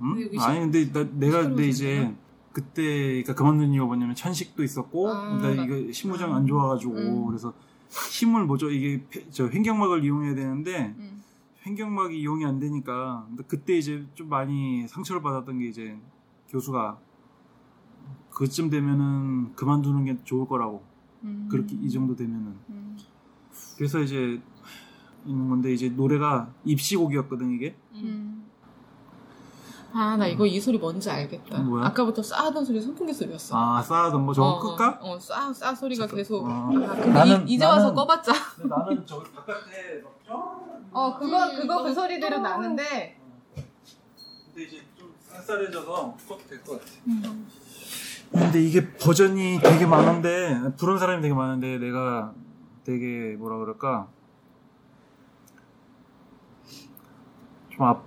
응? 0.00 0.28
아니 0.40 0.60
근데 0.60 0.92
나, 0.92 1.04
내가 1.14 1.42
근데 1.42 1.68
이제. 1.68 2.14
그때 2.52 2.82
그러니까 3.22 3.34
그만둔 3.34 3.74
이유가 3.74 3.86
뭐냐면 3.88 4.14
천식도 4.14 4.62
있었고 4.62 5.10
아, 5.10 5.36
나 5.42 5.54
맞- 5.54 5.64
이거 5.66 5.92
심무정 5.92 6.34
안 6.34 6.46
좋아가지고 6.46 6.94
음. 6.94 7.26
그래서 7.26 7.52
힘을 7.90 8.44
뭐죠 8.46 8.70
이게 8.70 9.04
폐- 9.08 9.28
저 9.30 9.48
횡격막을 9.48 10.04
이용해야 10.04 10.34
되는데 10.34 10.94
응. 10.98 11.22
횡격막이 11.66 12.18
이용이 12.20 12.44
안 12.44 12.58
되니까 12.58 13.26
그때 13.48 13.76
이제 13.76 14.06
좀 14.14 14.28
많이 14.28 14.86
상처를 14.88 15.22
받았던 15.22 15.58
게 15.58 15.68
이제 15.68 15.98
교수가 16.48 16.98
그쯤 18.30 18.70
되면은 18.70 19.54
그만두는 19.54 20.04
게 20.04 20.16
좋을 20.24 20.46
거라고 20.46 20.84
음. 21.24 21.48
그렇게 21.50 21.74
이 21.76 21.90
정도 21.90 22.14
되면은 22.14 22.54
음. 22.70 22.96
그래서 23.76 24.00
이제 24.00 24.40
있는 25.24 25.48
건데 25.48 25.72
이제 25.72 25.88
노래가 25.88 26.52
입시곡이었거든 26.64 27.50
이게 27.52 27.74
음. 27.94 28.45
아, 29.98 30.14
나 30.16 30.26
이거 30.26 30.44
이 30.44 30.60
소리 30.60 30.76
뭔지 30.78 31.08
알겠다. 31.10 31.56
음, 31.58 31.70
뭐야? 31.70 31.86
아까부터 31.86 32.22
싸하던 32.22 32.64
소리 32.66 32.80
선풍기 32.82 33.14
소리였어. 33.14 33.56
아 33.56 33.80
쌓아둔 33.82 34.26
거 34.26 34.34
저거 34.34 34.48
어, 34.48 34.60
끌까? 34.60 34.98
어, 35.00 35.14
어, 35.14 35.18
싸, 35.18 35.50
싸 35.54 35.74
소리가 35.74 36.06
계속. 36.06 36.44
어. 36.44 36.48
아, 36.50 36.68
근데 36.70 37.08
나는- 37.12 37.48
이, 37.48 37.54
이제 37.54 37.64
와서 37.64 37.90
나는- 37.90 37.94
꺼봤자. 37.94 38.32
근데 38.56 38.68
나는 38.76 39.06
저기 39.06 39.30
바깥에 39.32 40.02
막 40.04 40.12
어, 40.92 41.18
그거, 41.18 41.46
음, 41.46 41.56
그거 41.60 41.82
그 41.82 41.94
소리대로 41.94 42.36
또- 42.36 42.42
나는데. 42.42 43.18
근데 43.54 44.62
이제 44.68 44.82
좀 44.98 45.14
쌀쌀해져서 45.30 46.16
꺼도 46.28 46.40
될것 46.46 46.78
같아. 46.78 46.92
근데 48.32 48.62
이게 48.62 48.92
버전이 48.98 49.60
되게 49.62 49.86
많은데 49.86 50.60
부른 50.76 50.98
사람이 50.98 51.22
되게 51.22 51.32
많은데 51.32 51.78
내가 51.78 52.34
되게 52.84 53.34
뭐라 53.38 53.56
그럴까 53.58 54.08
좀 57.70 57.82
아, 57.86 58.02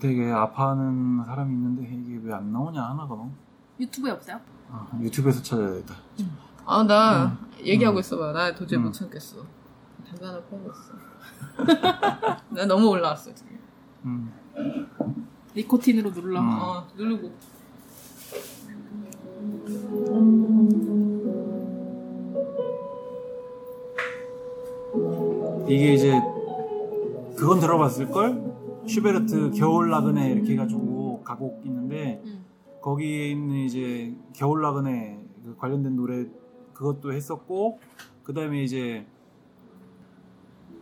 되게 0.00 0.30
아파하는 0.30 1.24
사람이 1.26 1.52
있는데 1.54 1.82
이게 1.84 2.18
왜 2.24 2.32
안 2.32 2.52
나오냐 2.52 2.82
하나가 2.82 3.14
너 3.14 3.30
유튜브에 3.78 4.10
없어요? 4.12 4.40
아, 4.70 4.88
유튜브에서 5.00 5.42
찾아야겠다. 5.42 5.94
아, 6.64 6.82
나 6.84 7.36
얘기하고 7.62 7.98
음. 7.98 8.00
있어봐. 8.00 8.32
나 8.32 8.54
도저히 8.54 8.78
음. 8.78 8.84
못 8.84 8.92
참겠어. 8.92 9.38
담배 10.08 10.24
하나 10.26 10.40
피워봤어. 10.42 10.94
나 12.50 12.66
너무 12.66 12.88
올라왔어, 12.88 13.34
지금. 13.34 13.58
음. 14.04 14.32
니코틴으로 15.56 16.12
눌러. 16.12 16.40
음. 16.40 16.48
어, 16.60 16.86
누르고. 16.96 17.32
이게 25.68 25.94
이제 25.94 26.20
그건 27.36 27.60
들어봤을 27.60 28.10
걸 28.10 28.49
슈베르트 28.86 29.50
겨울 29.52 29.90
나그네 29.90 30.32
이렇게 30.32 30.52
해가지고 30.52 31.22
가곡 31.22 31.62
있는데 31.64 32.22
음. 32.24 32.44
거기에 32.80 33.30
있는 33.30 33.56
이제 33.56 34.14
겨울 34.34 34.62
나그네 34.62 35.18
그 35.44 35.56
관련된 35.56 35.96
노래 35.96 36.26
그것도 36.72 37.12
했었고 37.12 37.78
그 38.22 38.32
다음에 38.32 38.62
이제 38.62 39.06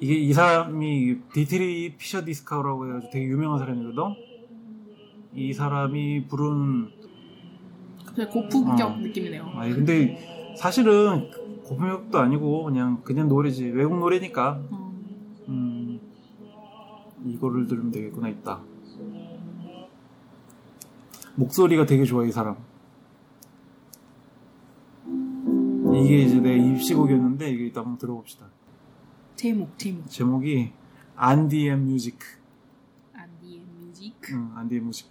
이게 0.01 0.15
이 0.15 0.33
사람이 0.33 1.17
디트리히 1.33 1.97
피셔 1.97 2.25
디스카우라고 2.25 2.87
해가지고 2.87 3.13
되게 3.13 3.27
유명한 3.27 3.59
사람이거든. 3.59 4.03
이 5.35 5.53
사람이 5.53 6.27
부른 6.27 6.89
되게 8.15 8.31
고품격 8.31 8.91
어. 8.93 8.97
느낌이네요. 8.97 9.45
아니 9.55 9.73
근데 9.73 10.55
사실은 10.57 11.31
고품격도 11.65 12.19
아니고 12.19 12.65
그냥 12.65 13.03
그냥 13.03 13.29
노래지 13.29 13.67
외국 13.67 13.99
노래니까 13.99 14.61
어. 14.71 14.93
음 15.49 15.78
이거를 17.25 17.67
들으면 17.67 17.91
되겠구나 17.91 18.29
있다. 18.29 18.61
목소리가 21.35 21.87
되게 21.87 22.05
좋아 22.05 22.25
이 22.25 22.33
사람. 22.33 22.57
이게 25.95 26.19
이제 26.23 26.41
내 26.41 26.57
입시곡이었는데 26.57 27.51
이게 27.51 27.67
이따 27.67 27.81
한번 27.81 27.99
들어봅시다. 27.99 28.47
제목, 29.37 29.79
제목. 29.79 30.09
제목이 30.11 30.73
An 31.17 31.41
die 31.41 31.77
Musik. 31.77 32.19
An 33.15 33.34
die 33.34 33.63
Musik. 33.79 34.15
응, 34.33 34.53
An 34.57 34.66
die 34.66 34.81
Musik. 34.81 35.11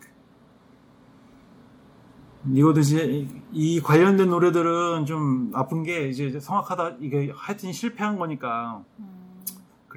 이거도 2.53 2.79
이제 2.79 3.27
이 3.51 3.81
관련된 3.81 4.29
노래들은 4.29 5.05
좀 5.05 5.51
아픈 5.53 5.83
게 5.83 6.07
이제 6.09 6.39
성악하다 6.39 6.97
이게 7.01 7.31
하여튼 7.35 7.73
실패한 7.73 8.17
거니까 8.17 8.83
음. 8.99 9.16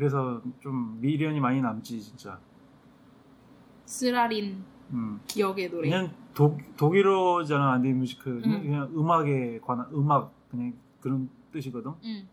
그래서 0.05 0.41
좀 0.61 0.97
미련이 1.03 1.41
많이 1.41 1.61
남지 1.61 2.01
진짜. 2.01 2.41
쓰라린 3.85 4.65
음. 4.93 5.21
기억의 5.27 5.71
노래. 5.71 5.91
그냥 5.91 6.11
독, 6.33 6.57
독일어잖아 6.79 7.73
An 7.73 7.81
die 7.81 7.93
Musik 7.93 8.41
그냥, 8.41 8.61
응. 8.61 8.63
그냥 8.63 8.91
음악에 8.97 9.61
관한 9.61 9.87
음악 9.93 10.33
그냥 10.51 10.73
그런 11.03 11.29
뜻이거든 11.53 11.93
응. 12.03 12.27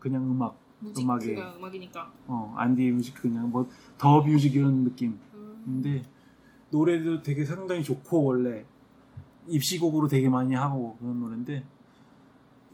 그냥 0.00 0.24
음악 0.28 0.58
음악이- 0.82 1.56
음악이니까. 1.58 2.10
어 2.26 2.52
An 2.56 2.70
die 2.70 2.90
Musik 2.90 3.22
그냥 3.22 3.50
뭐 3.52 3.68
the 3.98 4.20
music 4.22 4.56
이런 4.56 4.82
느낌 4.82 5.16
음. 5.34 5.62
근데 5.64 6.02
노래도 6.70 7.22
되게 7.22 7.44
상당히 7.44 7.84
좋고 7.84 8.24
원래 8.24 8.64
입시곡으로 9.46 10.08
되게 10.08 10.28
많이 10.28 10.54
하고 10.56 10.96
그런 10.96 11.20
노래인데 11.20 11.62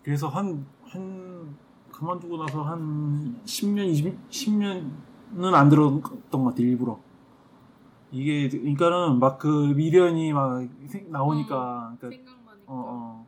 그래서 0.02 0.28
한 0.28 0.64
한 0.84 1.54
그만두고 2.02 2.36
나서 2.36 2.62
한 2.62 3.36
10년 3.44 3.86
20, 3.86 4.28
10년은 4.28 5.54
안 5.54 5.68
들었던 5.68 6.02
것 6.02 6.42
같아 6.44 6.56
일부러 6.58 6.98
이게 8.10 8.48
그러니까는 8.48 9.20
막 9.20 9.38
그 9.38 9.46
미련이 9.76 10.32
막 10.32 10.66
생- 10.88 11.10
나오니까 11.12 11.94
그러니까 12.00 12.08
생각나니까. 12.08 12.64
어, 12.66 13.26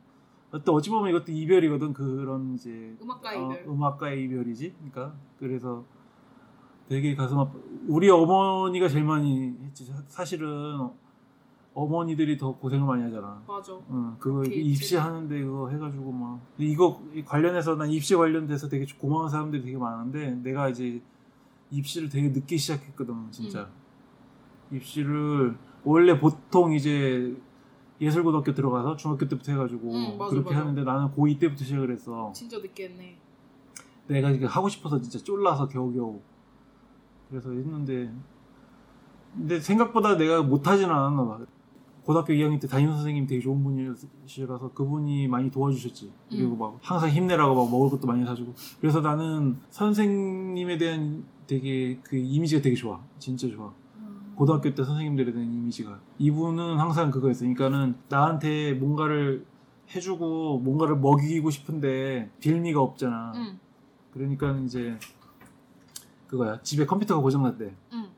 어. 0.53 0.59
또 0.65 0.75
어찌 0.75 0.91
보면 0.91 1.11
이것도 1.11 1.31
이별이거든 1.31 1.93
그런 1.93 2.55
이제 2.55 2.97
음악가의 3.01 3.39
어, 3.39 3.45
이별. 3.53 3.65
음악가의 3.69 4.25
이별이지. 4.25 4.75
그러니까 4.77 5.15
그래서 5.39 5.85
되게 6.89 7.15
가슴 7.15 7.39
아파. 7.39 7.53
우리 7.87 8.11
어머니가 8.11 8.89
제일 8.89 9.05
많이 9.05 9.55
했지. 9.65 9.85
사- 9.85 10.03
사실은 10.09 10.91
어머니들이 11.75 12.39
더 12.39 12.55
고생을 12.57 12.87
많이 12.87 13.03
하잖아. 13.03 13.43
맞아. 13.47 13.77
응, 13.91 14.15
그거 14.19 14.45
입시하는데 14.45 15.43
그거 15.43 15.69
해가지고 15.69 16.13
막 16.13 16.41
이거 16.57 17.03
관련해서 17.27 17.75
난 17.75 17.91
입시 17.91 18.15
관련돼서 18.15 18.69
되게 18.69 18.87
고마운 18.99 19.29
사람들이 19.29 19.63
되게 19.63 19.77
많은데 19.77 20.31
내가 20.43 20.69
이제 20.69 21.03
입시를 21.71 22.09
되게 22.09 22.29
늦게 22.29 22.57
시작했거든 22.57 23.33
진짜 23.33 23.69
입시를 24.71 25.57
원래 25.83 26.19
보통 26.19 26.73
이제 26.73 27.37
예술고등학교 28.01 28.55
들어가서 28.55 28.97
중학교 28.97 29.27
때부터 29.27 29.53
해가지고 29.53 29.93
응, 29.93 30.19
맞아, 30.19 30.31
그렇게 30.31 30.51
맞아. 30.51 30.61
하는데 30.61 30.83
나는 30.85 31.09
고2 31.09 31.41
때부터 31.41 31.65
시작을 31.65 31.91
했어 31.91 32.33
진짜 32.33 32.59
늦게 32.59 32.85
했네. 32.89 33.19
내가 34.07 34.31
이게 34.31 34.47
하고 34.47 34.69
싶어서 34.69 35.01
진짜 35.01 35.19
쫄라서 35.19 35.67
겨우겨우 35.69 36.21
그래서 37.31 37.51
했는데 37.51 38.13
근데 39.35 39.59
생각보다 39.59 40.17
내가 40.17 40.43
못하지는 40.43 40.95
않았나 40.95 41.25
봐 41.25 41.41
고등학교 42.05 42.35
2학년 42.35 42.61
때 42.61 42.69
담임 42.69 42.91
선생님 42.91 43.27
되게 43.27 43.41
좋은 43.41 43.63
분이시라서 43.65 44.73
그분이 44.73 45.27
많이 45.29 45.51
도와주셨지. 45.51 46.13
그리고 46.29 46.53
음. 46.53 46.59
막 46.59 46.79
항상 46.83 47.09
힘내라고 47.09 47.55
막 47.55 47.71
먹을 47.71 47.91
것도 47.91 48.07
많이 48.07 48.25
사주고. 48.25 48.55
그래서 48.81 49.01
나는 49.01 49.57
선생님에 49.71 50.77
대한 50.77 51.25
되게 51.47 51.99
그 52.03 52.17
이미지가 52.17 52.61
되게 52.61 52.77
좋아. 52.77 53.01
진짜 53.19 53.49
좋아. 53.49 53.73
고등학교 54.35 54.75
때 54.75 54.85
선생님들에 54.85 55.33
대한 55.33 55.51
이미지가. 55.51 55.99
이분은 56.19 56.79
항상 56.79 57.11
그거였어 57.11 57.41
그러니까는 57.41 57.97
나한테 58.09 58.75
뭔가를 58.75 59.47
해주고 59.95 60.59
뭔가를 60.59 60.97
먹이고 60.97 61.49
싶은데 61.51 62.31
빌미가 62.41 62.81
없잖아. 62.81 63.33
응. 63.37 63.59
그러니까 64.13 64.53
이제 64.59 64.99
그거야. 66.27 66.61
집에 66.63 66.85
컴퓨터가 66.85 67.23
고장났대. 67.23 67.75
응. 67.93 68.09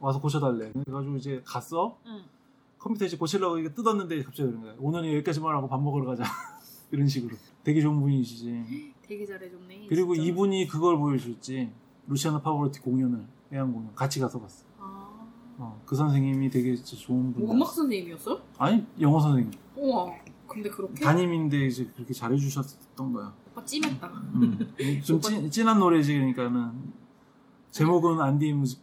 와서 0.00 0.20
고쳐달래. 0.20 0.72
그래가지고 0.72 1.16
이제 1.16 1.42
갔어. 1.44 1.96
응. 2.06 2.22
컴퓨터 2.88 3.04
이제 3.04 3.16
고치려고 3.18 3.58
이게 3.58 3.72
뜯었는데 3.72 4.22
갑자기 4.22 4.48
그런 4.48 4.62
거야 4.62 4.74
오늘은 4.78 5.12
여기까지만 5.12 5.54
하고 5.54 5.68
밥 5.68 5.80
먹으러 5.82 6.06
가자 6.06 6.24
이런 6.90 7.06
식으로 7.06 7.36
되게 7.62 7.82
좋은 7.82 8.00
분이시지 8.00 8.94
되게 9.02 9.26
잘해줬네. 9.26 9.86
그리고 9.88 10.14
진짜. 10.14 10.28
이분이 10.28 10.66
그걸 10.68 10.96
보여줬지 10.96 11.70
루시아나 12.06 12.40
파보로티 12.40 12.80
공연을 12.80 13.26
애완 13.52 13.72
공연 13.72 13.94
같이 13.94 14.20
가서 14.20 14.40
봤어 14.40 14.64
아. 14.78 15.28
어, 15.58 15.82
그 15.84 15.94
선생님이 15.94 16.48
되게 16.48 16.74
진짜 16.74 16.96
좋은 16.96 17.32
분뭐 17.34 17.52
음악 17.54 17.68
선생님이었어? 17.72 18.40
아니 18.56 18.86
영어 19.00 19.20
선생님 19.20 19.52
우와. 19.76 20.10
근데 20.46 20.70
그렇게? 20.70 21.04
담임인데 21.04 21.66
이제 21.66 21.90
그렇게 21.94 22.14
잘해주셨던 22.14 23.12
거야 23.12 23.34
오빠 23.50 23.62
찜했다. 23.66 24.06
음. 24.06 24.58
좀 25.04 25.20
찐, 25.20 25.50
찐한 25.50 25.78
노래지 25.78 26.14
그러니까는 26.14 26.72
제목은 27.70 28.18
안디 28.18 28.50
뮤직 28.54 28.82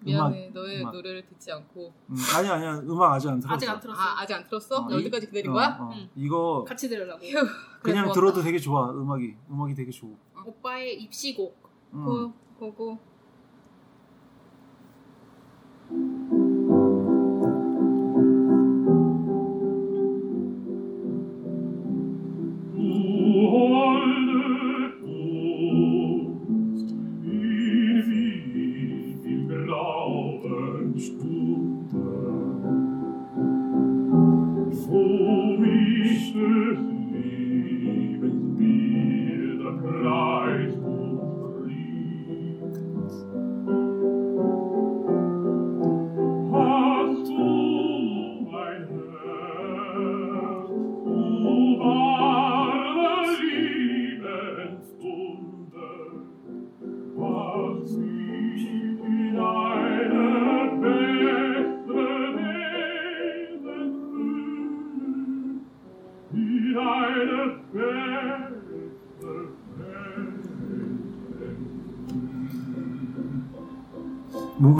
미안해. 0.00 0.50
너의 0.54 0.80
음악. 0.80 0.92
노래를 0.94 1.26
듣지 1.26 1.50
않고. 1.52 1.92
음, 2.10 2.16
아니야 2.36 2.52
아니야 2.54 2.78
음악 2.80 3.12
아직 3.14 3.28
안 3.28 3.40
들었어 3.40 3.54
아직 3.54 3.68
안 3.68 3.80
들었어. 3.80 4.00
아, 4.00 4.20
아직 4.20 4.34
안 4.34 4.44
들었어? 4.44 4.76
어, 4.76 4.86
어디까지 4.86 5.26
기다린 5.26 5.50
어, 5.50 5.54
거야? 5.54 5.76
어. 5.80 5.90
응. 5.94 6.08
이거 6.14 6.64
같이 6.66 6.88
들으려고. 6.88 7.20
휴. 7.26 7.46
그냥 7.82 8.04
그래, 8.04 8.14
들어도. 8.14 8.42
되게 8.42 8.58
좋아 8.58 8.90
음악이 8.90 9.34
음악이 9.50 9.74
되게 9.74 9.90
좋아 9.90 10.10
오빠의 10.46 11.00
입시곡. 11.02 11.68
음. 11.94 12.04
고, 12.04 12.32
고고. 12.58 12.98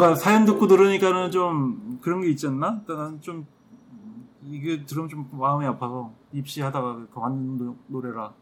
뭔가 0.09 0.15
사연 0.15 0.45
듣고 0.47 0.67
들으니까는 0.67 1.31
좀 1.31 1.99
그런 2.01 2.21
게 2.23 2.29
있지 2.31 2.47
않나? 2.47 2.81
나는 2.87 3.21
좀 3.21 3.47
이게 4.47 4.85
들으면 4.87 5.09
좀 5.09 5.29
마음이 5.33 5.67
아파서 5.67 6.13
입시하다가 6.33 7.07
노- 7.59 7.77
노래라. 7.89 8.33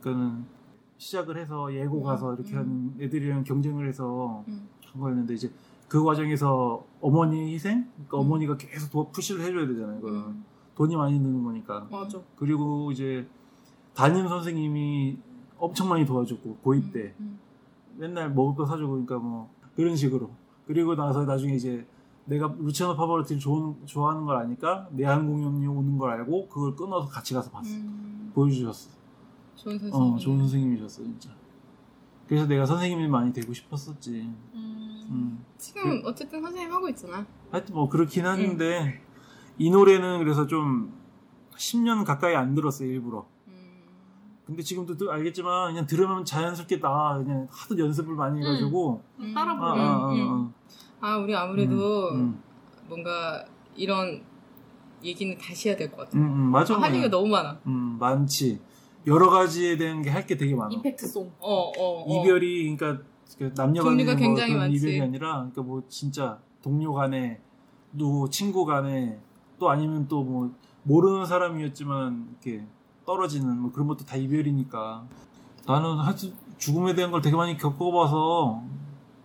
그러니까는 0.00 0.44
시작을 0.96 1.36
해서 1.36 1.72
예고 1.74 2.02
가서 2.02 2.34
이렇게 2.34 2.54
하는 2.56 2.92
애들이랑 3.00 3.44
경쟁을 3.44 3.86
해서 3.88 4.44
음. 4.48 4.68
한 4.92 5.00
거였는데 5.00 5.34
이제 5.34 5.50
그 5.88 6.02
과정에서 6.02 6.84
어머니 7.00 7.54
희생? 7.54 7.86
그러니까 7.94 8.16
음. 8.18 8.20
어머니가 8.22 8.56
계속 8.56 8.90
도- 8.90 9.10
푸시를 9.12 9.44
해줘야 9.44 9.66
되잖아요. 9.68 9.98
이거는 9.98 10.16
음. 10.18 10.44
돈이 10.74 10.96
많이 10.96 11.18
드는 11.18 11.44
거니까. 11.44 11.86
맞아. 11.90 12.20
그리고 12.36 12.90
이제 12.90 13.28
담임 13.94 14.26
선생님이 14.26 15.18
엄청 15.58 15.88
많이 15.88 16.04
도와줬고 16.04 16.58
고2 16.64 16.92
때 16.92 17.14
음. 17.20 17.38
맨날 17.96 18.32
먹을 18.32 18.56
거 18.56 18.66
사주고 18.66 18.90
그러니까 18.92 19.18
뭐 19.18 19.50
그런 19.76 19.94
식으로 19.94 20.30
그리고 20.68 20.94
나서 20.94 21.24
나중에 21.24 21.54
이제 21.54 21.86
내가 22.26 22.54
루치아노 22.58 22.94
파바로티를 22.94 23.40
좋은, 23.40 23.74
좋아하는 23.86 24.26
걸 24.26 24.36
아니까 24.36 24.86
내한 24.92 25.26
공연이 25.26 25.66
오는 25.66 25.96
걸 25.96 26.10
알고 26.10 26.46
그걸 26.48 26.76
끊어서 26.76 27.08
같이 27.08 27.32
가서 27.32 27.50
봤어 27.50 27.74
음. 27.74 28.30
보여주셨어 28.34 28.90
좋은 29.56 29.78
선생님. 29.78 29.94
어 29.94 30.18
좋은 30.18 30.38
선생님이셨어 30.40 31.02
진짜 31.04 31.30
그래서 32.28 32.46
내가 32.46 32.66
선생님이 32.66 33.08
많이 33.08 33.32
되고 33.32 33.50
싶었었지 33.50 34.30
음. 34.54 35.06
음. 35.10 35.44
지금 35.56 36.02
어쨌든 36.04 36.42
선생님 36.42 36.70
하고 36.70 36.86
있잖아. 36.90 37.24
하여튼 37.50 37.74
뭐 37.74 37.88
그렇긴 37.88 38.26
하는데 38.26 39.00
이 39.56 39.70
노래는 39.70 40.18
그래서 40.18 40.46
좀 40.46 40.92
10년 41.56 42.04
가까이 42.04 42.34
안 42.36 42.54
들었어요 42.54 42.90
일부러 42.90 43.20
음. 43.20 43.37
근데 44.48 44.62
지금도 44.62 44.96
또 44.96 45.12
알겠지만 45.12 45.72
그냥 45.74 45.86
들으면 45.86 46.24
자연스럽게 46.24 46.80
나 46.80 47.18
그냥 47.22 47.46
하도 47.50 47.78
연습을 47.78 48.14
많이 48.14 48.40
해가지고 48.40 49.02
음. 49.20 49.34
따라 49.34 49.52
아, 49.52 49.56
부르는. 49.58 49.86
아, 49.86 49.92
아, 49.92 50.12
음. 50.12 50.52
아. 51.00 51.06
아 51.12 51.16
우리 51.18 51.34
아무래도 51.36 52.08
음, 52.14 52.42
뭔가 52.88 53.44
이런 53.76 54.22
얘기는 55.04 55.36
다시 55.38 55.68
해야 55.68 55.76
될 55.76 55.90
것 55.90 55.98
같아. 55.98 56.16
음, 56.18 56.22
음, 56.24 56.50
맞아. 56.50 56.74
할 56.80 56.90
얘기가 56.92 57.10
너무 57.10 57.28
많아. 57.28 57.60
음, 57.66 57.98
많지. 58.00 58.58
여러 59.06 59.28
가지에 59.28 59.76
대한 59.76 60.00
게 60.02 60.08
할 60.10 60.26
게 60.26 60.36
되게 60.38 60.54
많아. 60.54 60.70
임팩트송. 60.72 61.30
어, 61.40 61.54
어, 61.54 61.72
어. 61.78 62.22
이별이 62.24 62.74
그러니까 62.74 63.04
그 63.38 63.52
남녀 63.54 63.82
간의 63.84 64.04
뭐 64.06 64.14
굉장히 64.14 64.52
그런 64.54 64.64
많지. 64.70 64.76
이별이 64.78 65.00
아니라 65.02 65.34
그러니까 65.36 65.62
뭐 65.62 65.82
진짜 65.90 66.38
동료 66.62 66.94
간에 66.94 67.40
또 67.98 68.28
친구 68.30 68.64
간에 68.64 69.20
또 69.58 69.68
아니면 69.70 70.08
또 70.08 70.22
뭐 70.24 70.50
모르는 70.84 71.26
사람이었지만 71.26 72.28
이렇게 72.42 72.66
떨어지는 73.12 73.58
뭐 73.58 73.72
그런 73.72 73.88
것도 73.88 74.04
다 74.04 74.16
이별이니까. 74.16 75.02
나는 75.66 75.96
하여튼 75.96 76.34
죽음에 76.58 76.94
대한 76.94 77.10
걸 77.10 77.22
되게 77.22 77.34
많이 77.34 77.56
겪어봐서. 77.56 78.62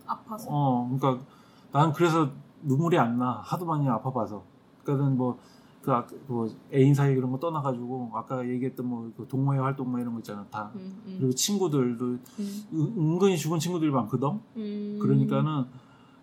아파서. 0.08 0.48
어 0.50 0.90
그러니까 0.98 1.26
난 1.74 1.92
그래서 1.92 2.30
눈물이 2.62 2.98
안 2.98 3.18
나. 3.20 3.42
하도 3.44 3.66
많이 3.66 3.88
아파봐서. 3.90 4.42
그러니까는 4.84 5.18
뭐 5.18 5.38
그 5.84 5.92
아, 5.92 6.08
뭐 6.28 6.48
애인 6.74 6.94
사이 6.94 7.14
그런 7.14 7.30
거 7.30 7.38
떠나가지고 7.40 8.12
아까 8.14 8.48
얘기했던 8.48 8.86
뭐 8.88 9.12
그 9.18 9.28
동호회 9.28 9.60
활동 9.60 9.92
뭐 9.92 10.00
이런 10.00 10.14
거 10.14 10.20
있잖아 10.20 10.46
다. 10.50 10.72
음, 10.76 11.02
음, 11.06 11.16
그리고 11.20 11.34
친구들도 11.36 12.06
음, 12.06 12.20
은- 12.40 12.94
은근히 12.98 13.38
죽은 13.38 13.60
친구들이 13.60 13.92
많거든? 13.92 14.40
음. 14.56 14.98
그러니까는 15.02 15.66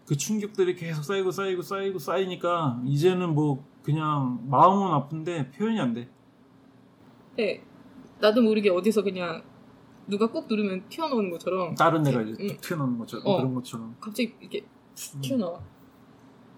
그 0.06 0.16
충격들이 0.16 0.76
계속 0.76 1.02
쌓이고 1.04 1.30
쌓이고 1.30 1.60
쌓이고 1.60 1.98
쌓이니까 1.98 2.80
이제는 2.86 3.34
뭐 3.34 3.62
그냥 3.82 4.40
마음은 4.48 4.92
아픈데 4.94 5.50
표현이 5.50 5.78
안 5.78 5.92
돼. 5.92 6.08
네, 7.36 7.62
나도 8.20 8.42
모르게 8.42 8.70
어디서 8.70 9.02
그냥 9.02 9.42
누가 10.06 10.26
꾹 10.30 10.46
누르면 10.48 10.88
튀어나오는 10.88 11.30
것처럼 11.30 11.74
다른 11.74 12.02
데가 12.02 12.22
이제 12.22 12.42
음. 12.42 12.48
툭 12.48 12.60
튀어나오는 12.60 12.98
것처럼 12.98 13.26
어. 13.26 13.36
그런 13.36 13.54
것처럼. 13.54 13.96
갑자기 14.00 14.34
이렇게 14.40 14.60
음. 14.60 15.20
튀어나와. 15.20 15.58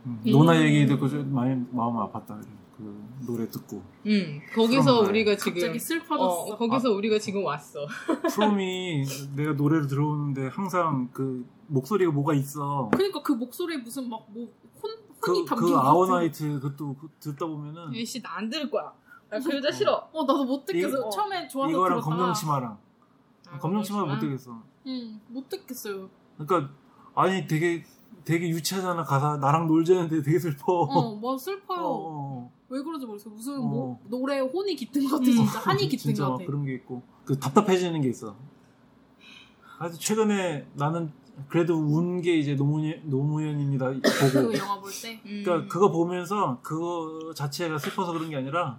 음. 0.06 0.20
음. 0.26 0.30
노나 0.30 0.60
얘기 0.62 0.86
듣고 0.86 1.08
좀 1.08 1.32
많이 1.32 1.54
마음 1.70 1.94
아팠다. 1.96 2.26
그래. 2.40 2.48
그 2.76 3.06
노래 3.26 3.46
듣고 3.48 3.80
음, 4.06 4.40
거기서 4.54 5.02
우리가 5.02 5.32
갑자기 5.32 5.60
지금 5.60 5.78
슬퍼졌어. 5.78 6.54
어, 6.54 6.56
거기서 6.56 6.90
우리가 6.92 7.18
지금 7.18 7.44
왔어. 7.44 7.86
프롬이 8.34 9.04
내가 9.36 9.52
노래를 9.52 9.86
들어오는데 9.86 10.48
항상 10.48 11.08
그 11.12 11.46
목소리가 11.68 12.10
뭐가 12.10 12.32
있어. 12.34 12.88
그러니까 12.92 13.22
그 13.22 13.32
목소리에 13.34 13.76
무슨 13.76 14.08
막뭐 14.08 14.24
혼, 14.34 14.50
혼이 14.82 15.42
그, 15.42 15.44
담긴 15.44 15.56
그것 15.68 15.76
같은- 15.80 15.86
Our 15.86 16.14
Night 16.14 16.60
그것도 16.60 16.96
그- 16.96 17.08
듣다 17.20 17.46
보면은 17.46 17.94
예씨 17.94 18.20
나 18.22 18.38
안 18.38 18.48
들을 18.48 18.68
거야. 18.70 18.92
나그 19.32 19.56
여자 19.56 19.70
싫어. 19.72 20.08
어 20.12 20.20
나도 20.24 20.44
못 20.44 20.64
듣겠어. 20.66 20.88
이거- 20.88 21.10
처음에 21.10 21.48
좋아서 21.48 21.70
이거랑 21.70 22.00
들었다가 22.00 22.16
검정 22.16 22.34
치마랑 22.34 22.78
아, 23.50 23.58
검정 23.58 23.82
치마 23.82 24.00
못 24.00 24.06
그렇구나. 24.06 24.20
되겠어. 24.28 24.62
응, 24.86 25.20
못 25.28 25.48
듣겠어요. 25.48 26.08
그러니까 26.38 26.72
아니 27.14 27.46
되게 27.46 27.84
되게 28.24 28.48
유치하잖아 28.50 29.02
가사 29.04 29.36
나랑 29.38 29.66
놀자는데 29.66 30.22
되게 30.22 30.38
슬퍼. 30.38 30.72
어, 30.82 31.14
뭐 31.16 31.36
슬퍼요. 31.38 31.80
어, 31.80 31.84
어. 32.44 32.52
왜 32.68 32.82
그런지 32.82 33.06
모르겠어. 33.06 33.30
무슨 33.30 33.58
어. 33.58 33.62
뭐 33.62 34.00
노래에 34.08 34.40
혼이 34.40 34.76
깃든 34.76 35.08
것 35.08 35.18
같아. 35.18 35.30
음. 35.30 35.32
진짜 35.36 35.58
한이 35.60 35.88
깃든 35.88 35.98
진짜 35.98 36.24
것 36.24 36.30
막 36.30 36.36
같아. 36.38 36.46
그런 36.46 36.64
게 36.64 36.74
있고 36.74 37.02
그 37.24 37.38
답답해지는 37.38 38.00
게 38.02 38.08
있어. 38.08 38.36
아주 39.78 39.98
최근에 39.98 40.66
나는 40.74 41.10
그래도 41.48 41.74
운 41.76 42.20
게 42.20 42.36
이제 42.36 42.54
노무현 42.54 43.00
노무현입니다 43.08 43.86
보고 43.86 44.48
그 44.50 44.58
영화 44.58 44.78
볼 44.78 44.90
때. 45.02 45.20
음. 45.26 45.42
그러니까 45.44 45.66
그거 45.72 45.90
보면서 45.90 46.58
그거 46.62 47.32
자체가 47.34 47.78
슬퍼서 47.78 48.12
그런 48.12 48.28
게 48.30 48.36
아니라 48.36 48.78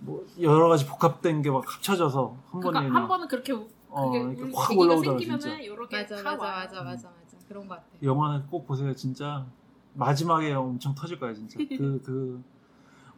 뭐 0.00 0.26
여러 0.40 0.68
가지 0.68 0.86
복합된 0.86 1.42
게 1.42 1.50
막 1.50 1.62
합쳐져서 1.66 2.36
한 2.50 2.60
번에 2.60 2.60
그러니까 2.60 2.80
그냥 2.80 2.96
한 2.96 3.08
번은 3.08 3.28
그렇게 3.28 3.52
우- 3.52 3.66
어, 3.88 4.10
그게 4.10 4.18
이렇게 4.24 4.42
울- 4.42 4.52
확 4.54 4.70
올라오더라, 4.76 5.18
진짜. 5.18 5.24
개 5.26 5.32
맞아 5.32 6.16
다 6.16 6.22
맞아 6.36 6.42
와요. 6.42 6.52
맞아 6.66 6.82
맞아 6.82 7.08
맞아 7.08 7.38
그런 7.48 7.66
것 7.68 7.74
같아. 7.76 7.86
영화는 8.02 8.46
꼭 8.48 8.66
보세요 8.66 8.94
진짜 8.94 9.46
마지막에 9.94 10.52
엄청 10.52 10.94
터질 10.94 11.18
거야 11.18 11.32
진짜 11.34 11.58
그 11.58 12.00
그 12.04 12.42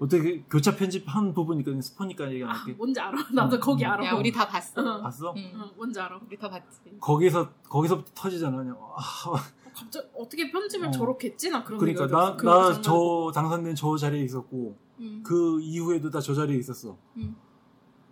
어떻게 0.00 0.42
교차 0.48 0.76
편집한 0.76 1.34
부분이니까 1.34 1.80
스포니까 1.82 2.30
얘기 2.30 2.44
안 2.44 2.50
아, 2.50 2.52
할게 2.52 2.72
뭔지 2.74 3.00
알아. 3.00 3.18
나도 3.34 3.56
음. 3.56 3.60
거기 3.60 3.84
알아. 3.84 4.04
야 4.06 4.12
우리 4.14 4.30
다 4.30 4.46
봤어. 4.46 4.80
어. 4.80 5.02
봤어? 5.02 5.34
응. 5.36 5.50
응, 5.56 5.70
뭔지 5.76 5.98
알아. 6.00 6.20
우리 6.24 6.36
다 6.38 6.48
봤지. 6.48 6.78
거기서 7.00 7.50
거기서부터 7.68 8.12
터지잖아 8.14 8.58
그냥 8.58 8.76
아, 8.80 9.02
갑자기 9.78 10.08
어떻게 10.16 10.50
편집을 10.50 10.88
어. 10.88 10.90
저렇게 10.90 11.28
했지? 11.28 11.50
나 11.50 11.62
그런 11.64 11.78
그러니까 11.78 12.08
생각이 12.08 12.12
나 12.26 12.36
들었어. 12.36 12.36
그나 12.36 12.72
장면 12.72 12.82
저 12.82 13.32
당선된 13.34 13.74
저 13.74 13.96
자리에 13.96 14.22
있었고 14.24 14.76
음. 15.00 15.22
그 15.24 15.60
이후에도 15.60 16.10
다 16.10 16.20
저 16.20 16.34
자리에 16.34 16.56
있었어. 16.58 16.96
음. 17.16 17.36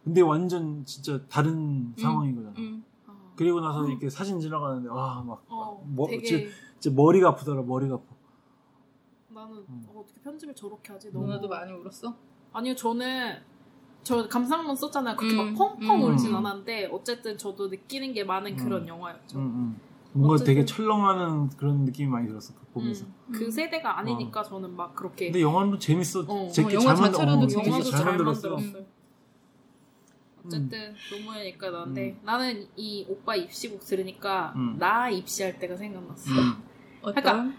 근데 0.05 0.21
완전 0.21 0.85
진짜 0.85 1.21
다른 1.29 1.93
상황인 1.99 2.37
거잖아. 2.37 2.55
음. 2.59 2.85
어. 3.09 3.33
그리고 3.37 3.61
나서 3.61 3.87
이렇게 3.89 4.09
사진 4.09 4.39
지나가는데 4.39 4.89
와막 4.89 5.45
어, 5.49 5.83
뭐, 5.87 6.07
되게 6.09 6.49
진짜 6.79 6.95
머리가 6.97 7.31
아프더라 7.31 7.63
머리가 7.63 7.97
아파. 7.97 8.05
나는 9.29 9.57
음. 9.69 9.87
어, 9.89 10.01
어떻게 10.01 10.21
편집을 10.21 10.55
저렇게 10.55 10.93
하지? 10.93 11.13
너무 11.13 11.27
누나도 11.27 11.49
많이 11.49 11.73
울었어? 11.73 12.15
아니요 12.53 12.75
저는 12.77 13.35
저 14.05 14.29
감상문 14.29 14.77
썼잖아요. 14.77 15.17
그렇게 15.17 15.35
음, 15.41 15.55
막 15.55 15.59
펑펑 15.81 15.97
음. 16.07 16.13
울진 16.13 16.31
음. 16.31 16.37
않았는데 16.37 16.87
어쨌든 16.93 17.37
저도 17.37 17.67
느끼는 17.69 18.13
게 18.13 18.23
많은 18.23 18.53
음. 18.53 18.57
그런 18.57 18.87
영화였죠. 18.87 19.39
응, 19.39 19.43
응. 19.43 19.81
뭔가 20.17 20.35
어쨌든- 20.35 20.55
되게 20.55 20.65
철렁하는 20.65 21.49
그런 21.51 21.85
느낌이 21.85 22.09
많이 22.09 22.27
들었어 22.29 22.55
그거 22.55 22.67
보면서. 22.75 23.05
음. 23.07 23.33
그 23.33 23.45
음. 23.47 23.51
세대가 23.51 23.99
아니니까 23.99 24.43
저는 24.43 24.75
막 24.77 24.95
그렇게 24.95 25.27
근데 25.27 25.43
영화는 25.43 25.79
재밌어. 25.79 26.21
어. 26.27 26.49
제- 26.51 26.63
어, 26.63 26.69
잘 26.69 26.75
영화 26.75 26.95
만- 26.95 27.13
자체로도 27.13 27.41
어, 27.43 27.47
재밌어. 27.47 27.67
영화도 27.71 27.85
잘 27.91 27.99
잘 27.99 28.07
만들었어. 28.07 28.51
만들었어요. 28.51 28.85
어쨌든 30.47 30.95
노무현이니까 31.11 31.71
나는데 31.71 32.11
음. 32.11 32.21
나는 32.25 32.67
이 32.77 33.05
오빠 33.09 33.35
입시곡 33.35 33.81
들으니까 33.81 34.53
음. 34.57 34.77
나 34.79 35.11
입시할 35.11 35.59
때가 35.59 35.77
생각났어. 35.77 36.31
음. 36.31 36.63
그러니까 37.03 37.51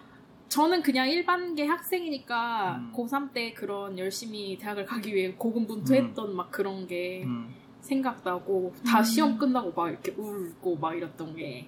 저는 0.48 0.82
그냥 0.82 1.10
일반계 1.10 1.66
학생이니까 1.66 2.78
음. 2.78 2.94
고3 2.96 3.34
때 3.34 3.54
그런 3.54 4.00
열심히 4.00 4.58
대학을 4.58 4.86
가기 4.86 5.14
위해 5.14 5.34
고군분투했던 5.34 6.34
막 6.36 6.50
그런 6.52 6.88
게 6.88 7.24
음. 7.26 7.54
생각나고 7.82 8.74
다 8.86 9.00
음. 9.00 9.04
시험 9.04 9.38
끝나고 9.38 9.74
막 9.74 9.90
이렇게 9.90 10.14
울고 10.18 10.78
막 10.78 10.96
이랬던 10.96 11.36
게 11.36 11.68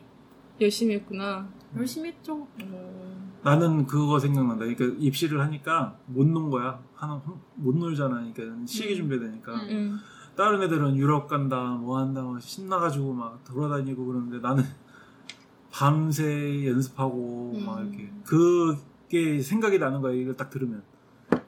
열심히 0.61 0.95
했구나. 0.95 1.47
열심히 1.77 2.09
했죠. 2.09 2.47
어. 2.63 3.29
나는 3.43 3.85
그거 3.85 4.19
생각난다. 4.19 4.65
그러니까 4.65 4.85
입시를 4.99 5.39
하니까 5.41 5.97
못 6.07 6.27
논 6.27 6.49
거야. 6.49 6.79
하나 6.93 7.21
못 7.55 7.75
놀잖아. 7.77 8.15
그러니까 8.33 8.65
시기 8.65 8.95
준비해야 8.95 9.29
되니까. 9.29 9.53
음. 9.53 9.69
음. 9.69 9.99
다른 10.35 10.61
애들은 10.61 10.95
유럽 10.97 11.27
간다, 11.27 11.61
뭐 11.75 11.97
한다, 11.99 12.21
막 12.23 12.41
신나가지고 12.41 13.13
막 13.13 13.43
돌아다니고 13.43 14.05
그러는데 14.05 14.39
나는 14.39 14.63
밤새 15.71 16.65
연습하고 16.67 17.53
음. 17.55 17.65
막 17.65 17.81
이렇게 17.81 18.09
그게 18.25 19.41
생각이 19.41 19.79
나는 19.79 20.01
거야. 20.01 20.13
이걸 20.13 20.35
딱 20.35 20.49
들으면 20.49 20.83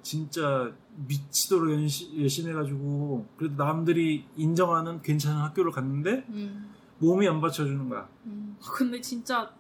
진짜 0.02 0.72
미치도록 1.08 1.72
연시, 1.72 2.12
열심히 2.22 2.50
해가지고 2.52 3.28
그래도 3.38 3.64
남들이 3.64 4.26
인정하는 4.36 5.02
괜찮은 5.02 5.42
학교를 5.42 5.72
갔는데 5.72 6.26
음. 6.30 6.70
몸이 7.00 7.28
안 7.28 7.40
받쳐주는 7.42 7.90
거야. 7.90 8.08
음. 8.62 8.72
근데 8.74 9.02
진짜 9.02 9.52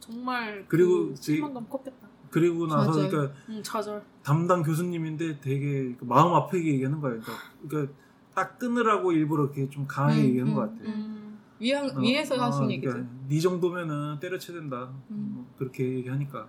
정말 0.00 0.64
그리고 0.68 1.08
그 1.08 1.14
제- 1.14 1.34
실망감 1.34 1.68
컸겠다. 1.68 2.08
그리고 2.30 2.66
나서 2.66 2.90
맞아요. 2.92 3.08
그러니까 3.10 3.34
응 3.48 3.62
좌절. 3.62 4.02
담당 4.22 4.62
교수님인데 4.62 5.40
되게 5.40 5.94
그 5.96 6.04
마음 6.04 6.32
아프게 6.34 6.64
얘기하는 6.74 7.00
거야. 7.00 7.12
그러니까, 7.20 7.32
그러니까 7.68 7.92
딱 8.34 8.58
끊으라고 8.58 9.12
일부러 9.12 9.44
이렇게 9.44 9.68
좀 9.68 9.86
강하게 9.86 10.20
음, 10.20 10.24
얘기하는 10.26 10.52
음, 10.52 10.54
것 10.54 10.60
같아. 10.62 10.74
음. 10.84 11.38
위안, 11.58 11.90
어, 11.90 12.00
위에서 12.00 12.36
어, 12.36 12.42
하신 12.44 12.70
얘기죠. 12.70 12.92
그러니까 12.92 13.12
네 13.28 13.40
정도면은 13.40 14.18
때려쳐야 14.20 14.58
된다. 14.58 14.92
음. 15.10 15.32
뭐 15.34 15.46
그렇게 15.58 15.84
얘기하니까. 15.96 16.46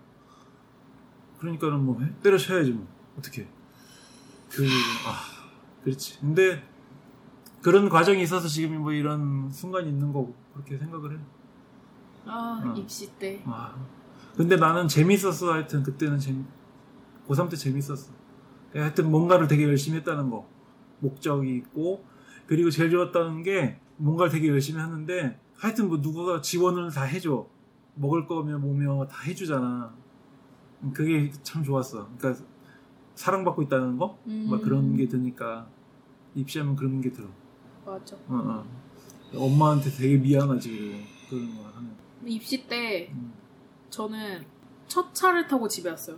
그러니까는 1.40 1.84
뭐 1.84 2.00
해? 2.00 2.12
때려쳐야지 2.22 2.72
뭐 2.72 2.88
어떻게? 3.18 3.48
그 4.52 4.64
아, 5.08 5.82
그렇지. 5.84 6.20
근데 6.20 6.64
그런 7.62 7.90
과정이 7.90 8.22
있어서 8.22 8.48
지금 8.48 8.82
뭐 8.82 8.92
이런 8.92 9.50
순간이 9.50 9.90
있는 9.90 10.14
거고 10.14 10.36
그렇게 10.54 10.78
생각을 10.78 11.18
해. 11.18 11.22
아 12.26 12.62
어. 12.66 12.74
입시 12.78 13.12
때. 13.18 13.42
아, 13.46 13.76
근데 14.36 14.56
나는 14.56 14.88
재밌었어. 14.88 15.54
하여튼 15.54 15.84
그때는 15.84 16.20
재미, 16.20 16.44
고3 17.28 17.50
때 17.50 17.56
재밌었어. 17.56 18.12
하여튼 18.74 19.12
뭔가를 19.12 19.48
되게 19.48 19.64
열심히 19.64 19.98
했다는 19.98 20.30
거. 20.30 20.48
목적이 21.00 21.56
있고, 21.58 22.06
그리고 22.48 22.70
제일 22.70 22.92
좋았다는 22.92 23.44
게 23.44 23.80
뭔가를 23.98 24.32
되게 24.32 24.48
열심히 24.48 24.80
하는데, 24.80 25.40
하여튼 25.58 25.88
뭐 25.88 26.02
누가 26.02 26.42
지원을 26.42 26.92
다 26.92 27.04
해줘. 27.04 27.48
먹을 27.96 28.26
거며 28.26 28.58
뭐며 28.58 29.08
다 29.08 29.22
해주잖아. 29.24 29.94
그게 30.94 31.32
참 31.44 31.64
좋았어. 31.64 32.10
그러니까 32.18 32.44
사랑받고 33.16 33.62
있다는 33.64 33.98
거? 33.98 34.18
음. 34.28 34.48
막 34.50 34.62
그런 34.62 34.96
게 34.96 35.08
드니까 35.08 35.68
입시하면 36.34 36.76
그런 36.76 37.02
게 37.02 37.12
들어. 37.12 37.28
맞아. 37.86 38.16
어, 38.28 38.30
어. 38.30 38.66
엄마한테 39.36 39.90
되게 39.92 40.18
미안하지 40.18 41.06
그런 41.30 41.56
거 41.56 41.64
하면. 41.76 42.01
입시 42.26 42.68
때 42.68 43.10
음. 43.12 43.34
저는 43.90 44.46
첫 44.88 45.14
차를 45.14 45.48
타고 45.48 45.68
집에 45.68 45.90
왔어요. 45.90 46.18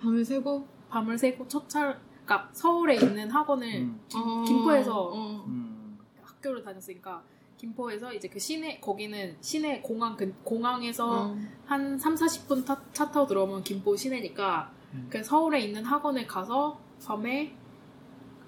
밤을 0.00 0.24
새고 0.24 0.66
밤을 0.88 1.18
새고 1.18 1.46
첫 1.48 1.68
차, 1.68 1.98
그러니까 2.24 2.48
서울에 2.52 2.96
있는 2.96 3.30
학원을 3.30 3.68
음. 3.82 4.00
김- 4.08 4.20
어, 4.22 4.44
김포에서 4.44 5.02
어. 5.08 5.44
음. 5.46 5.98
학교를 6.22 6.62
다녔으니까 6.62 7.22
김포에서 7.56 8.12
이제 8.12 8.28
그 8.28 8.38
시내 8.38 8.78
거기는 8.80 9.36
시내 9.40 9.80
공항 9.80 10.16
근 10.16 10.32
공항에서 10.44 11.30
어. 11.32 11.36
한 11.66 11.98
3, 11.98 12.14
40분 12.14 12.64
타, 12.64 12.80
차 12.92 13.10
타고 13.10 13.26
들어오면 13.26 13.64
김포 13.64 13.96
시내니까 13.96 14.70
음. 14.94 15.08
그 15.10 15.22
서울에 15.24 15.60
있는 15.60 15.84
학원을 15.84 16.26
가서 16.26 16.80
밤에 17.04 17.54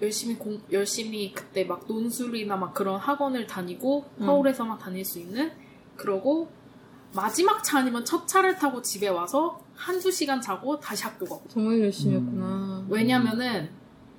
열심히 0.01 0.35
공 0.35 0.59
열심히 0.71 1.31
그때 1.33 1.63
막 1.63 1.85
논술이나 1.87 2.55
막 2.57 2.73
그런 2.73 2.99
학원을 2.99 3.45
다니고 3.45 4.05
음. 4.19 4.25
서울에서만 4.25 4.77
다닐 4.79 5.03
수 5.05 5.19
있는 5.19 5.51
그러고 6.01 6.49
마지막 7.13 7.63
차 7.63 7.79
아니면 7.79 8.03
첫 8.05 8.27
차를 8.27 8.55
타고 8.57 8.81
집에 8.81 9.07
와서 9.09 9.59
한두 9.75 10.09
시간 10.11 10.39
자고 10.41 10.79
다시 10.79 11.03
학교 11.03 11.25
가고 11.25 11.43
정말 11.49 11.79
열심히 11.81 12.15
했구나. 12.15 12.85
왜냐면은 12.89 13.69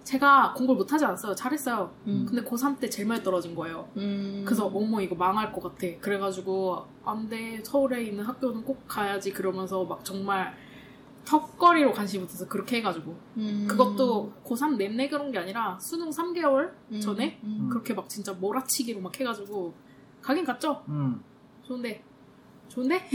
제가 0.05 0.53
공부를 0.57 0.79
못하지 0.79 1.05
않았어요 1.05 1.33
잘했어요 1.35 1.89
음. 2.09 2.27
근데 2.29 2.43
고3 2.43 2.81
때 2.81 2.91
제일 2.91 3.07
많이 3.07 3.23
떨어진 3.23 3.55
거예요 3.55 3.89
음. 3.97 4.43
그래서 4.45 4.67
어머 4.67 5.01
이거 5.01 5.15
망할 5.15 5.53
것 5.53 5.63
같아. 5.63 5.87
그래가지고 6.01 6.85
안 7.05 7.29
돼 7.29 7.61
서울에 7.65 8.03
있는 8.05 8.25
학교는 8.25 8.65
꼭 8.65 8.83
가야지 8.89 9.33
그러면서 9.33 9.85
막 9.85 10.05
정말 10.05 10.55
턱걸이로 11.25 11.93
관심이 11.93 12.27
붙어서 12.27 12.49
그렇게 12.49 12.79
해가지고 12.79 13.15
음. 13.37 13.67
그것도 13.71 14.33
고3 14.45 14.77
랩내 14.77 15.09
그런 15.09 15.31
게 15.31 15.39
아니라 15.39 15.79
수능 15.81 16.11
3개월 16.11 16.73
음. 16.91 17.01
전에 17.01 17.39
음. 17.45 17.69
그렇게 17.71 17.95
막 17.95 18.09
진짜 18.09 18.33
몰아치기로 18.33 19.01
막 19.01 19.19
해가지고 19.19 19.73
가긴 20.21 20.45
갔죠. 20.45 20.83
음. 21.73 21.73
좋은데 21.73 22.03
좋은데 22.69 23.09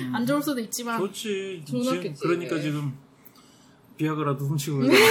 음. 0.00 0.14
안 0.14 0.24
좋을 0.26 0.42
수도 0.42 0.60
있지만 0.60 0.98
좋지. 0.98 1.64
좋은 1.66 1.82
지금. 1.82 2.14
그러니까 2.14 2.56
네. 2.56 2.62
지금 2.62 2.96
비아그라도 3.96 4.46
훔치고 4.46 4.78
그러잖아. 4.78 4.98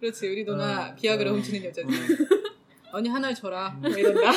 그렇지 0.00 0.28
우리 0.28 0.44
누나 0.44 0.90
어, 0.90 0.94
비아그라 0.94 1.30
어, 1.30 1.34
훔치는 1.34 1.64
여자지. 1.64 1.88
어. 1.88 1.92
언니 2.92 3.08
하나를 3.08 3.34
줘라. 3.34 3.70
뭐 3.80 3.90
이런다. 3.90 4.30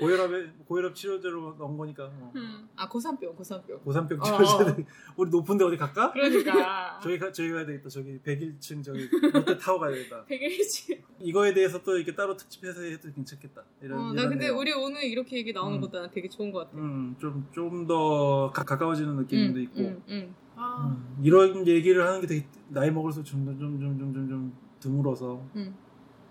고혈압에 0.00 0.50
고혈압 0.66 0.94
치료제로 0.94 1.54
넣은 1.58 1.76
거니까. 1.76 2.04
어. 2.06 2.32
음, 2.34 2.68
아 2.76 2.88
고산병 2.88 3.34
고산병. 3.36 3.80
고산병 3.80 4.20
어, 4.20 4.24
치료제. 4.24 4.84
우리 5.16 5.30
높은데 5.30 5.64
어디 5.64 5.76
갈까? 5.76 6.10
그러니까. 6.12 6.98
저기 7.02 7.18
가 7.18 7.30
저기 7.32 7.50
가야 7.50 7.66
되겠다. 7.66 7.88
저기 7.88 8.18
101층 8.24 8.82
저기 8.82 9.08
롯데 9.32 9.56
타워 9.58 9.78
가야 9.78 9.92
되겠다. 9.92 10.24
백일지 10.26 11.02
이거에 11.20 11.52
대해서 11.52 11.82
또 11.82 11.96
이렇게 11.96 12.14
따로 12.14 12.36
특집해서 12.36 12.82
해도 12.82 13.12
괜찮겠다. 13.12 13.62
이런. 13.82 13.98
어, 13.98 14.12
나 14.12 14.28
근데 14.28 14.46
내용. 14.46 14.58
우리 14.58 14.72
오늘 14.72 15.04
이렇게 15.04 15.36
얘기 15.36 15.52
나오는 15.52 15.76
음. 15.76 15.80
것도 15.80 16.00
난 16.00 16.10
되게 16.10 16.28
좋은 16.28 16.50
것 16.50 16.60
같아. 16.60 16.78
음, 16.78 17.16
좀 17.20 17.46
좀 17.52 17.86
더 17.86 18.50
가까워지는 18.54 19.16
느낌도 19.16 19.58
음, 19.58 19.62
있고. 19.62 19.80
음, 19.80 20.02
음. 20.08 20.34
아 20.56 20.86
음, 20.86 21.18
이런 21.22 21.66
얘기를 21.66 22.06
하는 22.06 22.20
게 22.20 22.26
되게 22.26 22.46
나이 22.68 22.90
먹을수록 22.90 23.26
점점 23.26 23.58
점점 23.58 23.98
점점 23.98 24.28
좀 24.28 24.52
드물어서 24.78 25.42
음. 25.56 25.74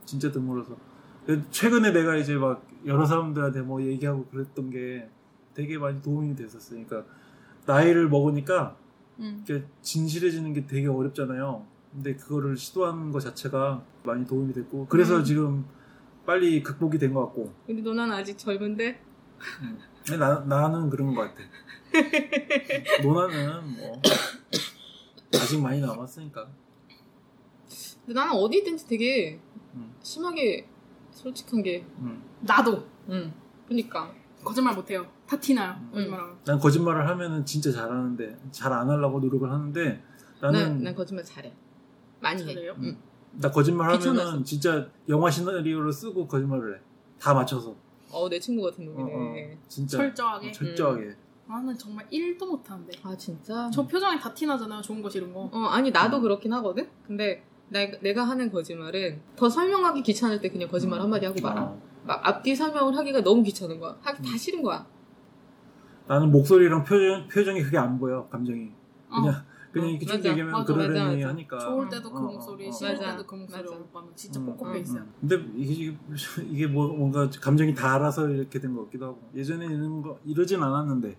진짜 0.05 0.31
드물어서 0.31 0.77
최근에 1.51 1.91
내가 1.91 2.15
이제 2.15 2.35
막 2.35 2.65
여러 2.85 3.05
사람들한테 3.05 3.61
뭐 3.61 3.81
얘기하고 3.81 4.25
그랬던 4.27 4.69
게 4.69 5.09
되게 5.53 5.77
많이 5.77 6.01
도움이 6.01 6.35
됐었어요. 6.35 6.83
그러니까 6.85 7.11
나이를 7.65 8.07
먹으니까 8.09 8.77
음. 9.19 9.43
진실해지는 9.81 10.53
게 10.53 10.65
되게 10.65 10.87
어렵잖아요. 10.87 11.65
근데 11.91 12.15
그거를 12.15 12.55
시도하는 12.55 13.11
것 13.11 13.19
자체가 13.19 13.83
많이 14.03 14.25
도움이 14.25 14.53
됐고 14.53 14.87
그래서 14.87 15.17
음. 15.17 15.23
지금 15.23 15.65
빨리 16.25 16.61
극복이 16.63 16.97
된 16.99 17.13
것 17.13 17.25
같고 17.25 17.51
우리 17.67 17.81
누나는 17.81 18.13
아직 18.13 18.37
젊은데 18.37 19.01
근데 20.05 20.17
나, 20.17 20.39
나는 20.41 20.89
그런 20.89 21.13
것 21.15 21.21
같아. 21.21 21.41
노나는 23.01 23.77
뭐 23.77 24.01
아직 25.33 25.59
많이 25.61 25.81
남았으니까. 25.81 26.47
근데 28.05 28.19
나는 28.19 28.33
어디든지 28.33 28.87
되게 28.87 29.39
음. 29.75 29.93
심하게 30.01 30.67
솔직한 31.23 31.61
게 31.61 31.85
음. 31.99 32.23
나도 32.41 32.83
응. 33.09 33.33
그니까 33.67 34.11
거짓말 34.43 34.73
못해요. 34.75 35.05
다 35.27 35.37
티나요. 35.39 35.75
음. 35.89 35.91
거짓말하면. 35.93 36.37
난 36.45 36.59
거짓말을 36.59 37.07
하면은 37.09 37.45
진짜 37.45 37.71
잘하는데 37.71 38.37
잘 38.51 38.71
안 38.71 38.89
하려고 38.89 39.19
노력을 39.19 39.49
하는데 39.51 40.01
나는 40.41 40.59
난, 40.59 40.83
난 40.83 40.95
거짓말 40.95 41.23
잘해 41.25 41.53
많이 42.21 42.41
해 42.41 42.45
잘해요? 42.53 42.75
응. 42.79 42.97
나 43.33 43.51
거짓말 43.51 43.87
하면은 43.91 43.99
귀찮아서. 44.13 44.43
진짜 44.43 44.89
영화 45.09 45.29
시나리오를 45.29 45.91
쓰고 45.91 46.27
거짓말을 46.27 46.77
해. 46.77 46.81
다 47.19 47.33
맞춰서. 47.33 47.75
어 48.11 48.27
내 48.29 48.39
친구 48.39 48.63
같은 48.63 48.87
어, 48.87 48.91
놈이네 48.97 49.53
어. 49.53 49.57
진짜 49.67 49.97
철저하게. 49.97 50.49
어, 50.49 50.51
철저하게. 50.51 51.15
나는 51.47 51.77
정말 51.77 52.07
1도 52.09 52.45
못하는데. 52.47 52.93
아 53.03 53.15
진짜 53.17 53.69
저 53.73 53.85
표정에 53.85 54.17
다 54.19 54.33
티나잖아요. 54.33 54.81
좋은 54.81 55.01
거 55.01 55.09
싫은 55.09 55.33
거. 55.33 55.49
어 55.51 55.57
아니 55.65 55.91
나도 55.91 56.17
음. 56.17 56.21
그렇긴 56.23 56.53
하거든 56.53 56.87
근데 57.05 57.43
나, 57.69 57.79
내가 58.01 58.23
하는 58.23 58.51
거짓말은 58.51 59.21
더 59.35 59.49
설명하기 59.49 60.01
귀찮을 60.03 60.41
때 60.41 60.49
그냥 60.49 60.67
거짓말 60.69 60.99
한마디 61.01 61.25
하고 61.25 61.39
말아 61.41 61.61
어. 61.63 61.81
막 62.05 62.27
앞뒤 62.27 62.55
설명을 62.55 62.95
하기가 62.97 63.21
너무 63.21 63.43
귀찮은 63.43 63.79
거야 63.79 63.95
하기 64.01 64.21
다 64.23 64.31
음. 64.31 64.37
싫은 64.37 64.61
거야 64.63 64.85
나는 66.07 66.31
목소리랑 66.31 66.83
표정 66.83 67.27
표정이 67.27 67.61
그게 67.61 67.77
안 67.77 67.99
보여 67.99 68.27
감정이. 68.29 68.71
어. 69.09 69.21
그냥 69.21 69.45
그냥 69.71 69.87
어, 69.87 69.91
이렇게 69.91 70.05
쭉. 70.07 70.25
얘기하면 70.25 70.65
그러려니. 70.65 71.21
하니까. 71.21 71.59
좋을 71.59 71.87
때도 71.87 72.11
그 72.11 72.17
어, 72.17 72.21
목소리, 72.23 72.65
어, 72.65 72.69
어. 72.69 72.71
싫을 72.71 72.93
맞아. 72.95 73.11
때도 73.11 73.27
그 73.27 73.35
목소리. 73.35 73.61
맞아. 73.61 73.75
오빠는 73.75 74.09
진짜 74.15 74.39
음, 74.39 74.45
포커페이스야. 74.47 75.01
음. 75.01 75.13
근데 75.19 75.45
이게 75.55 75.95
이게 76.49 76.65
뭐 76.65 76.87
뭔가 76.87 77.29
감정이 77.29 77.75
다 77.75 77.93
알아서 77.93 78.27
이렇게 78.27 78.59
된 78.59 78.73
것 78.73 78.85
같기도 78.85 79.05
하고 79.05 79.21
예전에 79.35 79.65
이런 79.65 80.01
거 80.01 80.17
이러진 80.25 80.63
않았는데 80.63 81.15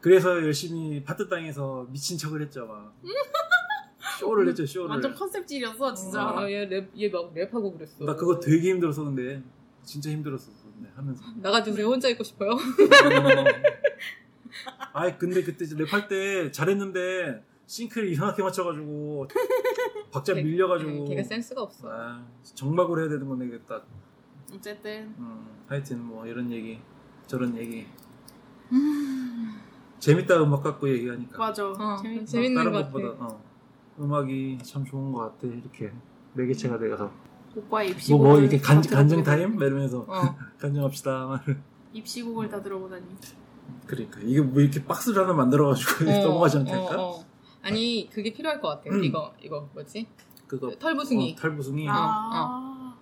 그래서 0.00 0.36
열심히 0.36 1.02
파트 1.02 1.26
땅에서 1.26 1.86
미친 1.90 2.18
척을 2.18 2.42
했죠 2.42 2.66
막 2.66 2.92
쇼를 4.18 4.48
했죠 4.48 4.66
쇼를 4.66 4.88
완전 4.90 5.14
컨셉질이었어, 5.14 5.94
진짜. 5.94 6.26
어. 6.26 6.36
아얘랩얘막 6.40 7.34
랩하고 7.34 7.72
그랬어 7.74 8.04
나 8.04 8.14
그거 8.16 8.38
되게 8.40 8.70
힘들었어 8.70 9.04
근데 9.04 9.42
진짜 9.82 10.10
힘들었어 10.10 10.50
근데 10.74 10.90
하면서 10.94 11.22
나가주세요 11.36 11.86
혼자 11.86 12.08
있고 12.08 12.24
싶어요 12.24 12.56
아이 14.92 15.16
근데 15.18 15.42
그때 15.42 15.64
이제 15.64 15.76
랩할 15.76 16.08
때 16.08 16.50
잘했는데 16.50 17.44
싱크를 17.66 18.08
이상하게 18.10 18.42
맞춰가지고 18.42 19.28
박자 20.10 20.34
걔- 20.34 20.42
밀려가지고 20.42 21.04
걔가 21.04 21.22
센스가 21.22 21.62
없어 21.62 21.88
아, 21.90 22.24
정막으로 22.54 23.02
해야 23.02 23.08
되는 23.10 23.28
건데 23.28 23.46
이게 23.46 23.58
딱 23.68 23.86
어쨌든. 24.54 25.14
음, 25.18 25.46
하여튼 25.66 26.02
뭐 26.02 26.26
이런 26.26 26.50
얘기 26.50 26.78
저런 27.26 27.54
얘기 27.58 27.86
재밌다 29.98 30.42
음악 30.42 30.62
갖고 30.62 30.88
얘기하니까 30.88 31.36
맞아. 31.38 31.66
어, 31.68 31.96
재밌. 32.00 32.26
재밌는 32.26 32.54
다른 32.54 32.72
것 32.72 32.78
같아. 32.78 32.92
것보다 32.92 33.24
어, 33.26 33.44
음악이 34.00 34.58
참 34.62 34.84
좋은 34.84 35.12
것 35.12 35.20
같아 35.20 35.46
이렇게 35.46 35.92
매개체가 36.34 36.78
돼서 36.78 37.10
오빠의 37.56 37.88
뭐 37.88 37.96
입시곡을 37.96 38.28
뭐 38.28 38.38
이렇게 38.40 38.58
간, 38.58 38.80
들어보게 38.80 39.22
타임 39.22 39.50
되고. 39.52 39.64
이러면서 39.64 40.04
어. 40.06 40.36
간증합시다 40.60 41.26
막 41.26 41.44
입시곡을 41.92 42.48
다 42.48 42.62
들어보다니. 42.62 43.04
그러니까 43.86 44.20
이게 44.22 44.40
뭐 44.40 44.60
이렇게 44.60 44.84
박스를 44.84 45.22
하나 45.22 45.32
만들어가지고 45.32 46.10
어, 46.10 46.22
넘어가지 46.24 46.58
않을까? 46.58 46.96
어, 46.96 47.18
어. 47.18 47.24
아니 47.62 48.08
그게 48.12 48.32
필요할 48.32 48.60
것 48.60 48.68
같아. 48.68 48.90
음. 48.90 49.02
이거 49.02 49.34
이거 49.40 49.68
뭐지? 49.74 50.06
그거 50.46 50.70
털부숭이. 50.70 51.34
어, 51.36 51.40
탈부숭이 51.40 51.86
아. 51.88 52.94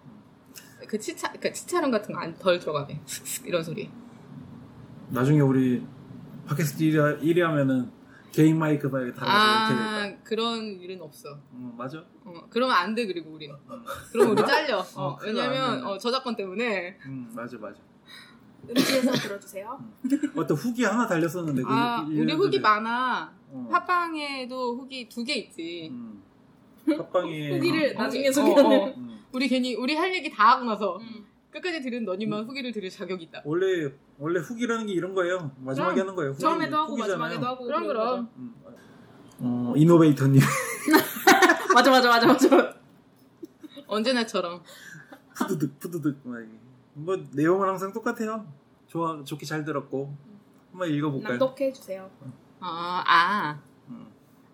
그 0.86 0.98
치차 0.98 1.32
그 1.32 1.52
치차름 1.52 1.90
같은 1.90 2.14
거안덜 2.14 2.58
들어가게. 2.58 3.00
이런 3.44 3.62
소리. 3.62 3.90
나중에 5.10 5.40
우리 5.40 5.84
팟캐스트 6.46 6.84
1위, 6.84 7.20
1위 7.22 7.40
하면은 7.40 7.90
개인 8.32 8.58
마이크 8.58 8.86
막 8.88 9.00
이렇게 9.00 9.18
달아서 9.18 9.72
이렇게 9.72 9.74
될까? 9.74 10.18
아 10.18 10.22
그런 10.24 10.80
일은 10.80 11.00
없어. 11.00 11.38
응, 11.54 11.72
맞아. 11.76 12.04
어, 12.24 12.34
그러면 12.50 12.76
안 12.76 12.94
돼 12.94 13.06
그리고 13.06 13.30
우린. 13.32 13.50
그럼 14.12 14.30
우리 14.32 14.44
잘려. 14.44 14.78
어, 14.94 15.02
어, 15.06 15.16
큰일 15.16 15.34
나, 15.34 15.48
왜냐면. 15.48 15.84
어, 15.86 15.96
저작권 15.98 16.36
때문에. 16.36 16.98
응, 17.06 17.28
맞아, 17.34 17.56
맞아. 17.58 17.78
음지에서 18.68 19.12
들어주세요. 19.12 19.78
어떤 20.36 20.56
후기 20.56 20.84
하나 20.84 21.06
달렸었는데 21.06 21.62
그 21.62 21.68
아 21.70 22.04
일- 22.10 22.22
우리 22.22 22.32
후기 22.34 22.58
많아. 22.60 23.32
어. 23.50 23.68
팟빵에도 23.70 24.76
후기 24.76 25.08
두 25.08 25.24
개 25.24 25.34
있지. 25.34 25.88
음. 25.92 26.22
팟빵에 26.86 27.56
후기를 27.56 27.96
어, 27.96 28.02
나중에 28.02 28.28
어, 28.28 28.32
소개하는. 28.32 28.78
어. 28.80 28.86
음. 28.96 29.20
우리 29.32 29.48
괜히 29.48 29.74
우리 29.74 29.94
할 29.94 30.12
얘기 30.14 30.30
다 30.30 30.52
하고 30.52 30.64
나서 30.64 30.96
음. 30.98 31.25
끝까지 31.56 31.80
들은 31.80 32.04
너니만 32.04 32.44
후기를 32.44 32.70
들을 32.72 32.90
자격이 32.90 33.24
있다. 33.24 33.42
원래 33.44 33.90
원래 34.18 34.40
후기라는 34.40 34.86
게 34.86 34.92
이런 34.92 35.14
거예요. 35.14 35.50
마지막에 35.58 35.94
그럼. 35.94 36.06
하는 36.06 36.16
거예요. 36.16 36.30
후기, 36.32 36.40
처음에도 36.42 36.76
하고 36.76 36.92
후기잖아요. 36.92 37.18
마지막에도 37.18 37.46
하고. 37.46 37.64
그럼 37.64 37.86
그런 37.86 38.04
그럼. 38.06 38.30
음. 38.36 38.54
어, 39.38 39.74
이노베이터님. 39.76 40.40
맞아 41.74 41.90
맞아 41.90 42.08
맞아 42.08 42.26
맞아. 42.26 42.74
언제나처럼. 43.86 44.62
푸드득 45.34 45.78
푸드득. 45.78 46.18
뭐 46.94 47.16
내용은 47.32 47.68
항상 47.68 47.92
똑같아요. 47.92 48.46
좋아 48.86 49.22
좋게 49.24 49.46
잘 49.46 49.64
들었고 49.64 50.14
한번 50.72 50.90
읽어볼까요? 50.90 51.38
낭독해 51.38 51.72
주세요. 51.72 52.10
아, 52.60 53.02
아. 53.06 53.60
음. 53.88 54.06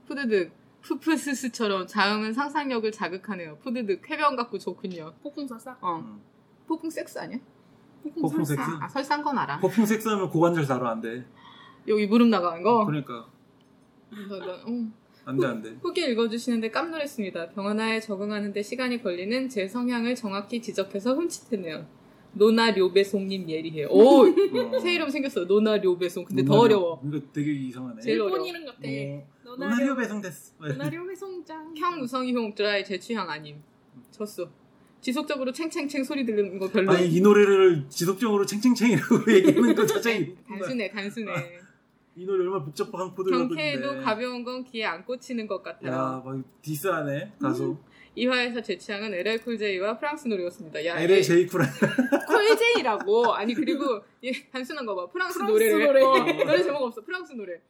푸드득. 0.07 0.53
푸프스스처럼 0.82 1.86
자음은 1.86 2.32
상상력을 2.32 2.90
자극하네요. 2.90 3.59
푸드득. 3.59 4.03
쾌변 4.03 4.34
같고 4.34 4.59
좋군요. 4.59 5.14
폭풍 5.22 5.46
설사. 5.46 5.76
어. 5.80 5.98
음. 5.98 6.32
폭풍 6.66 6.90
섹스 6.90 7.18
아니야? 7.18 7.38
폭풍 8.20 8.44
섹스? 8.44 8.62
아, 8.80 8.88
설산 8.88 9.22
건 9.22 9.38
알아. 9.38 9.58
퍼퓸 9.60 9.86
섹스하면 9.86 10.30
고관절 10.30 10.66
다로 10.66 10.88
안 10.88 11.00
돼. 11.00 11.24
여기 11.88 12.06
무릎 12.06 12.28
나가는 12.28 12.62
거. 12.62 12.84
그러니까 12.86 13.26
나- 14.10 14.38
나- 14.38 14.52
어. 14.66 14.92
안돼 15.24 15.46
안 15.46 15.62
돼. 15.62 15.76
후기 15.80 16.04
읽어주시는데 16.04 16.70
깜놀했습니다. 16.70 17.50
병원화에 17.50 18.00
적응하는데 18.00 18.60
시간이 18.62 19.02
걸리는 19.02 19.48
제 19.48 19.68
성향을 19.68 20.16
정확히 20.16 20.60
지적해서 20.60 21.14
훔치테네요. 21.14 21.86
노나 22.34 22.70
료베송님 22.72 23.48
예리해요. 23.48 23.88
오! 23.90 24.22
어. 24.26 24.80
새 24.80 24.94
이름 24.94 25.08
생겼어. 25.10 25.44
노나 25.44 25.76
료베송. 25.76 26.24
근데 26.24 26.42
더 26.44 26.54
노나리오. 26.56 26.78
어려워. 26.78 27.02
이거 27.06 27.20
되게 27.32 27.52
이상하네. 27.52 28.00
제일 28.00 28.16
일본 28.16 28.32
어려워. 28.32 28.48
이름 28.48 28.64
같아. 28.66 28.78
어, 28.78 29.22
너나리오 29.44 29.56
노나리오 29.68 29.96
배송 29.96 30.20
됐어. 30.22 30.54
너나리오 30.58 31.08
회송장. 31.10 31.74
향 31.78 32.00
우성이 32.00 32.34
용 32.34 32.52
드라이 32.54 32.84
제 32.84 32.98
취향 32.98 33.28
아님. 33.30 33.62
졌어. 34.10 34.48
지속적으로 35.03 35.53
챙챙챙 35.53 36.05
소리 36.05 36.24
들리는 36.24 36.59
거 36.59 36.70
별로. 36.70 36.92
아니 36.92 37.09
이 37.09 37.20
노래를 37.20 37.84
지속적으로 37.90 38.46
챙챙챙이라고 38.46 39.16
얘기하는 39.34 39.74
거 39.74 39.84
자체가 39.84 40.32
단순해, 40.48 40.90
단순해. 40.90 41.32
이 42.14 42.24
노래 42.24 42.44
얼마나 42.44 42.64
복잡한 42.64 43.11
코드를 43.14 43.36
경쾌해도. 43.38 44.00
가벼운 44.03 44.44
건 44.44 44.64
귀에 44.64 44.84
안 44.84 45.05
꽂히는 45.05 45.46
것 45.46 45.62
같아요. 45.62 45.92
야, 45.92 46.22
막 46.24 46.42
diss하네 46.62 47.32
가수. 47.40 47.76
이화에서 48.14 48.61
제 48.62 48.76
취향은 48.76 49.12
LL 49.14 49.40
Cool 49.43 49.74
J와 49.74 49.99
프랑스 49.98 50.28
노래였습니다. 50.28 50.84
야, 50.84 51.00
LA 51.00 51.22
제이 51.22 51.46
쿨. 51.46 51.62
콜제이라고. 52.28 53.32
아니 53.34 53.55
그리고 53.55 54.03
얘 54.24 54.30
단순한 54.53 54.86
거 54.86 54.94
봐. 54.94 55.07
프랑스, 55.11 55.38
프랑스 55.38 55.53
노래를. 55.53 55.86
노래. 55.86 56.03
어, 56.03 56.14
노래 56.44 56.62
제목 56.62 56.82
없어. 56.82 57.00
프랑스 57.03 57.32
노래. 57.32 57.61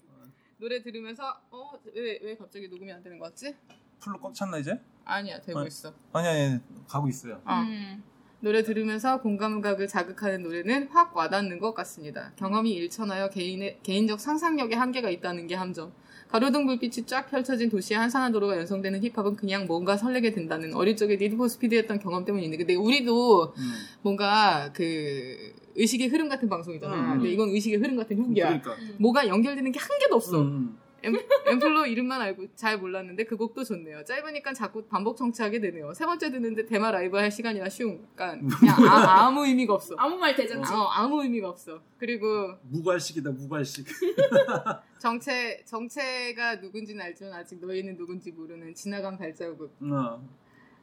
노래 0.59 0.83
들으면서 0.83 1.25
어 1.51 1.73
왜 1.95 2.19
왜 2.23 2.37
갑자기 2.37 2.69
녹음이 2.69 2.93
안 2.93 3.03
되는 3.03 3.19
거 3.19 3.25
같지? 3.27 3.55
풀로 4.01 4.19
꽉 4.21 4.35
찼나 4.35 4.59
이제? 4.59 4.79
아니야 5.05 5.41
되고 5.41 5.61
어. 5.61 5.67
있어. 5.67 5.93
아니 6.13 6.29
아니 6.29 6.61
가고 6.89 7.09
있어요. 7.09 7.41
어. 7.45 7.55
음. 7.61 8.03
노래 8.41 8.65
들으면서 8.65 9.21
공감각을 9.21 9.87
자극하는 9.87 10.43
노래는 10.43 10.89
확 10.89 11.17
와닿는 11.17 11.61
것 11.61 11.75
같습니다. 11.75 12.33
경험이 12.37 12.73
일천하여 12.73 13.29
개인의, 13.31 13.79
개인적 13.85 14.19
상상력에 14.19 14.75
한계가 14.75 15.11
있다는 15.11 15.47
게 15.47 15.55
함정. 15.55 15.93
가로등 16.29 16.67
불빛이 16.67 17.07
쫙 17.07 17.31
펼쳐진 17.31 17.69
도시의 17.71 18.01
한산한 18.01 18.33
도로가 18.33 18.57
연성되는 18.57 19.01
힙합은 19.05 19.37
그냥 19.37 19.67
뭔가 19.67 19.97
설레게 19.97 20.33
된다는 20.33 20.75
어릴 20.75 20.97
적에 20.97 21.17
니드포 21.17 21.47
스피드였던 21.47 22.01
경험 22.01 22.25
때문인데 22.25 22.57
근데 22.57 22.75
우리도 22.75 23.53
음. 23.57 23.73
뭔가 24.03 24.71
그 24.73 25.53
의식의 25.77 26.09
흐름 26.09 26.29
같은 26.29 26.49
방송이잖아. 26.49 26.95
음. 26.95 27.19
근데 27.19 27.31
이건 27.33 27.51
의식의 27.51 27.79
흐름 27.79 27.97
같은 27.97 28.19
후기야. 28.19 28.47
그러니까. 28.61 28.75
뭐가 28.99 29.29
연결되는 29.29 29.71
게 29.71 29.79
한 29.79 29.89
개도 30.01 30.17
없어. 30.17 30.41
음. 30.41 30.79
앰- 31.05 31.27
앰플로 31.47 31.87
이름만 31.87 32.21
알고 32.21 32.55
잘 32.55 32.79
몰랐는데 32.79 33.25
그 33.25 33.37
곡도 33.37 33.65
좋네요. 33.65 34.05
짧으니까 34.05 34.53
자꾸 34.53 34.85
반복 34.87 35.17
청취하게 35.17 35.61
되네요. 35.61 35.93
세 35.95 36.07
번째 36.07 36.31
듣는데 36.31 36.67
대마 36.67 36.91
라이브 36.91 37.17
할 37.17 37.31
시간이라 37.31 37.69
쉬운. 37.69 38.07
약간 38.13 38.47
그냥 38.49 38.77
아, 38.89 39.31
무 39.31 39.45
의미가 39.47 39.75
없어. 39.75 39.95
아무 39.99 40.17
말 40.17 40.35
대잔치. 40.37 40.73
어, 40.73 40.87
아무 40.93 41.23
의미가 41.23 41.49
없어. 41.49 41.81
그리고 41.99 42.55
무발식이다 42.71 43.31
무발식. 43.33 43.87
정체 44.99 45.63
정체가 45.65 46.57
누군지는 46.57 47.05
알지만 47.05 47.33
아직 47.35 47.59
너희는 47.61 47.97
누군지 47.97 48.31
모르는 48.31 48.75
지나간 48.75 49.19
발자국. 49.19 49.75
어. 49.83 50.23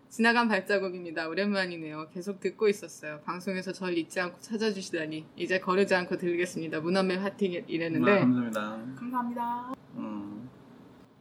지나간 0.09 0.47
발자국입니다. 0.47 1.27
오랜만이네요. 1.29 2.09
계속 2.11 2.39
듣고 2.39 2.67
있었어요. 2.67 3.21
방송에서 3.25 3.71
절 3.71 3.95
잊지 3.95 4.19
않고 4.19 4.39
찾아주시다니 4.39 5.23
이제 5.35 5.59
거르지 5.59 5.93
않고 5.93 6.17
들리겠습니다. 6.17 6.79
문화맵 6.79 7.21
하팅 7.21 7.53
이랬는데 7.67 8.11
아, 8.11 8.19
감사합니다. 8.19 8.61
감사합니다. 8.97 9.73
음. 9.99 10.49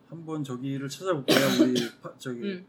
한번 0.08 0.42
저기를 0.42 0.88
찾아볼까요? 0.88 1.38
우리 1.68 1.74
파, 2.02 2.12
저기 2.18 2.40
음. 2.42 2.66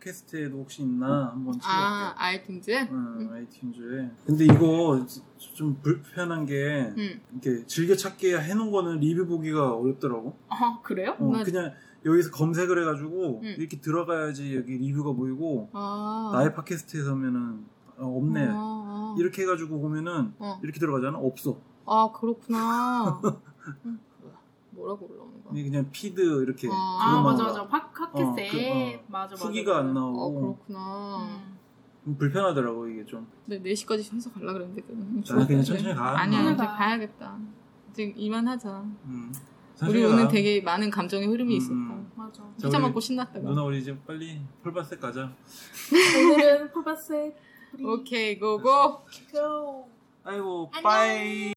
팟캐스트에도 0.00 0.58
혹시 0.58 0.82
있나 0.82 1.30
한번 1.32 1.54
아 1.62 2.14
찾아볼게요. 2.16 2.60
아이튠즈에 2.60 2.90
음, 2.90 3.30
아이튠즈에. 3.32 4.10
근데 4.24 4.44
이거 4.44 5.06
좀 5.54 5.78
불편한 5.82 6.46
게 6.46 6.92
음. 6.96 7.20
이렇게 7.32 7.66
즐겨 7.66 7.94
찾기 7.94 8.34
해놓은 8.34 8.70
거는 8.70 9.00
리뷰 9.00 9.26
보기가 9.26 9.74
어렵더라고. 9.74 10.36
아 10.48 10.80
그래요? 10.82 11.16
어, 11.18 11.24
맞아. 11.24 11.44
그냥 11.44 11.72
여기서 12.04 12.30
검색을 12.30 12.80
해가지고 12.80 13.40
음. 13.42 13.54
이렇게 13.58 13.80
들어가야지 13.80 14.56
여기 14.56 14.78
리뷰가 14.78 15.12
보이고 15.12 15.68
아 15.72 16.30
나의 16.32 16.54
팟캐스트에서면은 16.54 17.66
어, 17.98 18.06
없네. 18.16 18.46
아, 18.48 18.52
아. 18.54 19.16
이렇게 19.18 19.42
해가지고 19.42 19.80
보면은 19.80 20.32
어. 20.38 20.58
이렇게 20.62 20.80
들어가잖아. 20.80 21.18
없어. 21.18 21.60
아 21.84 22.10
그렇구나. 22.14 23.20
음. 23.84 24.00
뭐라고? 24.70 25.06
이게 25.06 25.29
그냥 25.52 25.88
피드 25.90 26.42
이렇게 26.42 26.68
아, 26.70 26.72
아 27.00 27.22
맞아 27.22 27.44
맞아. 27.44 27.66
팟- 27.66 27.90
팟캐스트에 27.92 28.48
어, 28.48 28.52
그, 28.52 28.98
어. 28.98 29.04
맞아 29.08 29.30
맞아. 29.34 29.44
후기가 29.46 29.78
안아 29.78 29.92
나오고 29.92 30.40
그렇구나. 30.66 31.18
음. 31.28 31.58
좀 32.04 32.16
불편하더라고 32.16 32.86
이게 32.88 33.04
좀. 33.04 33.26
근데 33.46 33.70
4시까지 33.72 34.14
회사 34.14 34.30
가려 34.32 34.52
그랬는데 34.54 34.82
그 34.82 35.32
아, 35.32 35.46
그냥 35.46 35.62
천천히 35.62 35.94
가. 35.94 36.20
아니야 36.20 36.48
어. 36.48 36.52
이제 36.52 36.64
가야겠다. 36.64 37.38
이제 37.90 38.14
이만하자. 38.16 38.70
음. 39.04 39.32
우리 39.88 40.04
오늘 40.04 40.24
가. 40.24 40.28
되게 40.28 40.60
많은 40.60 40.90
감정의 40.90 41.26
흐름이 41.28 41.54
음, 41.54 41.56
있으니까. 41.56 41.94
음. 41.94 42.10
맞아. 42.14 42.42
자, 42.58 42.66
피자 42.68 42.78
먹고 42.78 43.00
신났다가. 43.00 43.40
누나 43.48 43.62
우리 43.62 43.78
이제 43.80 43.96
빨리 44.06 44.40
폴바스 44.62 44.98
가자. 44.98 45.30
오늘은 45.92 46.70
우리 46.72 47.84
오케이 47.84 48.38
고고. 48.38 48.62
고. 48.62 49.88
아이고. 50.24 50.70
빠이. 50.82 51.52